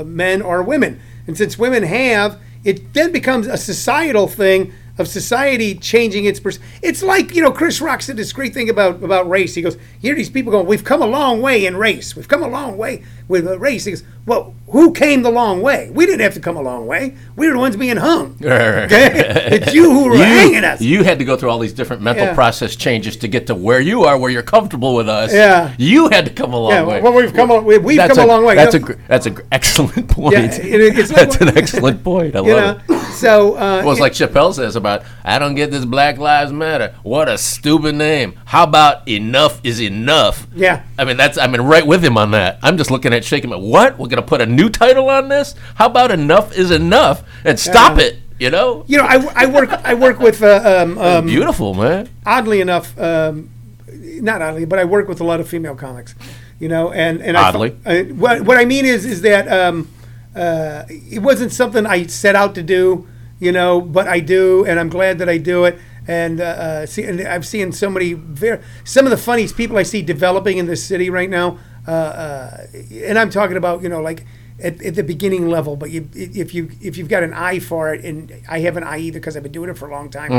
uh, 0.00 0.04
men 0.04 0.42
or 0.42 0.62
women? 0.62 1.00
And 1.26 1.36
since 1.38 1.58
women 1.58 1.84
have, 1.84 2.38
it 2.64 2.92
then 2.92 3.12
becomes 3.12 3.46
a 3.46 3.56
societal 3.56 4.26
thing 4.26 4.72
of 5.00 5.08
society 5.08 5.74
changing 5.74 6.26
its 6.26 6.38
pers- 6.38 6.58
it's 6.82 7.02
like 7.02 7.34
you 7.34 7.42
know 7.42 7.50
chris 7.50 7.80
rock 7.80 8.02
said 8.02 8.16
this 8.16 8.32
great 8.32 8.52
thing 8.54 8.68
about 8.70 9.02
about 9.02 9.28
race 9.28 9.54
he 9.54 9.62
goes 9.62 9.76
here 10.00 10.14
these 10.14 10.30
people 10.30 10.52
going 10.52 10.66
we've 10.66 10.84
come 10.84 11.02
a 11.02 11.06
long 11.06 11.40
way 11.40 11.64
in 11.66 11.76
race 11.76 12.14
we've 12.14 12.28
come 12.28 12.42
a 12.42 12.48
long 12.48 12.76
way 12.76 13.02
with 13.28 13.46
uh, 13.46 13.58
race 13.58 13.84
he 13.86 13.92
goes 13.92 14.04
well 14.26 14.54
who 14.68 14.92
came 14.92 15.22
the 15.22 15.30
long 15.30 15.62
way 15.62 15.90
we 15.90 16.04
didn't 16.06 16.20
have 16.20 16.34
to 16.34 16.40
come 16.40 16.56
a 16.56 16.62
long 16.62 16.86
way 16.86 17.14
we 17.34 17.46
were 17.46 17.54
the 17.54 17.58
ones 17.58 17.76
being 17.76 17.96
hung 17.96 18.36
okay 18.44 19.56
it's 19.56 19.72
you 19.74 19.90
who 19.90 20.10
were 20.10 20.16
hanging 20.16 20.62
us 20.64 20.80
You 20.80 21.02
had 21.04 21.18
to 21.18 21.24
go 21.24 21.36
through 21.36 21.50
all 21.50 21.58
these 21.58 21.72
different 21.72 22.02
mental 22.02 22.26
Yeah. 22.26 22.34
process 22.34 22.76
changes 22.76 23.16
to 23.18 23.28
get 23.28 23.46
to 23.48 23.54
where 23.54 23.80
you 23.80 24.04
are, 24.04 24.18
where 24.18 24.30
you're 24.30 24.42
comfortable 24.42 24.94
with 24.94 25.08
us. 25.08 25.32
Yeah. 25.32 25.72
You 25.78 26.08
had 26.10 26.24
to 26.26 26.30
come 26.32 26.52
a 26.52 26.58
long 26.58 26.72
Yeah, 26.72 26.84
way. 26.86 27.00
well, 27.00 27.12
we've 27.12 27.32
come 27.32 27.50
a- 27.50 27.60
we- 27.60 27.78
we've 27.78 27.96
That's 27.96 28.16
come 28.16 28.24
a 28.24 28.32
long 28.32 28.44
way. 28.44 28.54
That's 28.54 28.74
You 28.74 28.78
a 28.78 28.80
know- 28.80 28.86
gr- 28.86 29.00
that's 29.08 29.26
a 29.26 29.30
gr- 29.30 29.42
excellent 29.52 30.08
point. 30.08 30.32
Yeah, 30.34 30.44
it- 30.46 30.98
it's 30.98 31.10
like 31.12 31.30
that's 31.30 31.36
an 31.40 31.56
excellent 31.56 32.02
point. 32.04 32.34
I 32.36 32.40
love 32.40 32.46
know 32.88 32.96
it. 32.96 32.99
so 33.14 33.54
uh, 33.56 33.82
Well, 33.84 33.90
it's 33.92 33.98
it- 33.98 34.02
like 34.02 34.12
Chappelle 34.12 34.54
says 34.54 34.76
about, 34.76 35.02
I 35.24 35.38
don't 35.38 35.54
get 35.54 35.70
this 35.70 35.84
Black 35.84 36.18
Lives 36.18 36.52
Matter. 36.52 36.94
What 37.02 37.28
a 37.28 37.36
stupid 37.38 37.94
name. 37.94 38.34
How 38.46 38.64
about 38.64 39.06
enough 39.08 39.60
is 39.64 39.80
enough? 39.80 40.46
Yeah. 40.54 40.82
I 40.98 41.04
mean, 41.04 41.16
that's, 41.16 41.38
I 41.38 41.46
mean, 41.46 41.60
right 41.62 41.86
with 41.86 42.04
him 42.04 42.16
on 42.18 42.30
that. 42.32 42.58
I'm 42.62 42.76
just 42.76 42.90
looking 42.90 43.12
at 43.12 43.24
shaking 43.24 43.50
my, 43.50 43.56
what? 43.56 43.98
We're 43.98 44.08
going 44.08 44.22
to 44.22 44.28
put 44.28 44.40
a 44.40 44.46
new 44.46 44.68
title 44.68 45.08
on 45.10 45.28
this? 45.28 45.54
How 45.74 45.86
about 45.86 46.10
enough 46.10 46.56
is 46.56 46.70
enough? 46.70 47.22
And 47.44 47.58
stop 47.58 47.96
Yeah. 47.98 48.04
it, 48.04 48.16
you 48.38 48.50
know? 48.50 48.84
you 48.86 48.96
know 48.98 49.04
I, 49.04 49.44
I 49.44 49.46
work 49.46 49.70
I 49.70 49.94
work 49.94 50.18
with 50.18 50.42
uh, 50.42 50.82
um, 50.82 50.98
um, 50.98 51.26
Beautiful, 51.26 51.74
man. 51.74 52.08
oddly 52.24 52.60
enough, 52.60 52.98
um, 52.98 53.50
not 53.92 54.40
oddly, 54.42 54.64
but 54.64 54.78
I 54.78 54.84
work 54.84 55.08
with 55.08 55.20
a 55.20 55.24
lot 55.24 55.40
of 55.40 55.48
female 55.48 55.74
comics, 55.74 56.14
you 56.58 56.68
know, 56.68 56.90
and 56.92 57.20
and 57.22 57.36
Oddly. 57.36 57.76
I, 57.84 57.98
I, 57.98 58.02
what 58.04 58.42
what 58.42 58.56
I 58.58 58.64
mean 58.64 58.84
is 58.86 59.04
is 59.04 59.20
that 59.22 59.46
um, 59.50 59.88
uh, 60.34 60.84
it 60.88 61.20
wasn't 61.22 61.52
something 61.52 61.86
I 61.86 62.06
set 62.06 62.36
out 62.36 62.54
to 62.54 62.62
do, 62.62 63.08
you 63.38 63.52
know, 63.52 63.80
but 63.80 64.06
I 64.06 64.20
do, 64.20 64.64
and 64.64 64.78
I'm 64.78 64.88
glad 64.88 65.18
that 65.18 65.28
I 65.28 65.38
do 65.38 65.64
it. 65.64 65.78
And 66.06 66.40
uh, 66.40 66.44
uh, 66.44 66.86
see, 66.86 67.04
and 67.04 67.20
I've 67.20 67.46
seen 67.46 67.72
so 67.72 67.90
many 67.90 68.14
very 68.14 68.60
some 68.84 69.06
of 69.06 69.10
the 69.10 69.16
funniest 69.16 69.56
people 69.56 69.76
I 69.76 69.82
see 69.84 70.02
developing 70.02 70.58
in 70.58 70.66
this 70.66 70.84
city 70.84 71.10
right 71.10 71.28
now, 71.30 71.58
uh, 71.86 71.90
uh, 71.90 72.66
and 72.92 73.18
I'm 73.18 73.30
talking 73.30 73.56
about 73.56 73.82
you 73.82 73.88
know 73.88 74.00
like. 74.00 74.24
At, 74.62 74.82
at 74.82 74.94
the 74.94 75.02
beginning 75.02 75.48
level, 75.48 75.74
but 75.74 75.90
you, 75.90 76.06
if 76.12 76.52
you 76.54 76.70
if 76.82 76.98
you've 76.98 77.08
got 77.08 77.22
an 77.22 77.32
eye 77.32 77.60
for 77.60 77.94
it, 77.94 78.04
and 78.04 78.30
I 78.46 78.58
have 78.58 78.76
an 78.76 78.84
eye 78.84 78.98
either 78.98 79.18
because 79.18 79.34
I've 79.34 79.42
been 79.42 79.52
doing 79.52 79.70
it 79.70 79.78
for 79.78 79.88
a 79.88 79.90
long 79.90 80.10
time. 80.10 80.30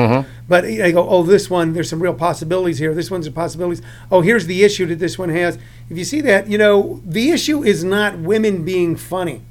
But 0.48 0.64
I 0.64 0.92
go, 0.92 1.10
oh, 1.10 1.24
this 1.24 1.50
one, 1.50 1.74
there's 1.74 1.90
some 1.90 2.00
real 2.00 2.14
possibilities 2.14 2.78
here. 2.78 2.94
This 2.94 3.10
one's 3.10 3.26
a 3.26 3.32
possibilities. 3.32 3.82
Oh, 4.12 4.22
here's 4.22 4.46
the 4.46 4.64
issue 4.64 4.86
that 4.86 5.00
this 5.00 5.18
one 5.18 5.30
has. 5.30 5.58
If 5.90 5.98
you 5.98 6.04
see 6.04 6.22
that, 6.22 6.48
you 6.48 6.60
know, 6.60 7.02
the 7.04 7.32
issue 7.32 7.64
is 7.64 7.84
not 7.84 8.20
women 8.20 8.64
being 8.64 8.96
funny. 8.96 9.42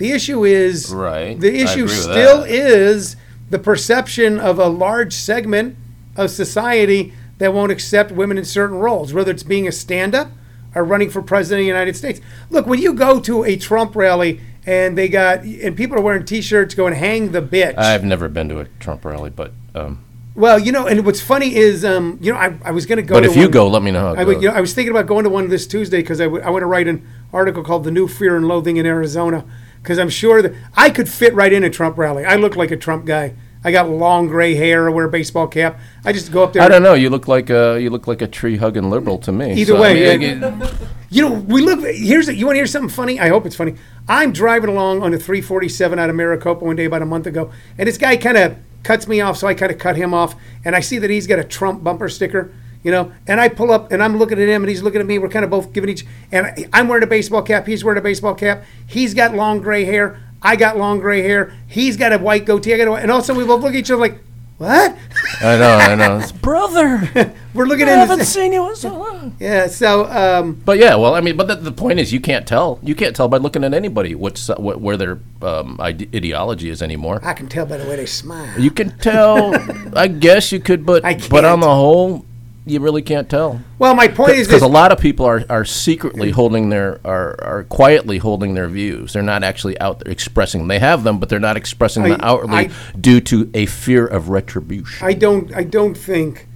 The 0.00 0.12
issue 0.12 0.46
is 0.46 0.92
Right. 0.94 1.38
The 1.38 1.60
issue 1.60 1.86
still 1.86 2.40
that. 2.40 2.50
is 2.50 3.16
the 3.50 3.58
perception 3.58 4.40
of 4.40 4.58
a 4.58 4.66
large 4.66 5.12
segment 5.12 5.76
of 6.16 6.30
society 6.30 7.12
that 7.36 7.52
won't 7.52 7.70
accept 7.70 8.10
women 8.10 8.38
in 8.38 8.46
certain 8.46 8.78
roles, 8.78 9.12
whether 9.12 9.30
it's 9.30 9.42
being 9.42 9.68
a 9.68 9.72
stand-up 9.72 10.30
or 10.74 10.84
running 10.84 11.10
for 11.10 11.20
president 11.20 11.60
of 11.60 11.64
the 11.64 11.66
United 11.68 11.96
States. 11.96 12.18
Look, 12.48 12.66
when 12.66 12.80
you 12.80 12.94
go 12.94 13.20
to 13.20 13.44
a 13.44 13.56
Trump 13.56 13.94
rally 13.94 14.40
and 14.64 14.96
they 14.96 15.08
got 15.08 15.42
and 15.42 15.76
people 15.76 15.98
are 15.98 16.02
wearing 16.02 16.24
T-shirts 16.24 16.74
going 16.74 16.94
"Hang 16.94 17.32
the 17.32 17.42
bitch." 17.42 17.76
I've 17.76 18.02
never 18.04 18.30
been 18.30 18.48
to 18.48 18.60
a 18.60 18.64
Trump 18.78 19.04
rally, 19.04 19.28
but 19.28 19.52
um, 19.74 20.02
well, 20.34 20.58
you 20.58 20.72
know, 20.72 20.86
and 20.86 21.04
what's 21.04 21.20
funny 21.20 21.56
is, 21.56 21.84
um, 21.84 22.18
you 22.22 22.32
know, 22.32 22.38
I, 22.38 22.54
I 22.64 22.70
was 22.70 22.86
going 22.86 22.96
to 22.96 23.02
go. 23.02 23.14
but 23.14 23.24
if 23.26 23.36
you 23.36 23.50
go, 23.50 23.68
let 23.68 23.82
me 23.82 23.90
know 23.90 24.14
I, 24.14 24.22
you 24.22 24.40
know, 24.48 24.52
I 24.52 24.62
was 24.62 24.72
thinking 24.72 24.90
about 24.92 25.06
going 25.06 25.24
to 25.24 25.30
one 25.30 25.48
this 25.48 25.66
Tuesday 25.66 25.98
because 25.98 26.20
I, 26.22 26.24
w- 26.24 26.42
I 26.42 26.48
want 26.48 26.62
to 26.62 26.66
write 26.66 26.88
an 26.88 27.06
article 27.34 27.62
called 27.62 27.84
"The 27.84 27.90
New 27.90 28.08
Fear 28.08 28.36
and 28.36 28.48
Loathing 28.48 28.78
in 28.78 28.86
Arizona" 28.86 29.44
because 29.82 29.98
I'm 29.98 30.08
sure 30.10 30.42
that 30.42 30.52
I 30.76 30.90
could 30.90 31.08
fit 31.08 31.34
right 31.34 31.52
in 31.52 31.64
a 31.64 31.70
Trump 31.70 31.96
rally. 31.98 32.24
I 32.24 32.36
look 32.36 32.56
like 32.56 32.70
a 32.70 32.76
Trump 32.76 33.04
guy. 33.06 33.34
I 33.62 33.70
got 33.72 33.90
long 33.90 34.26
gray 34.26 34.54
hair, 34.54 34.88
I 34.88 34.92
wear 34.92 35.04
a 35.04 35.10
baseball 35.10 35.46
cap. 35.46 35.78
I 36.02 36.14
just 36.14 36.32
go 36.32 36.42
up 36.42 36.54
there. 36.54 36.62
I 36.62 36.68
don't 36.68 36.82
know. 36.82 36.94
You 36.94 37.10
look 37.10 37.28
like 37.28 37.50
a 37.50 37.78
you 37.78 37.90
look 37.90 38.06
like 38.06 38.22
a 38.22 38.26
tree 38.26 38.56
hugging 38.56 38.88
liberal 38.88 39.18
to 39.18 39.32
me. 39.32 39.52
Either 39.60 39.72
So, 39.74 39.76
I 39.76 39.80
way, 39.80 40.16
mean, 40.18 40.40
yeah. 40.40 40.58
I- 40.62 40.72
You 41.12 41.22
know, 41.28 41.32
we 41.34 41.60
look. 41.60 41.80
Here's 41.80 42.28
it 42.28 42.36
you 42.36 42.46
want 42.46 42.54
to 42.54 42.60
hear 42.60 42.66
something 42.68 42.88
funny? 42.88 43.18
I 43.18 43.28
hope 43.28 43.44
it's 43.44 43.56
funny. 43.56 43.74
I'm 44.08 44.32
driving 44.32 44.70
along 44.70 45.02
on 45.02 45.12
a 45.12 45.18
347 45.18 45.98
out 45.98 46.08
of 46.08 46.14
Maricopa 46.14 46.64
one 46.64 46.76
day 46.76 46.84
about 46.84 47.02
a 47.02 47.06
month 47.06 47.26
ago, 47.26 47.50
and 47.76 47.88
this 47.88 47.98
guy 47.98 48.16
kind 48.16 48.36
of 48.38 48.56
cuts 48.84 49.08
me 49.08 49.20
off, 49.20 49.36
so 49.36 49.48
I 49.48 49.54
kind 49.54 49.72
of 49.72 49.78
cut 49.78 49.96
him 49.96 50.14
off, 50.14 50.36
and 50.64 50.76
I 50.76 50.80
see 50.80 50.98
that 50.98 51.10
he's 51.10 51.26
got 51.26 51.38
a 51.40 51.44
Trump 51.44 51.82
bumper 51.82 52.08
sticker. 52.08 52.52
You 52.82 52.90
know. 52.90 53.12
And 53.26 53.40
I 53.40 53.48
pull 53.48 53.70
up 53.72 53.92
and 53.92 54.02
I'm 54.02 54.16
looking 54.18 54.40
at 54.40 54.48
him 54.48 54.62
and 54.62 54.68
he's 54.70 54.82
looking 54.82 55.00
at 55.00 55.06
me. 55.06 55.18
We're 55.18 55.28
kind 55.28 55.44
of 55.44 55.50
both 55.50 55.72
giving 55.72 55.90
each, 55.90 56.04
and 56.32 56.46
I- 56.46 56.66
I'm 56.72 56.88
wearing 56.88 57.04
a 57.04 57.06
baseball 57.08 57.42
cap. 57.42 57.66
He's 57.66 57.84
wearing 57.84 57.98
a 57.98 58.02
baseball 58.02 58.34
cap. 58.34 58.64
He's 58.86 59.14
got 59.14 59.34
long 59.34 59.60
gray 59.60 59.84
hair. 59.84 60.20
I 60.42 60.56
got 60.56 60.78
long 60.78 61.00
gray 61.00 61.22
hair. 61.22 61.52
He's 61.66 61.96
got 61.96 62.12
a 62.12 62.18
white 62.18 62.46
goatee. 62.46 62.72
I 62.74 62.78
got 62.78 62.88
a, 62.88 62.90
white- 62.92 63.02
and 63.02 63.10
all 63.10 63.18
of 63.18 63.24
a 63.24 63.26
sudden 63.26 63.42
we 63.42 63.46
both 63.46 63.60
look 63.62 63.70
at 63.74 63.76
each 63.76 63.90
other 63.90 64.00
like, 64.00 64.18
what? 64.56 64.94
I 65.42 65.56
know, 65.56 65.70
I 65.76 65.94
know. 65.94 66.18
It's, 66.18 66.32
Brother, 66.32 67.10
We're 67.54 67.64
looking 67.66 67.88
I 67.88 67.92
at 67.92 67.98
haven't 67.98 68.18
the 68.20 68.24
seen 68.26 68.52
you 68.52 68.68
in 68.68 68.76
so 68.76 68.96
long. 68.96 69.34
yeah. 69.40 69.66
So 69.68 70.04
um, 70.06 70.52
But 70.64 70.78
yeah, 70.78 70.94
well, 70.96 71.14
I 71.14 71.20
mean, 71.22 71.36
but 71.36 71.48
the, 71.48 71.56
the 71.56 71.72
point 71.72 71.98
is, 71.98 72.12
you 72.12 72.20
can't 72.20 72.46
tell. 72.46 72.78
You 72.82 72.94
can't 72.94 73.16
tell 73.16 73.26
by 73.26 73.38
looking 73.38 73.64
at 73.64 73.72
anybody 73.74 74.14
what's 74.14 74.48
what, 74.48 74.80
where 74.80 74.96
their 74.98 75.18
um, 75.42 75.76
ide- 75.80 76.14
ideology 76.14 76.68
is 76.68 76.82
anymore. 76.82 77.20
I 77.24 77.32
can 77.32 77.48
tell 77.48 77.64
by 77.66 77.78
the 77.78 77.88
way 77.88 77.96
they 77.96 78.06
smile. 78.06 78.58
You 78.60 78.70
can 78.70 78.96
tell. 78.98 79.54
I 79.98 80.08
guess 80.08 80.52
you 80.52 80.60
could, 80.60 80.84
but 80.86 81.04
I 81.06 81.18
but 81.30 81.44
on 81.46 81.60
the 81.60 81.74
whole, 81.74 82.24
you 82.70 82.80
really 82.80 83.02
can't 83.02 83.28
tell. 83.28 83.60
well, 83.78 83.94
my 83.94 84.08
point 84.08 84.32
is 84.32 84.46
Because 84.46 84.62
a 84.62 84.66
lot 84.68 84.92
of 84.92 84.98
people 84.98 85.26
are, 85.26 85.44
are 85.50 85.64
secretly 85.64 86.30
holding 86.30 86.68
their 86.70 87.00
are, 87.04 87.42
are 87.42 87.64
quietly 87.64 88.18
holding 88.18 88.54
their 88.54 88.68
views. 88.68 89.12
They're 89.12 89.22
not 89.22 89.42
actually 89.42 89.78
out 89.80 90.00
there 90.00 90.12
expressing 90.12 90.60
them. 90.60 90.68
They 90.68 90.78
have 90.78 91.04
them, 91.04 91.18
but 91.18 91.28
they're 91.28 91.40
not 91.40 91.56
expressing 91.56 92.02
them 92.04 92.20
outwardly 92.22 92.68
I- 92.68 92.70
due 92.98 93.20
to 93.22 93.50
a 93.54 93.66
fear 93.66 94.06
of 94.06 94.28
retribution. 94.28 95.06
I 95.06 95.12
don't. 95.12 95.54
I 95.54 95.64
don't 95.64 95.96
think. 95.96 96.46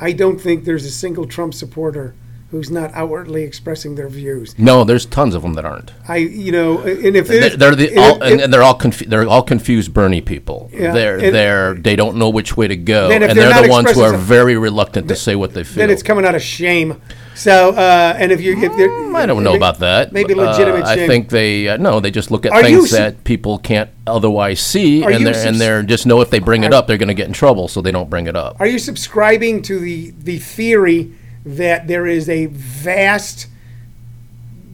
I 0.00 0.12
don't 0.12 0.38
think 0.38 0.64
there's 0.64 0.84
a 0.84 0.90
single 0.90 1.26
Trump 1.26 1.54
supporter 1.54 2.14
who's 2.50 2.70
not 2.70 2.92
outwardly 2.94 3.42
expressing 3.42 3.96
their 3.96 4.08
views. 4.08 4.56
no, 4.58 4.84
there's 4.84 5.04
tons 5.04 5.34
of 5.34 5.42
them 5.42 5.54
that 5.54 5.64
aren't. 5.64 5.92
I, 6.08 6.16
you 6.18 6.52
know, 6.52 6.78
and 6.80 7.16
if 7.16 7.26
They're, 7.26 7.50
they're 7.50 7.74
the 7.74 7.96
all, 7.98 8.22
and, 8.22 8.52
they're 8.52 8.62
all 8.62 8.74
confu- 8.74 9.06
they're 9.06 9.26
all 9.28 9.42
confused 9.42 9.92
Bernie 9.92 10.20
people. 10.20 10.70
Yeah, 10.72 10.92
they're 10.92 11.18
they're 11.30 11.74
they 11.74 11.96
don't 11.96 12.16
know 12.16 12.28
which 12.30 12.56
way 12.56 12.68
to 12.68 12.76
go, 12.76 13.10
and 13.10 13.22
they're 13.22 13.34
they're, 13.34 13.62
the 13.62 13.68
ones 13.68 13.90
who 13.90 14.02
are 14.02 14.16
very 14.16 14.56
reluctant 14.56 15.08
to 15.08 15.16
say 15.16 15.34
what 15.34 15.54
they 15.54 15.64
feel. 15.64 15.80
then 15.82 15.90
it's 15.90 16.02
coming 16.02 16.24
out 16.24 16.34
of 16.34 16.42
shame. 16.42 17.00
So, 17.34 17.70
uh, 17.70 18.14
and 18.16 18.32
if 18.32 18.40
you, 18.40 18.56
if 18.56 18.74
they're, 18.76 18.88
Mm, 18.88 19.14
I 19.14 19.26
don't 19.26 19.44
know 19.44 19.54
about 19.54 19.80
that. 19.80 20.10
Maybe 20.10 20.32
Uh, 20.32 20.50
legitimate 20.50 20.84
I 20.84 21.06
think 21.06 21.28
they 21.28 21.68
uh, 21.68 21.76
no, 21.76 22.00
they 22.00 22.10
just 22.10 22.30
look 22.30 22.46
at 22.46 22.52
Are 22.52 22.62
things 22.62 22.90
su- 22.90 22.96
that 22.96 23.24
people 23.24 23.58
can't 23.58 23.90
otherwise 24.06 24.60
see, 24.60 25.04
Are 25.04 25.10
and 25.10 25.26
they're 25.26 25.46
and 25.46 25.60
they're 25.60 25.82
just 25.82 26.06
know 26.06 26.22
if 26.22 26.30
they 26.30 26.38
bring 26.38 26.64
it 26.64 26.72
up, 26.72 26.86
they're 26.86 26.96
going 26.96 27.08
to 27.08 27.14
get 27.14 27.26
in 27.26 27.34
trouble, 27.34 27.68
so 27.68 27.82
they 27.82 27.92
don't 27.92 28.08
bring 28.08 28.26
it 28.26 28.36
up. 28.36 28.56
Are 28.58 28.66
you 28.66 28.78
subscribing 28.78 29.60
to 29.62 29.78
the 29.78 30.14
the 30.18 30.38
theory 30.38 31.12
that 31.46 31.86
there 31.86 32.06
is 32.06 32.28
a 32.28 32.46
vast 32.46 33.46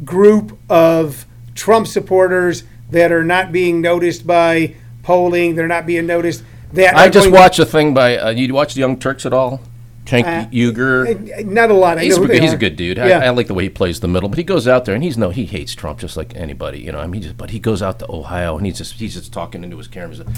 group 0.04 0.58
of 0.68 1.26
Trump 1.54 1.87
supporters 1.87 2.64
that 2.90 3.12
are 3.12 3.24
not 3.24 3.52
being 3.52 3.80
noticed 3.80 4.26
by 4.26 4.74
polling? 5.02 5.54
They're 5.54 5.68
not 5.68 5.87
being 5.87 6.06
noticed. 6.06 6.42
That 6.72 6.96
I 6.96 7.11
just 7.11 7.30
watched 7.30 7.58
a 7.58 7.66
thing 7.66 7.92
by 7.92 8.16
uh, 8.16 8.30
you 8.30 8.52
watch 8.54 8.74
the 8.74 8.80
Young 8.80 8.98
Turks 8.98 9.26
at 9.26 9.32
all? 9.35 9.61
Cenk 10.06 10.24
Uh, 10.24 10.50
Uygur. 10.50 11.44
Not 11.46 11.70
a 11.70 11.74
lot. 11.74 11.98
I 11.98 12.04
He's, 12.04 12.18
a, 12.18 12.20
they 12.22 12.40
he's 12.40 12.52
a 12.52 12.56
good 12.56 12.76
dude. 12.76 12.96
Yeah. 12.96 13.18
I, 13.18 13.26
I 13.26 13.28
like 13.30 13.46
the 13.46 13.54
way 13.54 13.64
he 13.64 13.68
plays 13.68 14.00
the 14.00 14.08
middle, 14.08 14.28
but 14.28 14.38
he 14.38 14.44
goes 14.44 14.66
out 14.66 14.85
there 14.85 14.94
and 14.94 15.04
he's 15.04 15.16
no 15.16 15.30
he 15.30 15.44
hates 15.44 15.74
Trump 15.74 16.00
just 16.00 16.16
like 16.16 16.35
anybody, 16.35 16.80
you 16.80 16.90
know. 16.90 16.98
I 16.98 17.06
mean, 17.06 17.22
just, 17.22 17.37
but 17.37 17.50
he 17.50 17.58
goes 17.58 17.82
out 17.82 17.98
to 18.00 18.11
Ohio 18.11 18.56
and 18.56 18.66
he's 18.66 18.78
just 18.78 18.94
he's 18.94 19.14
just 19.14 19.32
talking 19.32 19.62
into 19.62 19.76
his 19.76 19.88
camera. 19.88 20.16
Like, 20.16 20.37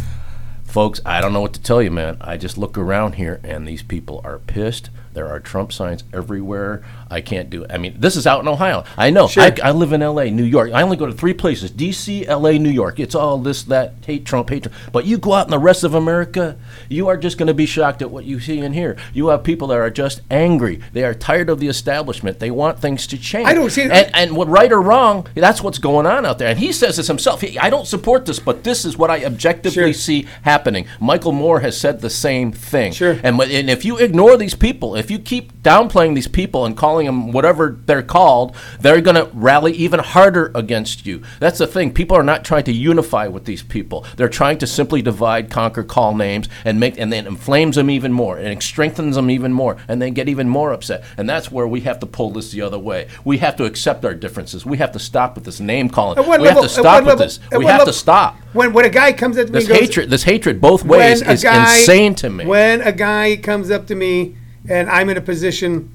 Folks, 0.65 1.01
I 1.07 1.21
don't 1.21 1.33
know 1.33 1.41
what 1.41 1.53
to 1.55 1.63
tell 1.63 1.81
you, 1.81 1.91
man. 1.91 2.17
I 2.21 2.37
just 2.37 2.59
look 2.59 2.77
around 2.77 3.15
here 3.15 3.41
and 3.45 3.67
these 3.67 3.83
people 3.83 4.21
are 4.25 4.39
pissed. 4.41 4.91
There 5.15 5.29
are 5.29 5.41
Trump 5.41 5.73
signs 5.73 6.05
everywhere. 6.13 6.85
I 7.11 7.21
can't 7.21 7.49
do 7.49 7.63
it. 7.65 7.71
I 7.73 7.79
mean, 7.79 7.95
this 7.99 8.17
is 8.17 8.27
out 8.27 8.41
in 8.41 8.49
Ohio. 8.49 8.85
I 8.97 9.11
know. 9.11 9.29
Sure. 9.29 9.45
I, 9.45 9.55
I 9.63 9.71
live 9.71 9.93
in 9.93 10.03
L.A., 10.03 10.31
New 10.31 10.43
York. 10.45 10.73
I 10.73 10.83
only 10.83 10.97
go 10.97 11.07
to 11.07 11.13
three 11.13 11.35
places: 11.35 11.71
D.C., 11.71 12.27
L.A., 12.27 12.59
New 12.59 12.71
York. 12.71 12.99
It's 12.99 13.15
all 13.15 13.39
this, 13.39 13.63
that, 13.65 13.95
hate 14.05 14.27
Trump, 14.27 14.51
hate 14.51 14.65
Trump. 14.65 14.77
But 14.93 15.07
you 15.07 15.17
go 15.19 15.33
out 15.35 15.47
in 15.47 15.51
the 15.53 15.59
rest 15.61 15.85
of 15.85 15.95
America, 15.95 16.57
you 16.89 17.07
are 17.09 17.17
just 17.17 17.39
going 17.39 17.47
to 17.47 17.55
be 17.55 17.67
shocked 17.67 18.03
at 18.03 18.11
what 18.11 18.25
you 18.25 18.41
see 18.41 18.59
and 18.59 18.75
hear. 18.75 18.97
You 19.13 19.29
have 19.29 19.45
people 19.45 19.69
that 19.69 19.79
are 19.79 19.91
just 19.91 20.23
angry. 20.31 20.81
They 20.93 21.05
are 21.05 21.15
tired 21.15 21.49
of 21.49 21.61
the 21.61 21.69
establishment. 21.69 22.41
They 22.41 22.51
want 22.51 22.81
things 22.81 23.07
to 23.09 23.19
change. 23.19 23.47
I 23.49 23.55
don't 23.55 23.71
see- 23.71 23.83
And, 23.83 24.11
and 24.15 24.37
what 24.37 24.49
right 24.49 24.73
or 24.73 24.83
wrong, 24.83 25.29
that's 25.35 25.63
what's 25.63 25.79
going 25.79 26.07
on 26.07 26.27
out 26.27 26.39
there. 26.39 26.49
And 26.49 26.59
he 26.59 26.73
says 26.73 26.97
this 26.97 27.07
himself. 27.07 27.41
He, 27.43 27.57
I 27.59 27.71
don't 27.71 27.87
support 27.87 28.27
this, 28.27 28.41
but 28.41 28.65
this 28.65 28.85
is 28.85 28.99
what 28.99 29.11
I 29.11 29.25
objectively 29.25 29.93
Sure. 29.93 29.93
see 29.93 30.27
happening. 30.43 30.87
Michael 31.01 31.33
Moore 31.33 31.61
has 31.61 31.79
said 31.79 32.01
the 32.01 32.11
same 32.11 32.51
thing. 32.51 32.93
Sure. 32.93 33.17
And, 33.23 33.41
and 33.41 33.71
if 33.71 33.85
you 33.85 33.99
ignore 33.99 34.37
these 34.37 34.55
people, 34.55 34.97
if 35.05 35.11
you 35.11 35.19
keep 35.19 35.53
downplaying 35.63 36.15
these 36.15 36.27
people 36.27 36.65
and 36.65 36.77
calling 36.77 37.05
them 37.05 37.31
whatever 37.31 37.79
they're 37.85 38.03
called, 38.03 38.57
they're 38.81 39.03
going 39.03 39.17
to 39.17 39.29
rally 39.35 39.73
even 39.75 40.01
harder 40.01 40.51
against 40.55 41.05
you. 41.05 41.23
That's 41.41 41.59
the 41.59 41.67
thing. 41.67 41.93
People 41.93 42.17
are 42.17 42.23
not 42.23 42.43
trying 42.43 42.65
to 42.65 42.73
unify 42.73 43.27
with 43.27 43.45
these 43.45 43.63
people. 43.63 44.07
They're 44.17 44.31
trying 44.31 44.57
to 44.59 44.67
simply 44.67 45.03
divide, 45.03 45.51
conquer, 45.51 45.85
call 45.85 46.15
names, 46.15 46.49
and 46.65 46.81
make 46.81 46.99
and 46.99 47.13
then 47.13 47.27
inflames 47.27 47.77
them 47.77 47.91
even 47.91 48.13
more 48.13 48.39
and 48.39 48.49
it 48.49 48.63
strengthens 48.63 49.17
them 49.17 49.31
even 49.31 49.53
more, 49.53 49.77
and 49.89 50.01
they 50.01 50.11
get 50.11 50.29
even 50.29 50.49
more 50.49 50.73
upset. 50.73 51.05
And 51.19 51.29
that's 51.29 51.53
where 51.53 51.69
we 51.69 51.83
have 51.83 52.01
to 52.01 52.07
pull 52.07 52.31
this 52.31 52.51
the 52.51 52.63
other 52.63 52.79
way. 52.79 53.09
We 53.25 53.39
have 53.39 53.57
to 53.57 53.65
accept 53.65 54.07
our 54.07 54.15
differences. 54.15 54.65
We 54.65 54.79
have 54.79 54.93
to 54.93 54.99
stop 54.99 55.35
with 55.35 55.45
this 55.45 55.61
name 55.61 55.91
calling. 55.91 56.17
We 56.17 56.25
level- 56.39 56.63
have 56.63 56.63
to 56.63 56.69
stop 56.71 57.01
with 57.01 57.09
level- 57.09 57.27
this. 57.27 57.41
We 57.53 57.67
have 57.67 57.81
level- 57.81 57.87
to 57.87 57.93
stop. 57.93 58.37
When 58.55 58.73
when 58.73 58.87
a 58.87 58.91
guy 58.91 59.13
comes 59.13 59.37
up 59.37 59.49
to 59.49 59.53
me 59.53 59.59
This 59.59 59.69
and 59.69 59.79
goes, 59.79 59.89
hatred, 59.89 60.11
this 60.11 60.23
hatred 60.23 60.61
both 60.63 60.83
ways 60.85 61.21
is 61.21 61.43
guy- 61.43 61.79
insane 61.79 62.15
to 62.17 62.31
me. 62.31 62.47
When 62.47 62.81
a 62.81 62.93
guy 62.93 63.37
comes 63.37 63.71
up 63.71 63.87
to 63.89 63.95
me 63.95 64.37
and 64.69 64.89
I'm 64.91 65.09
in 65.11 65.17
a 65.17 65.21
position 65.21 65.91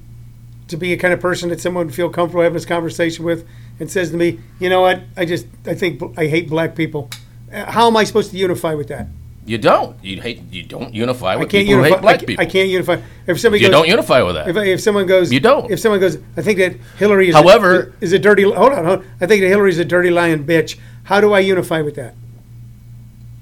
to 0.68 0.76
be 0.76 0.92
a 0.92 0.96
kind 0.96 1.12
of 1.12 1.20
person 1.20 1.48
that 1.48 1.60
someone 1.60 1.86
would 1.86 1.94
feel 1.94 2.08
comfortable 2.10 2.42
having 2.42 2.54
this 2.54 2.64
conversation 2.66 3.24
with, 3.24 3.46
and 3.80 3.90
says 3.90 4.10
to 4.10 4.16
me, 4.16 4.38
"You 4.58 4.68
know 4.70 4.80
what? 4.82 5.00
I 5.16 5.24
just 5.24 5.46
I 5.66 5.74
think 5.74 6.00
I 6.16 6.26
hate 6.26 6.48
black 6.48 6.74
people." 6.76 7.10
Uh, 7.52 7.70
How 7.70 7.86
am 7.88 7.96
I 7.96 8.04
supposed 8.04 8.30
to 8.30 8.36
unify 8.36 8.74
with 8.74 8.88
that? 8.88 9.08
You 9.46 9.58
don't. 9.58 9.96
You 10.04 10.20
hate. 10.20 10.42
You 10.52 10.62
don't 10.62 10.94
unify 10.94 11.32
I 11.32 11.36
with 11.36 11.48
can't 11.50 11.66
people 11.66 11.82
who 11.82 11.88
unify. 11.88 11.96
hate 11.96 12.02
black 12.02 12.22
I, 12.22 12.24
people. 12.26 12.42
I 12.44 12.46
can't 12.46 12.68
unify. 12.68 12.98
If 13.26 13.40
somebody 13.40 13.62
You 13.64 13.68
goes, 13.68 13.72
don't 13.80 13.88
unify 13.88 14.22
with 14.22 14.34
that. 14.36 14.48
If, 14.48 14.56
I- 14.56 14.64
if 14.66 14.80
someone 14.80 15.06
goes, 15.06 15.32
You 15.32 15.40
don't. 15.40 15.70
If 15.70 15.80
someone 15.80 15.98
goes, 15.98 16.18
I 16.36 16.42
think 16.42 16.58
that 16.58 16.76
Hillary 16.98 17.30
is. 17.30 17.34
However- 17.34 17.94
a, 18.00 18.04
is 18.04 18.12
a 18.12 18.18
dirty. 18.18 18.42
Hold 18.44 18.72
on, 18.72 18.84
hold 18.84 18.98
on. 19.00 19.06
I 19.20 19.26
think 19.26 19.40
that 19.42 19.48
Hillary's 19.48 19.78
a 19.78 19.84
dirty 19.84 20.10
lying 20.10 20.44
bitch. 20.44 20.78
How 21.04 21.20
do 21.20 21.32
I 21.32 21.40
unify 21.40 21.80
with 21.80 21.96
that? 21.96 22.14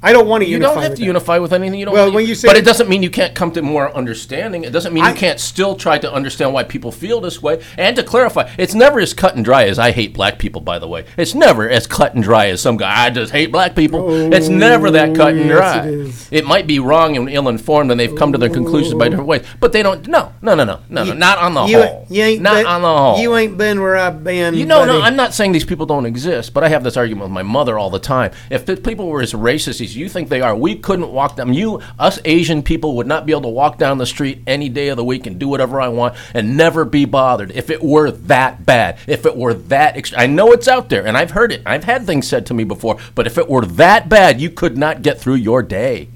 I 0.00 0.12
don't 0.12 0.28
want 0.28 0.44
to 0.44 0.46
you 0.48 0.54
unify. 0.58 0.74
don't 0.74 0.82
have 0.82 0.90
with 0.92 0.98
to 0.98 1.02
that. 1.02 1.06
unify 1.06 1.38
with 1.38 1.52
anything. 1.52 1.78
You 1.80 1.86
don't. 1.86 1.94
Well, 1.94 2.04
want- 2.04 2.14
when 2.14 2.26
you 2.26 2.36
say 2.36 2.46
but 2.46 2.56
it 2.56 2.64
doesn't 2.64 2.88
mean 2.88 3.02
you 3.02 3.10
can't 3.10 3.34
come 3.34 3.50
to 3.52 3.62
more 3.62 3.92
understanding. 3.96 4.62
It 4.62 4.70
doesn't 4.70 4.92
mean 4.94 5.02
I- 5.02 5.10
you 5.10 5.16
can't 5.16 5.40
still 5.40 5.74
try 5.74 5.98
to 5.98 6.12
understand 6.12 6.52
why 6.52 6.62
people 6.62 6.92
feel 6.92 7.20
this 7.20 7.42
way. 7.42 7.60
And 7.76 7.96
to 7.96 8.04
clarify, 8.04 8.48
it's 8.58 8.74
never 8.74 9.00
as 9.00 9.12
cut 9.12 9.34
and 9.34 9.44
dry 9.44 9.64
as 9.64 9.76
I 9.78 9.90
hate 9.90 10.14
black 10.14 10.38
people. 10.38 10.60
By 10.60 10.78
the 10.78 10.86
way, 10.86 11.04
it's 11.16 11.34
never 11.34 11.68
as 11.68 11.88
cut 11.88 12.14
and 12.14 12.22
dry 12.22 12.46
as 12.46 12.60
some 12.60 12.76
guy. 12.76 13.06
I 13.06 13.10
just 13.10 13.32
hate 13.32 13.50
black 13.50 13.74
people. 13.74 14.32
it's 14.32 14.48
never 14.48 14.90
that 14.92 15.16
cut 15.16 15.34
and 15.34 15.50
Oh, 15.50 15.54
yes, 15.56 15.74
dry. 15.74 15.86
it 15.88 15.94
is. 16.32 16.44
Might 16.44 16.66
be 16.68 16.78
wrong 16.78 17.16
and 17.16 17.28
ill-informed, 17.28 17.90
and 17.90 17.98
they've 17.98 18.14
come 18.14 18.30
to 18.32 18.38
their 18.38 18.48
conclusions 18.48 18.94
by 18.94 19.08
different 19.08 19.28
ways. 19.28 19.42
But 19.58 19.72
they 19.72 19.82
don't. 19.82 20.06
No, 20.06 20.32
no, 20.42 20.54
no, 20.54 20.62
no, 20.64 20.78
no, 20.88 21.04
no. 21.04 21.12
Not 21.12 21.38
on 21.38 21.54
the 21.54 21.64
you, 21.64 21.82
whole. 21.82 22.06
You 22.08 22.22
ain't 22.22 22.42
not 22.42 22.54
been, 22.54 22.66
on 22.66 22.82
the 22.82 22.96
whole. 22.96 23.18
You 23.18 23.34
ain't 23.36 23.58
been 23.58 23.80
where 23.80 23.96
I've 23.96 24.22
been. 24.22 24.54
You 24.54 24.64
know, 24.64 24.84
no. 24.84 25.00
I'm 25.02 25.16
not 25.16 25.34
saying 25.34 25.52
these 25.52 25.64
people 25.64 25.86
don't 25.86 26.06
exist, 26.06 26.54
but 26.54 26.62
I 26.62 26.68
have 26.68 26.84
this 26.84 26.96
argument 26.96 27.24
with 27.24 27.32
my 27.32 27.42
mother 27.42 27.76
all 27.78 27.90
the 27.90 27.98
time. 27.98 28.30
If 28.48 28.64
the 28.64 28.76
people 28.76 29.08
were 29.08 29.20
as 29.22 29.32
racist 29.32 29.80
as 29.80 29.87
you 29.96 30.08
think 30.08 30.28
they 30.28 30.40
are, 30.40 30.56
we 30.56 30.74
couldn't 30.76 31.12
walk 31.12 31.36
them. 31.36 31.52
You, 31.52 31.80
us 31.98 32.18
Asian 32.24 32.62
people, 32.62 32.96
would 32.96 33.06
not 33.06 33.26
be 33.26 33.32
able 33.32 33.42
to 33.42 33.48
walk 33.48 33.78
down 33.78 33.98
the 33.98 34.06
street 34.06 34.42
any 34.46 34.68
day 34.68 34.88
of 34.88 34.96
the 34.96 35.04
week 35.04 35.26
and 35.26 35.38
do 35.38 35.48
whatever 35.48 35.80
I 35.80 35.88
want 35.88 36.14
and 36.34 36.56
never 36.56 36.84
be 36.84 37.04
bothered 37.04 37.50
if 37.52 37.70
it 37.70 37.82
were 37.82 38.10
that 38.10 38.64
bad. 38.64 38.98
If 39.06 39.26
it 39.26 39.36
were 39.36 39.54
that, 39.54 39.94
ext- 39.96 40.14
I 40.16 40.26
know 40.26 40.52
it's 40.52 40.68
out 40.68 40.88
there, 40.88 41.06
and 41.06 41.16
I've 41.16 41.32
heard 41.32 41.52
it. 41.52 41.62
I've 41.66 41.84
had 41.84 42.06
things 42.06 42.28
said 42.28 42.46
to 42.46 42.54
me 42.54 42.64
before, 42.64 42.98
but 43.14 43.26
if 43.26 43.38
it 43.38 43.48
were 43.48 43.64
that 43.64 44.08
bad, 44.08 44.40
you 44.40 44.50
could 44.50 44.76
not 44.76 45.02
get 45.02 45.20
through 45.20 45.34
your 45.34 45.62
day. 45.62 46.08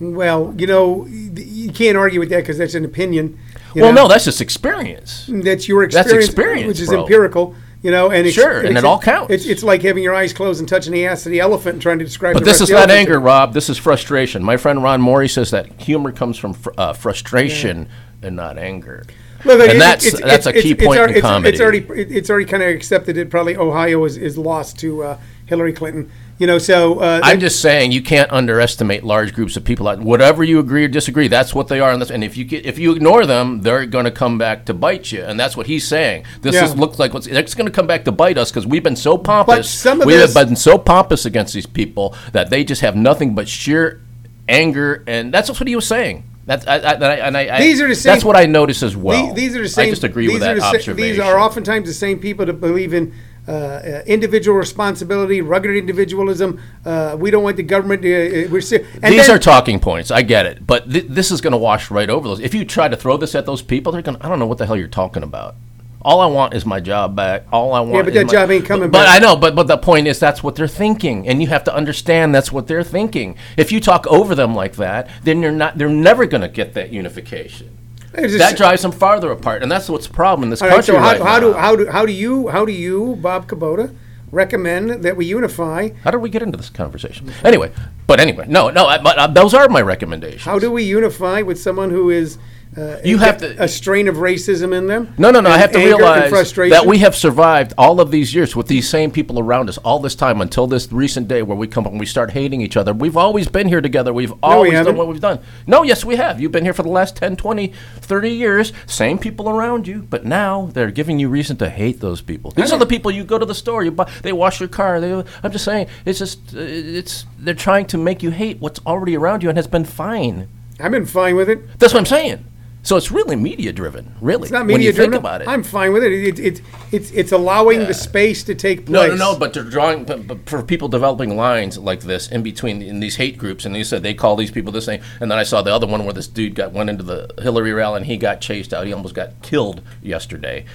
Well, 0.00 0.54
you 0.58 0.66
know, 0.66 1.06
you 1.06 1.72
can't 1.72 1.96
argue 1.96 2.20
with 2.20 2.28
that 2.30 2.40
because 2.40 2.58
that's 2.58 2.74
an 2.74 2.84
opinion. 2.84 3.38
well, 3.74 3.92
know. 3.92 4.02
no, 4.02 4.08
that's 4.08 4.24
just 4.24 4.40
experience. 4.40 5.26
that's 5.28 5.68
your 5.68 5.84
experience, 5.84 5.94
That's 5.94 6.12
experience, 6.12 6.28
experience, 6.28 6.66
which 6.68 6.80
is 6.80 6.88
bro. 6.88 7.02
empirical. 7.02 7.54
You 7.84 7.90
know, 7.90 8.10
and 8.10 8.26
ex- 8.26 8.34
Sure, 8.34 8.62
and 8.62 8.78
it 8.78 8.84
all 8.84 8.98
counts. 8.98 9.30
It's, 9.30 9.44
it's 9.44 9.62
like 9.62 9.82
having 9.82 10.02
your 10.02 10.14
eyes 10.14 10.32
closed 10.32 10.58
and 10.58 10.66
touching 10.66 10.94
the 10.94 11.04
ass 11.06 11.26
of 11.26 11.32
the 11.32 11.40
elephant 11.40 11.74
and 11.74 11.82
trying 11.82 11.98
to 11.98 12.04
describe. 12.06 12.32
But 12.32 12.42
this 12.46 12.62
is 12.62 12.70
not 12.70 12.90
anger, 12.90 13.20
Rob. 13.20 13.52
This 13.52 13.68
is 13.68 13.76
frustration. 13.76 14.42
My 14.42 14.56
friend 14.56 14.82
Ron 14.82 15.02
Morey 15.02 15.28
says 15.28 15.50
that 15.50 15.70
humor 15.82 16.10
comes 16.10 16.38
from 16.38 16.54
fr- 16.54 16.70
uh, 16.78 16.94
frustration 16.94 17.86
and 18.22 18.36
not 18.36 18.56
anger. 18.56 19.04
Look, 19.44 19.60
and 19.60 19.72
it- 19.72 19.78
that's 19.78 20.06
it's- 20.06 20.22
that's 20.22 20.46
a 20.46 20.54
key 20.54 20.70
it's 20.70 20.82
point 20.82 20.98
already- 20.98 21.16
in 21.16 21.20
comedy. 21.20 21.50
It's 21.50 21.60
already 21.60 21.80
it's 22.16 22.30
already 22.30 22.46
kind 22.46 22.62
of 22.62 22.70
accepted 22.70 23.16
that 23.16 23.28
probably 23.28 23.54
Ohio 23.54 24.02
is, 24.06 24.16
is 24.16 24.38
lost 24.38 24.78
to 24.78 25.02
uh, 25.02 25.18
Hillary 25.44 25.74
Clinton. 25.74 26.10
You 26.36 26.48
know, 26.48 26.58
so 26.58 26.98
uh, 26.98 27.20
I'm 27.22 27.38
just 27.38 27.60
saying 27.60 27.92
you 27.92 28.02
can't 28.02 28.30
underestimate 28.32 29.04
large 29.04 29.32
groups 29.34 29.56
of 29.56 29.64
people. 29.64 29.88
Whatever 29.98 30.42
you 30.42 30.58
agree 30.58 30.84
or 30.84 30.88
disagree, 30.88 31.28
that's 31.28 31.54
what 31.54 31.68
they 31.68 31.78
are. 31.78 31.92
And, 31.92 32.02
and 32.10 32.24
if 32.24 32.36
you 32.36 32.44
get, 32.44 32.66
if 32.66 32.76
you 32.78 32.92
ignore 32.92 33.24
them, 33.24 33.60
they're 33.62 33.86
going 33.86 34.04
to 34.04 34.10
come 34.10 34.36
back 34.36 34.64
to 34.66 34.74
bite 34.74 35.12
you. 35.12 35.22
And 35.22 35.38
that's 35.38 35.56
what 35.56 35.66
he's 35.66 35.86
saying. 35.86 36.24
This 36.42 36.56
Yeah. 36.56 36.64
is, 36.64 36.76
looks 36.76 36.98
like 36.98 37.14
what's 37.14 37.28
it's 37.28 37.54
going 37.54 37.66
to 37.66 37.72
come 37.72 37.86
back 37.86 38.04
to 38.06 38.12
bite 38.12 38.36
us 38.36 38.50
because 38.50 38.66
we've 38.66 38.82
been 38.82 38.96
so 38.96 39.16
pompous. 39.16 39.84
we 39.84 40.04
this- 40.14 40.34
have 40.34 40.48
been 40.48 40.56
so 40.56 40.76
pompous 40.76 41.24
against 41.24 41.54
these 41.54 41.66
people 41.66 42.16
that 42.32 42.50
they 42.50 42.64
just 42.64 42.80
have 42.80 42.96
nothing 42.96 43.36
but 43.36 43.48
sheer 43.48 44.00
anger. 44.48 45.04
And 45.06 45.32
that's 45.32 45.48
what 45.48 45.68
he 45.68 45.76
was 45.76 45.86
saying. 45.86 46.24
That's 46.46 46.66
I, 46.66 46.76
I, 46.76 47.14
and 47.14 47.36
I, 47.38 47.60
These 47.60 47.80
are 47.80 47.88
the 47.88 47.94
same- 47.94 48.12
That's 48.12 48.24
what 48.24 48.36
I 48.36 48.44
notice 48.46 48.82
as 48.82 48.96
well. 48.96 49.28
The- 49.28 49.34
these 49.34 49.56
are 49.56 49.62
the 49.62 49.68
same. 49.68 49.86
I 49.86 49.90
just 49.90 50.04
agree 50.04 50.28
with 50.28 50.40
that 50.40 50.58
sa- 50.58 50.70
observation. 50.74 50.96
These 50.96 51.20
are 51.20 51.38
oftentimes 51.38 51.86
the 51.88 51.94
same 51.94 52.18
people 52.18 52.44
that 52.46 52.60
believe 52.60 52.92
in 52.92 53.14
uh, 53.46 53.50
uh, 53.52 54.02
individual 54.06 54.56
responsibility, 54.56 55.40
rugged 55.42 55.76
individualism. 55.76 56.60
Uh, 56.84 57.16
we 57.18 57.30
don't 57.30 57.42
want 57.42 57.56
the 57.56 57.62
government. 57.62 58.02
To, 58.02 58.46
uh, 58.46 58.48
we're 58.50 58.60
si- 58.60 58.84
and 59.02 59.12
These 59.14 59.26
then- 59.26 59.36
are 59.36 59.38
talking 59.38 59.78
points. 59.80 60.10
I 60.10 60.22
get 60.22 60.46
it, 60.46 60.66
but 60.66 60.90
th- 60.90 61.06
this 61.08 61.30
is 61.30 61.40
going 61.40 61.52
to 61.52 61.58
wash 61.58 61.90
right 61.90 62.08
over 62.08 62.26
those. 62.28 62.40
If 62.40 62.54
you 62.54 62.64
try 62.64 62.88
to 62.88 62.96
throw 62.96 63.16
this 63.16 63.34
at 63.34 63.44
those 63.46 63.60
people, 63.62 63.92
they're 63.92 64.02
going. 64.02 64.16
I 64.20 64.28
don't 64.28 64.38
know 64.38 64.46
what 64.46 64.58
the 64.58 64.66
hell 64.66 64.76
you're 64.76 64.88
talking 64.88 65.22
about. 65.22 65.56
All 66.02 66.20
I 66.20 66.26
want 66.26 66.52
is 66.52 66.66
my 66.66 66.80
job 66.80 67.16
back. 67.16 67.44
All 67.52 67.72
I 67.72 67.80
want. 67.80 67.94
Yeah, 67.94 68.02
but 68.02 68.14
that 68.14 68.26
my- 68.26 68.32
job 68.32 68.50
ain't 68.50 68.64
coming 68.66 68.90
but, 68.90 68.98
back. 68.98 69.06
But 69.06 69.16
I 69.16 69.18
know, 69.26 69.36
but 69.36 69.54
but 69.54 69.66
the 69.66 69.78
point 69.78 70.06
is 70.06 70.18
that's 70.18 70.42
what 70.42 70.54
they're 70.54 70.66
thinking, 70.68 71.26
and 71.28 71.40
you 71.42 71.48
have 71.48 71.64
to 71.64 71.74
understand 71.74 72.34
that's 72.34 72.52
what 72.52 72.66
they're 72.66 72.82
thinking. 72.82 73.36
If 73.56 73.72
you 73.72 73.80
talk 73.80 74.06
over 74.06 74.34
them 74.34 74.54
like 74.54 74.76
that, 74.76 75.08
then 75.22 75.42
you're 75.42 75.52
not. 75.52 75.76
They're 75.78 75.88
never 75.88 76.24
going 76.26 76.40
to 76.42 76.48
get 76.48 76.74
that 76.74 76.92
unification. 76.92 77.76
That 78.14 78.56
drives 78.56 78.82
them 78.82 78.92
farther 78.92 79.30
apart, 79.32 79.62
and 79.62 79.70
that's 79.70 79.88
what's 79.88 80.06
the 80.06 80.12
problem 80.12 80.44
in 80.44 80.50
this 80.50 80.62
All 80.62 80.68
right, 80.68 80.74
country 80.76 80.94
so 80.94 81.00
how, 81.00 81.12
right 81.12 81.20
how 81.20 81.34
now. 81.34 81.40
do 81.40 81.52
how 81.54 81.76
do 81.76 81.86
how 81.90 82.06
do 82.06 82.12
you 82.12 82.48
how 82.48 82.64
do 82.64 82.72
you 82.72 83.16
Bob 83.16 83.48
Kubota 83.48 83.94
recommend 84.30 85.02
that 85.02 85.16
we 85.16 85.26
unify? 85.26 85.90
How 86.02 86.10
did 86.10 86.18
we 86.18 86.30
get 86.30 86.42
into 86.42 86.56
this 86.56 86.70
conversation? 86.70 87.32
Anyway, 87.44 87.72
but 88.06 88.20
anyway, 88.20 88.46
no, 88.48 88.70
no, 88.70 88.86
I, 88.86 88.98
but 88.98 89.18
uh, 89.18 89.26
those 89.28 89.54
are 89.54 89.68
my 89.68 89.80
recommendations. 89.82 90.42
How 90.42 90.58
do 90.58 90.70
we 90.70 90.84
unify 90.84 91.42
with 91.42 91.60
someone 91.60 91.90
who 91.90 92.10
is 92.10 92.38
uh, 92.76 92.96
You 93.04 93.18
have 93.18 93.38
to- 93.38 93.62
a 93.62 93.68
strain 93.68 94.08
of 94.08 94.16
racism 94.16 94.76
in 94.76 94.86
them? 94.86 95.14
No, 95.18 95.30
no, 95.30 95.40
no. 95.40 95.50
I 95.50 95.58
have 95.58 95.72
to 95.72 95.78
realize 95.78 96.30
that 96.30 96.84
we 96.86 96.98
have 96.98 97.14
survived 97.14 97.72
all 97.78 98.00
of 98.00 98.10
these 98.10 98.34
years 98.34 98.56
with 98.56 98.66
these 98.66 98.88
same 98.88 99.10
people 99.10 99.38
around 99.38 99.68
us 99.68 99.78
all 99.78 99.98
this 99.98 100.14
time 100.14 100.40
until 100.40 100.66
this 100.66 100.90
recent 100.92 101.28
day 101.28 101.42
where 101.42 101.56
we 101.56 101.66
come 101.66 101.86
and 101.86 102.00
we 102.00 102.06
start 102.06 102.32
hating 102.32 102.60
each 102.60 102.76
other. 102.76 102.92
We've 102.92 103.16
always 103.16 103.48
been 103.48 103.68
here 103.68 103.80
together. 103.80 104.12
We've 104.12 104.32
always 104.42 104.72
done 104.72 104.78
haven't. 104.78 104.96
what 104.96 105.08
we've 105.08 105.20
done. 105.20 105.40
No, 105.66 105.82
yes, 105.82 106.04
we 106.04 106.16
have. 106.16 106.40
You've 106.40 106.52
been 106.52 106.64
here 106.64 106.74
for 106.74 106.82
the 106.82 106.88
last 106.88 107.16
10, 107.16 107.36
20, 107.36 107.72
30 108.00 108.30
years. 108.30 108.72
Same 108.86 109.18
people 109.18 109.48
around 109.48 109.86
you, 109.86 110.02
but 110.02 110.24
now 110.24 110.70
they're 110.72 110.90
giving 110.90 111.18
you 111.18 111.28
reason 111.28 111.56
to 111.58 111.68
hate 111.70 112.00
those 112.00 112.20
people. 112.20 112.50
These 112.50 112.72
are 112.72 112.78
the 112.78 112.86
people 112.86 113.10
you 113.10 113.24
go 113.24 113.38
to 113.38 113.46
the 113.46 113.54
store, 113.54 113.84
you 113.84 113.90
buy, 113.90 114.10
they 114.22 114.32
wash 114.32 114.60
your 114.60 114.68
car. 114.68 115.00
They, 115.00 115.12
I'm 115.42 115.52
just 115.52 115.64
saying, 115.64 115.86
it's 116.04 116.18
just, 116.18 116.54
uh, 116.54 116.58
it's, 116.60 117.26
they're 117.38 117.54
trying 117.54 117.86
to 117.86 117.98
make 117.98 118.22
you 118.22 118.30
hate 118.30 118.60
what's 118.60 118.80
already 118.86 119.16
around 119.16 119.42
you 119.42 119.48
and 119.48 119.58
has 119.58 119.66
been 119.66 119.84
fine. 119.84 120.48
I've 120.80 120.90
been 120.90 121.06
fine 121.06 121.36
with 121.36 121.48
it. 121.48 121.78
That's 121.78 121.92
what 121.92 122.00
I'm 122.00 122.06
saying. 122.06 122.44
So 122.84 122.98
it's 122.98 123.10
really 123.10 123.34
media 123.34 123.72
driven, 123.72 124.14
really. 124.20 124.42
It's 124.42 124.52
not 124.52 124.66
media 124.66 124.86
you 124.88 124.92
think 124.92 125.12
driven. 125.12 125.18
about 125.18 125.40
it. 125.40 125.48
I'm 125.48 125.62
fine 125.62 125.94
with 125.94 126.04
it. 126.04 126.12
It- 126.12 126.38
it- 126.38 126.44
it's 126.44 126.60
it's 126.92 127.10
it's 127.12 127.32
allowing 127.32 127.80
the 127.80 127.94
space 127.94 128.44
to 128.44 128.54
take 128.54 128.84
place. 128.86 129.08
No, 129.08 129.16
no, 129.16 129.32
no. 129.32 129.38
But 129.38 129.54
they're 129.54 129.64
drawing, 129.64 130.04
but, 130.04 130.26
but 130.26 130.46
for 130.48 130.62
people 130.62 130.88
developing 130.88 131.34
lines 131.34 131.78
like 131.78 132.02
this 132.02 132.28
in 132.28 132.42
between 132.42 132.82
in 132.82 133.00
these 133.00 133.16
hate 133.16 133.38
groups, 133.38 133.64
and 133.64 133.74
they 133.74 133.82
said 133.84 134.02
they 134.02 134.12
call 134.14 134.36
these 134.36 134.50
people 134.50 134.70
this 134.70 134.84
thing, 134.84 135.00
and 135.18 135.30
then 135.30 135.38
I 135.38 135.44
saw 135.44 135.62
the 135.62 135.72
other 135.74 135.86
one 135.86 136.04
where 136.04 136.12
this 136.12 136.28
dude 136.28 136.54
got 136.54 136.72
went 136.72 136.90
into 136.90 137.02
the 137.02 137.30
Hillary 137.40 137.72
rally 137.72 137.96
and 137.96 138.06
he 138.06 138.18
got 138.18 138.42
chased 138.42 138.74
out. 138.74 138.86
He 138.86 138.92
almost 138.92 139.14
got 139.14 139.40
killed 139.40 139.80
yesterday, 140.02 140.66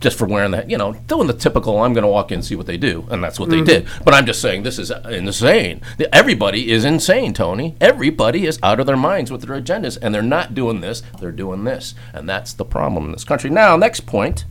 just 0.00 0.18
for 0.18 0.26
wearing 0.26 0.50
that, 0.50 0.68
you 0.68 0.76
know, 0.76 0.92
doing 1.06 1.26
the 1.28 1.32
typical. 1.32 1.80
I'm 1.80 1.92
going 1.94 2.02
to 2.02 2.08
walk 2.08 2.30
in 2.30 2.36
and 2.36 2.44
see 2.44 2.56
what 2.56 2.66
they 2.66 2.76
do, 2.76 3.06
and 3.10 3.22
that's 3.24 3.38
what 3.40 3.48
Mm-hmm. 3.48 3.64
they 3.64 3.80
did. 3.80 3.86
But 4.04 4.12
I'm 4.14 4.26
just 4.26 4.40
saying 4.42 4.62
this 4.62 4.78
is 4.78 4.90
insane. 4.90 5.80
Everybody 6.12 6.70
is 6.70 6.84
insane, 6.84 7.32
Tony. 7.32 7.76
Everybody 7.80 8.46
is 8.46 8.58
out 8.62 8.80
of 8.80 8.86
their 8.86 8.96
minds 8.96 9.30
with 9.30 9.42
their 9.42 9.60
agendas, 9.60 9.96
and 10.02 10.14
they're 10.14 10.20
not 10.22 10.54
doing 10.54 10.80
this. 10.80 11.02
They're 11.20 11.32
doing 11.32 11.64
this, 11.64 11.94
and 12.12 12.28
that's 12.28 12.52
the 12.52 12.64
problem 12.64 13.06
in 13.06 13.12
this 13.12 13.24
country. 13.24 13.50
Now, 13.50 13.76
next 13.76 14.00
point. 14.00 14.44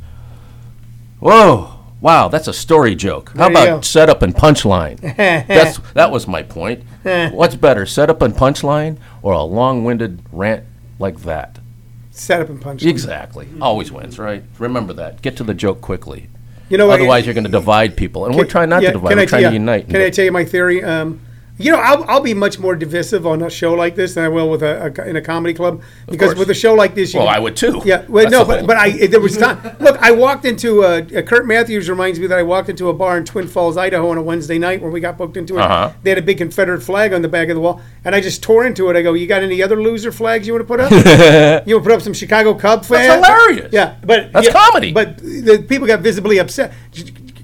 Whoa. 1.20 1.80
Wow, 2.02 2.28
that's 2.28 2.50
a 2.50 2.54
story 2.54 2.96
joke. 2.96 3.32
How 3.38 3.50
about 3.50 3.66
go. 3.66 3.82
setup 3.82 4.22
and 4.24 4.36
punchline? 4.36 5.00
that's 5.18 5.78
that 5.94 6.12
was 6.12 6.28
my 6.28 6.44
point. 6.44 6.84
What's 7.04 7.56
better, 7.56 7.86
setup 7.86 8.22
and 8.22 8.34
punchline 8.34 8.98
or 9.22 9.32
a 9.32 9.42
long-winded 9.44 10.22
rant 10.34 10.66
like 11.00 11.22
that? 11.22 11.60
Set 12.16 12.42
up 12.42 12.50
and 12.50 12.62
punch. 12.62 12.86
Exactly. 12.86 13.48
Always 13.60 13.92
wins, 13.92 14.20
right? 14.20 14.44
Remember 14.60 14.94
that. 14.94 15.22
Get 15.24 15.36
to 15.38 15.44
the 15.44 15.56
joke 15.56 15.82
quickly. 15.82 16.30
You 16.70 16.78
know 16.78 16.86
what? 16.88 17.00
Otherwise, 17.00 17.26
you're 17.26 17.34
going 17.34 17.44
to 17.44 17.50
divide 17.50 17.98
people, 17.98 18.26
and 18.26 18.36
we're 18.36 18.46
trying 18.46 18.70
not 18.70 18.84
Yeah, 18.84 18.90
to 18.90 18.94
divide. 18.94 19.10
can 19.10 19.18
We're 19.18 19.24
I 19.24 19.26
trying 19.26 19.44
to 19.46 19.54
unite. 19.54 19.90
Can 19.90 20.00
I 20.02 20.10
tell 20.12 20.24
you 20.24 20.32
my 20.32 20.46
theory? 20.46 20.84
Um, 20.84 21.20
you 21.60 21.72
know, 21.72 21.78
I'll, 21.78 22.04
I'll 22.06 22.22
be 22.22 22.34
much 22.34 22.58
more 22.58 22.76
divisive 22.76 23.28
on 23.28 23.44
a 23.44 23.50
show 23.50 23.74
like 23.74 23.96
this 23.96 24.16
than 24.16 24.24
I 24.24 24.28
will 24.28 24.50
with 24.50 24.64
a, 24.64 24.92
a 24.98 25.08
in 25.08 25.16
a 25.16 25.22
comedy 25.22 25.54
club 25.54 25.84
because 26.08 26.36
with 26.36 26.50
a 26.50 26.54
show 26.54 26.74
like 26.74 26.96
this, 26.96 27.14
you 27.14 27.20
well, 27.20 27.28
can- 27.28 27.36
I 27.36 27.40
would 27.40 27.56
too. 27.56 27.82
Yeah, 27.86 28.06
well, 28.08 28.24
That's 28.24 28.32
no, 28.32 28.44
but, 28.44 28.66
but 28.66 28.76
I 28.76 29.06
there 29.08 29.20
was 29.20 29.38
time. 29.38 29.60
Look, 29.80 29.98
I 30.02 30.12
walked 30.12 30.46
into 30.46 30.82
a, 30.82 30.98
a 31.16 31.22
Kurt 31.22 31.46
Matthews 31.46 31.90
reminds 31.90 32.20
me 32.20 32.26
that 32.28 32.40
I 32.40 32.44
walked 32.44 32.70
into 32.70 32.90
a 32.90 32.94
bar 32.94 33.18
in 33.18 33.26
Twin 33.26 33.48
Falls, 33.48 33.78
Idaho, 33.78 34.10
on 34.10 34.18
a 34.18 34.22
Wednesday 34.24 34.58
night 34.58 34.82
when 34.82 34.92
we 34.92 35.00
got 35.00 35.18
booked 35.18 35.38
into 35.38 35.56
it. 35.58 35.62
Uh-huh. 35.62 35.92
They 36.02 36.10
had 36.10 36.18
a 36.18 36.24
big 36.24 36.40
Confederate 36.40 36.82
flag 36.82 37.14
on 37.14 37.22
the 37.22 37.28
back 37.28 37.50
of 37.50 37.56
the 37.56 37.62
wall, 37.62 37.82
and 38.04 38.16
I 38.16 38.22
just 38.22 38.42
tore 38.42 38.66
into 38.66 38.90
it. 38.90 38.96
I 38.96 39.04
go, 39.04 39.14
"You 39.14 39.28
got 39.28 39.44
any 39.44 39.62
other 39.62 39.80
loser 39.80 40.12
flags 40.12 40.48
you 40.48 40.54
want 40.54 40.64
to 40.64 40.68
put 40.68 40.80
up? 40.80 40.92
you 41.68 41.76
want 41.76 41.84
to 41.86 41.90
put 41.90 41.92
up 41.92 42.02
some 42.02 42.14
Chicago 42.14 42.56
Cub 42.56 42.84
flags? 42.84 43.14
hilarious. 43.14 43.72
Yeah, 43.72 43.96
but 44.04 44.32
That's 44.34 44.48
yeah, 44.48 44.54
comedy. 44.54 44.92
But 44.92 45.18
the 45.18 45.64
people 45.70 45.86
got 45.88 46.00
visibly 46.00 46.40
upset. 46.40 46.74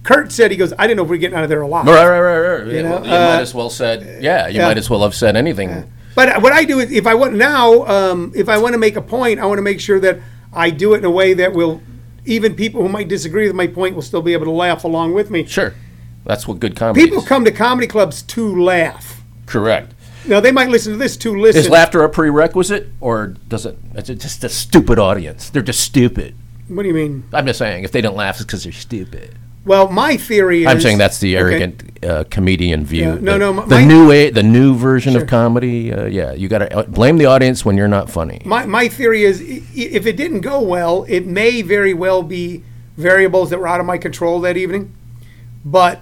Kurt 0.04 0.32
said 0.32 0.52
he 0.52 0.58
goes, 0.58 0.74
"I 0.78 0.88
didn't 0.88 0.98
know 0.98 1.04
if 1.04 1.10
we 1.10 1.18
were 1.18 1.22
getting 1.22 1.38
out 1.38 1.44
of 1.44 1.50
there 1.50 1.62
alive." 1.62 1.86
Right, 1.86 2.08
right, 2.08 2.20
right, 2.20 2.40
right. 2.40 2.68
You, 2.68 2.84
know, 2.84 3.04
you 3.04 3.12
uh, 3.12 3.36
might 3.36 3.42
as 3.42 3.54
well 3.54 3.70
said, 3.70 4.24
yeah. 4.24 4.48
You 4.48 4.60
yeah. 4.60 4.68
might 4.68 4.78
as 4.78 4.90
well 4.90 5.04
have 5.04 5.14
said 5.14 5.36
anything. 5.36 5.92
But 6.16 6.42
what 6.42 6.52
I 6.52 6.66
do 6.66 6.80
is, 6.80 6.92
if 6.92 7.08
I 7.08 7.14
want 7.14 7.36
now, 7.36 7.86
um, 7.86 8.32
if 8.36 8.50
I 8.50 8.58
want 8.58 8.74
to 8.74 8.80
make 8.80 8.96
a 8.96 9.02
point, 9.02 9.40
I 9.40 9.46
want 9.46 9.58
to 9.58 9.62
make 9.62 9.80
sure 9.80 10.00
that 10.00 10.20
I 10.52 10.70
do 10.70 10.94
it 10.94 11.00
in 11.00 11.06
a 11.06 11.12
way 11.12 11.34
that 11.36 11.54
will, 11.54 11.82
even 12.26 12.56
people 12.56 12.82
who 12.82 12.90
might 12.90 13.08
disagree 13.08 13.48
with 13.48 13.56
my 13.56 13.68
point 13.68 13.96
will 13.96 14.02
still 14.02 14.22
be 14.22 14.34
able 14.34 14.46
to 14.46 14.52
laugh 14.52 14.84
along 14.84 15.14
with 15.14 15.30
me. 15.30 15.46
Sure, 15.46 15.74
that's 16.26 16.48
what 16.48 16.60
good 16.60 16.76
comedy 16.76 17.04
People 17.04 17.20
is. 17.20 17.28
come 17.28 17.46
to 17.46 17.52
comedy 17.52 17.88
clubs 17.88 18.22
to 18.24 18.62
laugh. 18.62 19.22
Correct. 19.46 19.94
Now 20.28 20.40
they 20.40 20.52
might 20.52 20.70
listen 20.70 20.94
to 20.94 21.00
this 21.00 21.16
to 21.18 21.38
listen. 21.38 21.62
Is 21.62 21.70
laughter 21.70 22.04
a 22.04 22.10
prerequisite, 22.10 22.88
or 23.00 23.28
does 23.48 23.66
it? 23.66 23.78
it? 23.96 24.04
Is 24.04 24.10
it 24.10 24.20
just 24.20 24.44
a 24.44 24.50
stupid 24.50 25.00
audience? 25.00 25.50
They're 25.50 25.62
just 25.62 25.80
stupid. 25.80 26.36
what 26.68 26.84
do 26.84 26.88
you 26.90 26.94
mean? 26.94 27.24
I'm 27.34 27.46
just 27.46 27.60
saying, 27.60 27.84
if 27.84 27.92
they 27.92 28.02
don't 28.02 28.16
laugh, 28.16 28.36
it's 28.36 28.46
because 28.46 28.64
they're 28.64 28.74
stupid. 28.74 29.38
Well, 29.70 29.88
my 29.92 30.18
theory 30.18 30.64
is. 30.64 30.68
I'm 30.68 30.82
saying 30.82 30.98
that's 30.98 31.20
the 31.20 31.38
arrogant 31.38 32.04
uh, 32.04 32.24
comedian 32.32 32.86
view. 32.86 33.02
Yeah, 33.04 33.16
no, 33.22 33.34
the, 33.34 33.38
no, 33.38 33.54
my- 33.54 33.66
the 33.68 33.86
new 33.86 34.12
a, 34.12 34.32
the 34.32 34.42
new 34.42 34.74
version 34.74 35.16
of 35.16 35.28
comedy. 35.28 35.94
Uh, 35.94 36.06
yeah, 36.06 36.34
you 36.34 36.48
got 36.48 36.68
to 36.68 36.86
blame 36.90 37.20
the 37.20 37.28
audience 37.28 37.64
when 37.64 37.78
you're 37.78 37.88
not 37.88 38.10
funny. 38.10 38.42
My, 38.46 38.66
my 38.66 38.88
theory 38.88 39.24
is 39.26 39.40
i- 39.40 39.62
if 39.76 40.08
it 40.08 40.18
didn't 40.18 40.42
go 40.42 40.60
well, 40.60 41.06
it 41.08 41.28
may 41.28 41.62
very 41.62 41.94
well 41.94 42.24
be 42.24 42.64
variables 42.98 43.52
that 43.52 43.60
were 43.60 43.68
out 43.68 43.80
of 43.80 43.86
my 43.86 44.00
control 44.00 44.42
that 44.42 44.58
evening. 44.58 44.92
But 45.64 46.02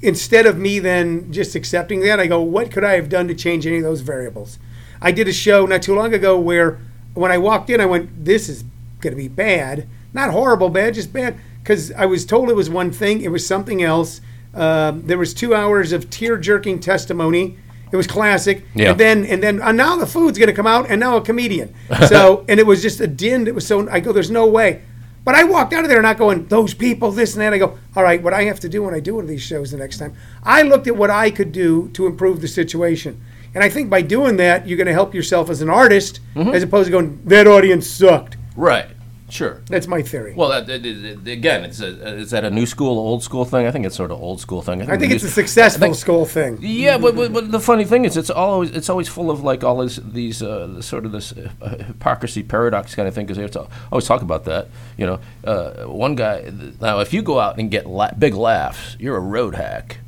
instead 0.00 0.46
of 0.46 0.56
me 0.56 0.78
then 0.78 1.30
just 1.30 1.54
accepting 1.54 2.00
that, 2.00 2.18
I 2.18 2.26
go, 2.26 2.40
what 2.40 2.70
could 2.72 2.82
I 2.82 2.94
have 2.94 3.10
done 3.10 3.28
to 3.28 3.34
change 3.34 3.66
any 3.66 3.76
of 3.76 3.82
those 3.82 4.00
variables? 4.00 4.58
I 5.02 5.12
did 5.12 5.28
a 5.28 5.34
show 5.34 5.66
not 5.66 5.82
too 5.82 5.94
long 5.94 6.14
ago 6.14 6.40
where 6.40 6.78
when 7.12 7.30
I 7.30 7.36
walked 7.36 7.68
in, 7.68 7.78
I 7.78 7.84
went, 7.84 8.24
this 8.24 8.48
is 8.48 8.64
going 9.00 9.14
to 9.14 9.20
be 9.20 9.28
bad. 9.28 9.86
Not 10.14 10.30
horrible 10.30 10.70
bad, 10.70 10.94
just 10.94 11.12
bad. 11.12 11.36
Because 11.62 11.92
I 11.92 12.06
was 12.06 12.24
told 12.26 12.50
it 12.50 12.56
was 12.56 12.68
one 12.70 12.90
thing, 12.90 13.20
it 13.20 13.30
was 13.30 13.46
something 13.46 13.82
else. 13.82 14.20
Um, 14.54 15.06
there 15.06 15.18
was 15.18 15.32
two 15.32 15.54
hours 15.54 15.92
of 15.92 16.10
tear 16.10 16.36
jerking 16.36 16.80
testimony. 16.80 17.56
It 17.92 17.96
was 17.96 18.06
classic. 18.06 18.64
Yeah. 18.74 18.90
And 18.92 19.00
then 19.00 19.24
and 19.26 19.42
then 19.42 19.62
uh, 19.62 19.72
now 19.72 19.96
the 19.96 20.06
food's 20.06 20.38
going 20.38 20.48
to 20.48 20.54
come 20.54 20.66
out, 20.66 20.86
and 20.90 20.98
now 21.00 21.16
a 21.16 21.20
comedian. 21.22 21.74
So 22.08 22.44
and 22.48 22.58
it 22.58 22.66
was 22.66 22.82
just 22.82 23.00
a 23.00 23.06
din. 23.06 23.46
It 23.46 23.54
was 23.54 23.66
so. 23.66 23.88
I 23.90 24.00
go, 24.00 24.12
there's 24.12 24.30
no 24.30 24.46
way. 24.46 24.82
But 25.24 25.36
I 25.36 25.44
walked 25.44 25.72
out 25.72 25.84
of 25.84 25.88
there 25.88 26.02
not 26.02 26.18
going, 26.18 26.46
those 26.48 26.74
people, 26.74 27.12
this 27.12 27.34
and 27.34 27.42
that. 27.42 27.52
I 27.54 27.58
go, 27.58 27.78
all 27.94 28.02
right, 28.02 28.20
what 28.20 28.32
I 28.32 28.42
have 28.44 28.58
to 28.60 28.68
do 28.68 28.82
when 28.82 28.92
I 28.92 28.98
do 28.98 29.14
one 29.14 29.22
of 29.24 29.28
these 29.30 29.40
shows 29.42 29.70
the 29.70 29.76
next 29.78 29.98
time, 29.98 30.16
I 30.42 30.62
looked 30.62 30.88
at 30.88 30.96
what 30.96 31.10
I 31.10 31.30
could 31.30 31.52
do 31.52 31.90
to 31.90 32.06
improve 32.08 32.40
the 32.40 32.48
situation. 32.48 33.22
And 33.54 33.62
I 33.62 33.68
think 33.68 33.88
by 33.88 34.02
doing 34.02 34.36
that, 34.38 34.66
you're 34.66 34.76
going 34.78 34.88
to 34.88 34.92
help 34.92 35.14
yourself 35.14 35.48
as 35.48 35.62
an 35.62 35.70
artist, 35.70 36.18
Mm-hmm. 36.34 36.50
as 36.54 36.62
opposed 36.64 36.86
to 36.86 36.90
going, 36.90 37.20
that 37.26 37.46
audience 37.46 37.86
sucked. 37.86 38.36
Right. 38.56 38.88
Sure. 39.32 39.62
That's 39.66 39.86
my 39.86 40.02
theory. 40.02 40.34
Well, 40.36 40.50
that, 40.50 40.66
that- 40.66 40.82
that- 40.82 41.26
again, 41.30 41.64
it's 41.64 41.80
a, 41.80 41.86
is 42.18 42.32
that 42.32 42.44
a 42.44 42.50
new 42.50 42.66
school, 42.66 42.98
old 42.98 43.22
school 43.22 43.46
thing? 43.46 43.66
I 43.66 43.70
think 43.70 43.86
it's 43.86 43.96
sort 43.96 44.10
of 44.10 44.20
old 44.20 44.40
school 44.40 44.60
thing. 44.60 44.82
I 44.82 44.84
think 44.98 45.08
we 45.08 45.14
it's 45.14 45.24
a 45.24 45.26
used- 45.26 45.34
successful 45.34 45.80
think- 45.80 45.94
school 45.94 46.26
thing. 46.26 46.58
Yeah, 46.60 46.98
but, 46.98 47.16
but, 47.16 47.32
but 47.32 47.50
the 47.50 47.58
funny 47.58 47.86
thing 47.86 48.04
is, 48.04 48.18
it's 48.18 48.28
always 48.28 48.70
it's 48.72 48.90
always 48.90 49.08
full 49.08 49.30
of 49.30 49.42
like 49.42 49.64
all 49.64 49.78
this, 49.78 49.96
these 49.96 50.42
uh, 50.42 50.82
sort 50.82 51.06
of 51.06 51.12
this 51.12 51.32
uh, 51.32 51.78
hypocrisy 51.86 52.42
paradox 52.42 52.94
kind 52.94 53.08
of 53.08 53.14
thing 53.14 53.24
because 53.24 53.38
they 53.38 53.48
to 53.48 53.66
always 53.90 54.04
talk 54.06 54.20
about 54.20 54.44
that. 54.44 54.68
You 54.98 55.06
know, 55.06 55.20
uh, 55.44 55.84
one 55.84 56.14
guy 56.14 56.52
now 56.80 57.00
if 57.00 57.14
you 57.14 57.22
go 57.22 57.40
out 57.40 57.58
and 57.58 57.70
get 57.70 57.86
la- 57.86 58.12
big 58.12 58.34
laughs, 58.34 58.96
you're 59.00 59.16
a 59.16 59.20
road 59.20 59.54
hack. 59.54 59.98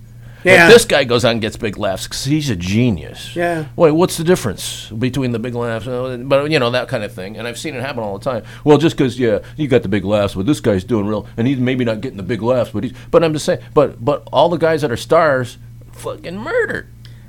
Yeah. 0.45 0.67
But 0.69 0.75
this 0.75 0.85
guy 0.85 1.05
goes 1.05 1.25
out 1.25 1.33
and 1.33 1.41
gets 1.41 1.57
big 1.57 1.79
laughs 1.79 2.07
because 2.07 2.25
he's 2.25 2.51
a 2.51 2.57
genius. 2.57 3.35
Yeah. 3.35 3.65
Wait, 3.77 3.93
what's 3.93 4.17
the 4.19 4.25
difference 4.25 4.91
between 4.91 5.33
the 5.33 5.39
big 5.39 5.55
laughs? 5.55 5.87
Uh, 5.87 6.19
But 6.21 6.51
you 6.51 6.59
know 6.59 6.71
that 6.71 6.89
kind 6.89 7.03
of 7.03 7.13
thing, 7.13 7.37
and 7.39 7.49
I've 7.49 7.59
seen 7.59 7.75
it 7.75 7.81
happen 7.81 8.03
all 8.03 8.19
the 8.19 8.25
time. 8.25 8.45
Well, 8.63 8.77
just 8.79 8.97
because 8.97 9.19
yeah, 9.19 9.39
you 9.57 9.69
got 9.69 9.83
the 9.83 9.89
big 9.89 10.05
laughs, 10.05 10.35
but 10.35 10.45
this 10.47 10.61
guy's 10.61 10.85
doing 10.85 11.07
real, 11.07 11.27
and 11.37 11.47
he's 11.47 11.59
maybe 11.59 11.85
not 11.85 12.01
getting 12.03 12.19
the 12.19 12.23
big 12.23 12.43
laughs, 12.43 12.71
but 12.71 12.85
he's. 12.85 12.93
But 13.11 13.25
I'm 13.25 13.33
just 13.33 13.45
saying, 13.47 13.61
but 13.73 14.05
but 14.05 14.29
all 14.33 14.49
the 14.51 14.59
guys 14.59 14.83
that 14.83 14.91
are 14.93 14.97
stars, 14.99 15.57
fucking 15.93 16.37
murdered. 16.37 16.89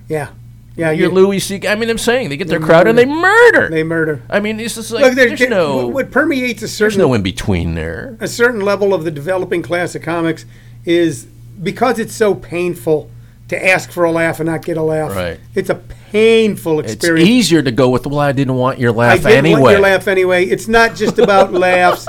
Yeah. 0.09 0.29
Yeah. 0.75 0.91
Your 0.91 1.07
you- 1.09 1.15
Louis 1.15 1.39
C. 1.39 1.65
I 1.65 1.75
mean, 1.75 1.89
I'm 1.89 1.97
saying 1.97 2.27
they 2.27 2.35
get 2.35 2.49
their 2.49 2.59
crowd 2.59 2.85
and 2.87 2.97
they 2.97 3.05
murder. 3.05 3.69
They 3.69 3.83
murder. 3.83 4.23
I 4.29 4.41
mean, 4.41 4.59
it's 4.59 4.75
just 4.75 4.91
like 4.91 5.05
Look, 5.05 5.13
there, 5.15 5.27
there's 5.29 5.39
there- 5.39 5.49
no 5.49 5.87
what, 5.87 6.11
permeates 6.11 6.61
a 6.63 6.67
certain 6.67 6.97
there's 6.99 7.07
no 7.07 7.13
in 7.13 7.21
between 7.23 7.75
there. 7.75 8.17
a 8.19 8.27
certain 8.27 8.59
level 8.59 8.93
of 8.93 9.05
the 9.05 9.11
developing 9.11 9.61
class 9.61 9.95
of 9.95 10.01
comics 10.01 10.45
is 10.83 11.27
because 11.61 11.99
it's 11.99 12.15
so 12.15 12.35
painful 12.35 13.09
to 13.47 13.67
ask 13.67 13.91
for 13.91 14.03
a 14.05 14.11
laugh 14.11 14.39
and 14.39 14.47
not 14.49 14.63
get 14.63 14.77
a 14.77 14.81
laugh. 14.81 15.15
Right. 15.15 15.39
It's 15.53 15.69
a 15.69 15.75
painful 15.75 16.79
experience. 16.79 17.21
It's 17.21 17.29
easier 17.29 17.61
to 17.61 17.71
go 17.71 17.89
with 17.89 18.07
well, 18.07 18.19
I 18.19 18.31
didn't 18.31 18.55
want 18.55 18.79
your 18.79 18.91
laugh 18.91 19.11
I 19.11 19.15
laugh 19.15 19.23
did 19.23 19.37
anyway. 19.37 19.61
want 19.61 19.71
your 19.73 19.81
laugh 19.81 20.07
anyway. 20.07 20.45
It's 20.45 20.67
not 20.67 20.95
just 20.95 21.19
about 21.19 21.53
laughs. 21.53 22.07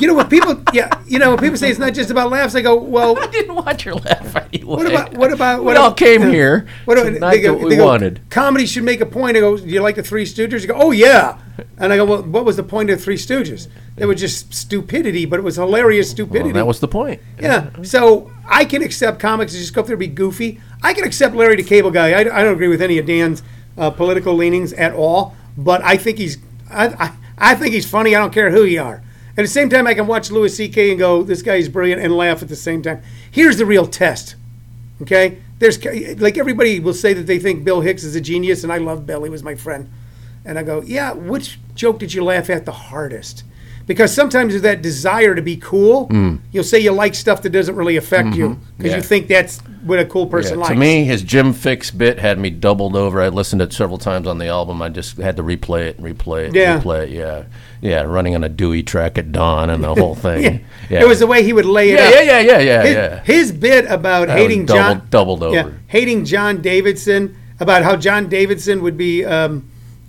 You 0.00 0.06
know 0.06 0.14
what 0.14 0.28
people? 0.30 0.62
Yeah, 0.72 1.00
you 1.06 1.18
know 1.18 1.30
when 1.30 1.38
people 1.38 1.56
say 1.56 1.70
it's 1.70 1.78
not 1.78 1.94
just 1.94 2.10
about 2.10 2.30
laughs, 2.30 2.54
I 2.54 2.62
go, 2.62 2.76
well, 2.76 3.18
I 3.22 3.26
didn't 3.28 3.54
want 3.54 3.84
your 3.84 3.94
laugh 3.94 4.36
anyway. 4.36 4.64
What 4.64 4.86
about 4.86 5.14
what 5.16 5.32
about 5.32 5.60
we 5.60 5.64
what 5.66 5.76
all 5.76 5.86
about- 5.88 5.96
came 5.96 6.22
uh, 6.22 6.30
here 6.30 6.66
What 6.84 6.98
about, 6.98 7.30
they 7.30 7.40
go, 7.40 7.52
what 7.54 7.60
they 7.62 7.64
we 7.66 7.76
go, 7.76 7.84
wanted. 7.86 8.20
Comedy 8.30 8.66
should 8.66 8.84
make 8.84 9.00
a 9.00 9.06
point. 9.06 9.36
I 9.36 9.40
go, 9.40 9.56
do 9.56 9.64
you 9.66 9.80
like 9.80 9.96
the 9.96 10.02
Three 10.02 10.24
Stooges? 10.24 10.62
You 10.62 10.68
go, 10.68 10.74
oh 10.76 10.90
yeah. 10.90 11.38
And 11.78 11.92
I 11.92 11.96
go, 11.96 12.04
well, 12.04 12.22
what 12.22 12.44
was 12.44 12.56
the 12.56 12.62
point 12.62 12.90
of 12.90 12.98
the 12.98 13.04
Three 13.04 13.16
Stooges? 13.16 13.68
They 13.96 14.04
were 14.04 14.14
just 14.14 14.52
stupidity, 14.52 15.24
but 15.24 15.38
it 15.38 15.42
was 15.42 15.56
hilarious 15.56 16.10
stupidity. 16.10 16.44
Well, 16.52 16.54
that 16.54 16.66
was 16.66 16.80
the 16.80 16.88
point. 16.88 17.22
yeah. 17.40 17.70
So 17.82 18.30
I 18.46 18.64
can 18.66 18.82
accept 18.82 19.20
comics 19.20 19.52
to 19.52 19.58
just 19.58 19.72
go 19.72 19.80
up 19.80 19.86
there 19.86 19.94
and 19.94 20.00
be 20.00 20.06
goofy. 20.06 20.60
I 20.82 20.92
can 20.92 21.04
accept 21.04 21.34
Larry 21.34 21.56
the 21.56 21.62
Cable 21.62 21.90
Guy. 21.90 22.10
I, 22.12 22.20
I 22.20 22.42
don't 22.44 22.52
agree 22.54 22.68
with 22.68 22.82
any 22.82 22.98
of 22.98 23.06
Dan's 23.06 23.42
uh, 23.78 23.90
political 23.90 24.34
leanings 24.34 24.72
at 24.74 24.92
all, 24.92 25.34
but 25.56 25.82
I 25.82 25.96
think 25.96 26.18
he's 26.18 26.36
I, 26.70 26.88
I, 26.88 27.12
I 27.38 27.54
think 27.54 27.72
he's 27.74 27.88
funny. 27.88 28.14
I 28.14 28.18
don't 28.18 28.32
care 28.32 28.50
who 28.50 28.64
you 28.64 28.82
are. 28.82 29.02
At 29.38 29.42
the 29.42 29.48
same 29.48 29.68
time, 29.68 29.86
I 29.86 29.92
can 29.92 30.06
watch 30.06 30.30
Louis 30.30 30.54
C.K. 30.56 30.90
and 30.90 30.98
go, 30.98 31.22
this 31.22 31.42
guy 31.42 31.56
is 31.56 31.68
brilliant, 31.68 32.00
and 32.00 32.16
laugh 32.16 32.42
at 32.42 32.48
the 32.48 32.56
same 32.56 32.82
time. 32.82 33.02
Here's 33.30 33.58
the 33.58 33.66
real 33.66 33.86
test. 33.86 34.34
Okay, 35.02 35.38
there's 35.58 35.84
like 36.18 36.38
everybody 36.38 36.80
will 36.80 36.94
say 36.94 37.12
that 37.12 37.26
they 37.26 37.38
think 37.38 37.64
Bill 37.64 37.82
Hicks 37.82 38.02
is 38.02 38.16
a 38.16 38.20
genius, 38.20 38.62
and 38.64 38.72
I 38.72 38.78
love 38.78 39.06
Bill. 39.06 39.22
He 39.24 39.30
was 39.30 39.42
my 39.42 39.54
friend, 39.54 39.90
and 40.44 40.58
I 40.58 40.62
go, 40.62 40.80
yeah. 40.80 41.12
Which 41.12 41.58
joke 41.74 41.98
did 41.98 42.14
you 42.14 42.24
laugh 42.24 42.48
at 42.48 42.64
the 42.64 42.72
hardest? 42.72 43.44
Because 43.86 44.12
sometimes 44.12 44.50
there's 44.52 44.62
that 44.62 44.82
desire 44.82 45.36
to 45.36 45.42
be 45.42 45.56
cool. 45.56 46.10
You'll 46.50 46.64
say 46.64 46.80
you 46.80 46.90
like 46.90 47.14
stuff 47.14 47.42
that 47.42 47.50
doesn't 47.50 47.76
really 47.76 47.96
affect 47.96 48.34
you 48.34 48.58
because 48.76 48.90
Yeah. 48.90 48.96
you 48.96 49.02
think 49.02 49.28
that's 49.28 49.60
what 49.84 50.00
a 50.00 50.04
cool 50.04 50.24
Yeah, 50.24 50.30
person 50.32 50.58
likes. 50.58 50.72
to 50.72 50.76
me, 50.76 51.04
his 51.04 51.22
Jim 51.22 51.54
Fixx 51.54 51.96
bit 51.96 52.18
had 52.18 52.36
me 52.40 52.50
doubled 52.50 52.96
over. 52.96 53.22
I 53.22 53.28
listened 53.28 53.60
to 53.60 53.66
it 53.66 53.72
several 53.72 53.98
times 53.98 54.26
on 54.26 54.38
the 54.38 54.48
album. 54.48 54.82
I 54.82 54.88
just 54.88 55.18
had 55.18 55.36
to 55.36 55.44
replay 55.44 55.86
it 55.86 55.98
and 55.98 56.04
replay 56.18 56.48
it, 56.48 56.54
Yeah. 56.56 56.80
replay 56.80 57.04
it. 57.04 57.10
Yeah, 57.10 57.42
yeah, 57.80 58.02
running 58.02 58.34
on 58.34 58.42
a 58.42 58.48
Dewey 58.48 58.82
track 58.82 59.18
at 59.18 59.30
dawn 59.30 59.70
and 59.70 59.84
the 59.84 59.94
whole 59.94 60.14
thing. 60.26 60.64
yeah, 60.90 61.02
it 61.02 61.06
was 61.06 61.20
the 61.20 61.28
way 61.28 61.44
he 61.44 61.52
would 61.52 61.64
lay 61.66 61.90
it 61.90 62.00
yeah, 62.00 62.06
out. 62.06 62.12
yeah, 62.12 62.22
yeah, 62.22 62.40
yeah, 62.40 62.58
yeah, 62.58 62.82
his, 62.82 62.94
yeah. 62.96 63.20
his 63.22 63.52
bit 63.52 63.86
about 63.88 64.26
That 64.26 64.36
hating 64.38 64.66
doubled- 64.66 64.84
John 64.84 65.02
doubled 65.10 65.42
over. 65.44 65.54
Yeah, 65.54 65.68
hating 65.86 66.24
John 66.24 66.60
Davidson 66.60 67.36
about 67.60 67.84
how 67.84 67.94
John 67.94 68.28
Davidson 68.28 68.82
would 68.82 68.96
be 68.98 69.24
um, 69.24 69.62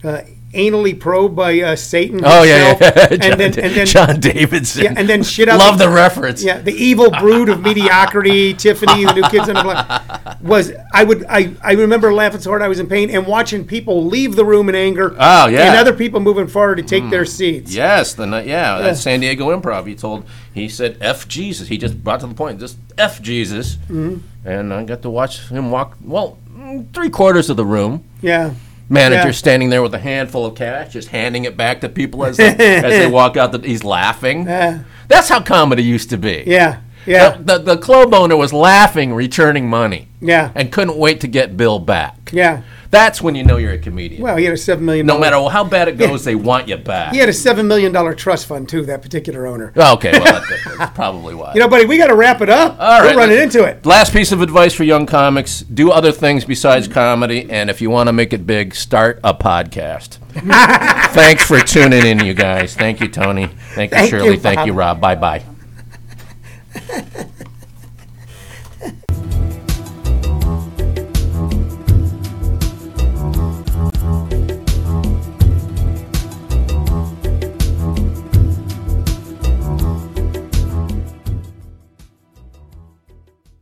uh, 0.03 0.21
anally 0.57 0.99
probed 0.99 1.35
by 1.35 1.59
uh, 1.61 1.75
Satan. 1.75 2.21
Oh 2.23 2.43
yeah, 2.43 2.73
himself, 2.73 2.95
yeah. 2.95 3.07
and 3.11 3.21
John, 3.21 3.37
then 3.37 3.59
and 3.59 3.75
then 3.75 3.85
John 3.85 4.19
Davidson. 4.19 4.83
yeah, 4.83 4.93
and 4.97 5.07
then 5.07 5.23
shit 5.23 5.47
out 5.47 5.59
Love 5.59 5.77
the 5.77 5.89
reference. 5.89 6.43
yeah, 6.43 6.59
the 6.59 6.73
evil 6.73 7.11
brood 7.11 7.49
of 7.49 7.61
mediocrity, 7.61 8.53
Tiffany, 8.63 9.05
the 9.05 9.13
new 9.13 9.29
kids 9.29 9.47
on 9.47 9.55
the 9.55 9.63
block, 9.63 10.41
was 10.41 10.73
I 10.93 11.03
would 11.03 11.25
I, 11.25 11.53
I 11.63 11.73
remember 11.73 12.13
laughing 12.13 12.41
so 12.41 12.49
hard 12.49 12.61
I 12.61 12.67
was 12.67 12.79
in 12.79 12.87
pain 12.87 13.09
and 13.09 13.27
watching 13.27 13.65
people 13.65 14.05
leave 14.05 14.35
the 14.35 14.45
room 14.45 14.67
in 14.69 14.75
anger. 14.75 15.15
Oh, 15.17 15.47
yeah. 15.47 15.67
and 15.67 15.77
other 15.77 15.93
people 15.93 16.19
moving 16.19 16.47
forward 16.47 16.75
to 16.77 16.83
take 16.83 17.09
their 17.09 17.25
seats. 17.25 17.73
Yes, 17.73 18.13
the. 18.13 18.27
Yeah, 18.45 18.79
that's 18.79 19.01
San 19.01 19.19
Diego 19.19 19.55
Improv. 19.57 19.87
He 19.87 19.95
told 19.95 20.25
he 20.53 20.67
said 20.67 20.97
F 20.99 21.27
Jesus. 21.27 21.67
He 21.67 21.77
just 21.77 22.03
brought 22.03 22.19
to 22.21 22.27
the 22.27 22.33
point, 22.33 22.59
just 22.59 22.77
F 22.97 23.21
Jesus. 23.21 23.75
Mm-hmm. 23.75 24.17
And 24.47 24.73
I 24.73 24.83
got 24.83 25.01
to 25.03 25.09
watch 25.09 25.47
him 25.49 25.71
walk. 25.71 25.97
Well, 26.03 26.37
mm, 26.49 26.91
three 26.93 27.09
quarters 27.09 27.49
of 27.49 27.57
the 27.57 27.65
room. 27.65 28.03
Yeah, 28.21 28.53
Manager 28.89 29.27
Yeah. 29.27 29.31
standing 29.31 29.69
there 29.69 29.81
with 29.81 29.93
a 29.93 29.99
handful 29.99 30.45
of 30.45 30.55
cash, 30.55 30.93
just 30.93 31.09
handing 31.09 31.45
it 31.45 31.57
back 31.57 31.81
to 31.81 31.89
people 31.89 32.23
as 32.25 32.37
they, 32.37 32.47
as 32.55 32.83
they 32.83 33.07
walk 33.11 33.35
out. 33.37 33.51
The, 33.51 33.59
he's 33.59 33.83
laughing. 33.83 34.45
Yeah. 34.45 34.79
That's 35.07 35.29
how 35.29 35.41
comedy 35.41 35.83
used 35.83 36.09
to 36.11 36.17
be. 36.17 36.43
yeah, 36.47 36.81
yeah, 37.05 37.37
The, 37.37 37.57
the, 37.57 37.75
the 37.75 37.77
club 37.77 38.13
owner 38.13 38.35
was 38.35 38.51
laughing, 38.53 39.13
returning 39.13 39.69
money, 39.69 40.07
yeah, 40.21 40.51
and 40.55 40.71
couldn't 40.71 40.97
wait 40.97 41.21
to 41.21 41.27
get 41.27 41.55
Bill 41.57 41.79
back. 41.79 42.16
Yeah. 42.33 42.63
That's 42.89 43.21
when 43.21 43.35
you 43.35 43.43
know 43.43 43.57
you're 43.57 43.73
a 43.73 43.77
comedian. 43.77 44.21
Well, 44.21 44.37
he 44.37 44.45
had 44.45 44.53
a 44.53 44.57
seven 44.57 44.85
million. 44.85 45.05
no 45.05 45.19
matter 45.19 45.37
how 45.49 45.63
bad 45.63 45.87
it 45.89 45.97
goes, 45.97 46.23
they 46.23 46.35
want 46.35 46.67
you 46.67 46.77
back. 46.77 47.11
He 47.11 47.19
had 47.19 47.27
a 47.27 47.33
seven 47.33 47.67
million 47.67 47.91
dollar 47.91 48.13
trust 48.13 48.45
fund 48.45 48.69
too. 48.69 48.85
That 48.85 49.01
particular 49.01 49.45
owner. 49.45 49.73
Oh, 49.75 49.93
okay, 49.95 50.11
well, 50.13 50.23
that, 50.23 50.75
that's 50.77 50.95
probably 50.95 51.35
why. 51.35 51.53
You 51.53 51.59
know, 51.59 51.67
buddy, 51.67 51.85
we 51.85 51.97
got 51.97 52.07
to 52.07 52.15
wrap 52.15 52.41
it 52.41 52.49
up. 52.49 52.79
All 52.79 53.01
right, 53.01 53.13
We're 53.15 53.21
running 53.21 53.39
into 53.39 53.65
it. 53.65 53.85
Last 53.85 54.13
piece 54.13 54.31
of 54.31 54.41
advice 54.41 54.73
for 54.73 54.83
young 54.83 55.05
comics: 55.05 55.61
do 55.61 55.91
other 55.91 56.11
things 56.11 56.45
besides 56.45 56.87
comedy, 56.87 57.49
and 57.49 57.69
if 57.69 57.81
you 57.81 57.89
want 57.89 58.07
to 58.07 58.13
make 58.13 58.31
it 58.31 58.47
big, 58.47 58.73
start 58.73 59.19
a 59.23 59.33
podcast. 59.33 60.17
Thanks 61.13 61.45
for 61.45 61.59
tuning 61.59 62.05
in, 62.05 62.23
you 62.23 62.33
guys. 62.33 62.75
Thank 62.75 63.01
you, 63.01 63.09
Tony. 63.09 63.47
Thank 63.47 63.91
you, 63.91 63.97
Thank 63.97 64.11
you, 64.11 64.19
Shirley. 64.19 64.37
Thank 64.37 64.65
you, 64.65 64.73
Rob. 64.73 65.01
Bye 65.01 65.15
bye. 65.15 65.43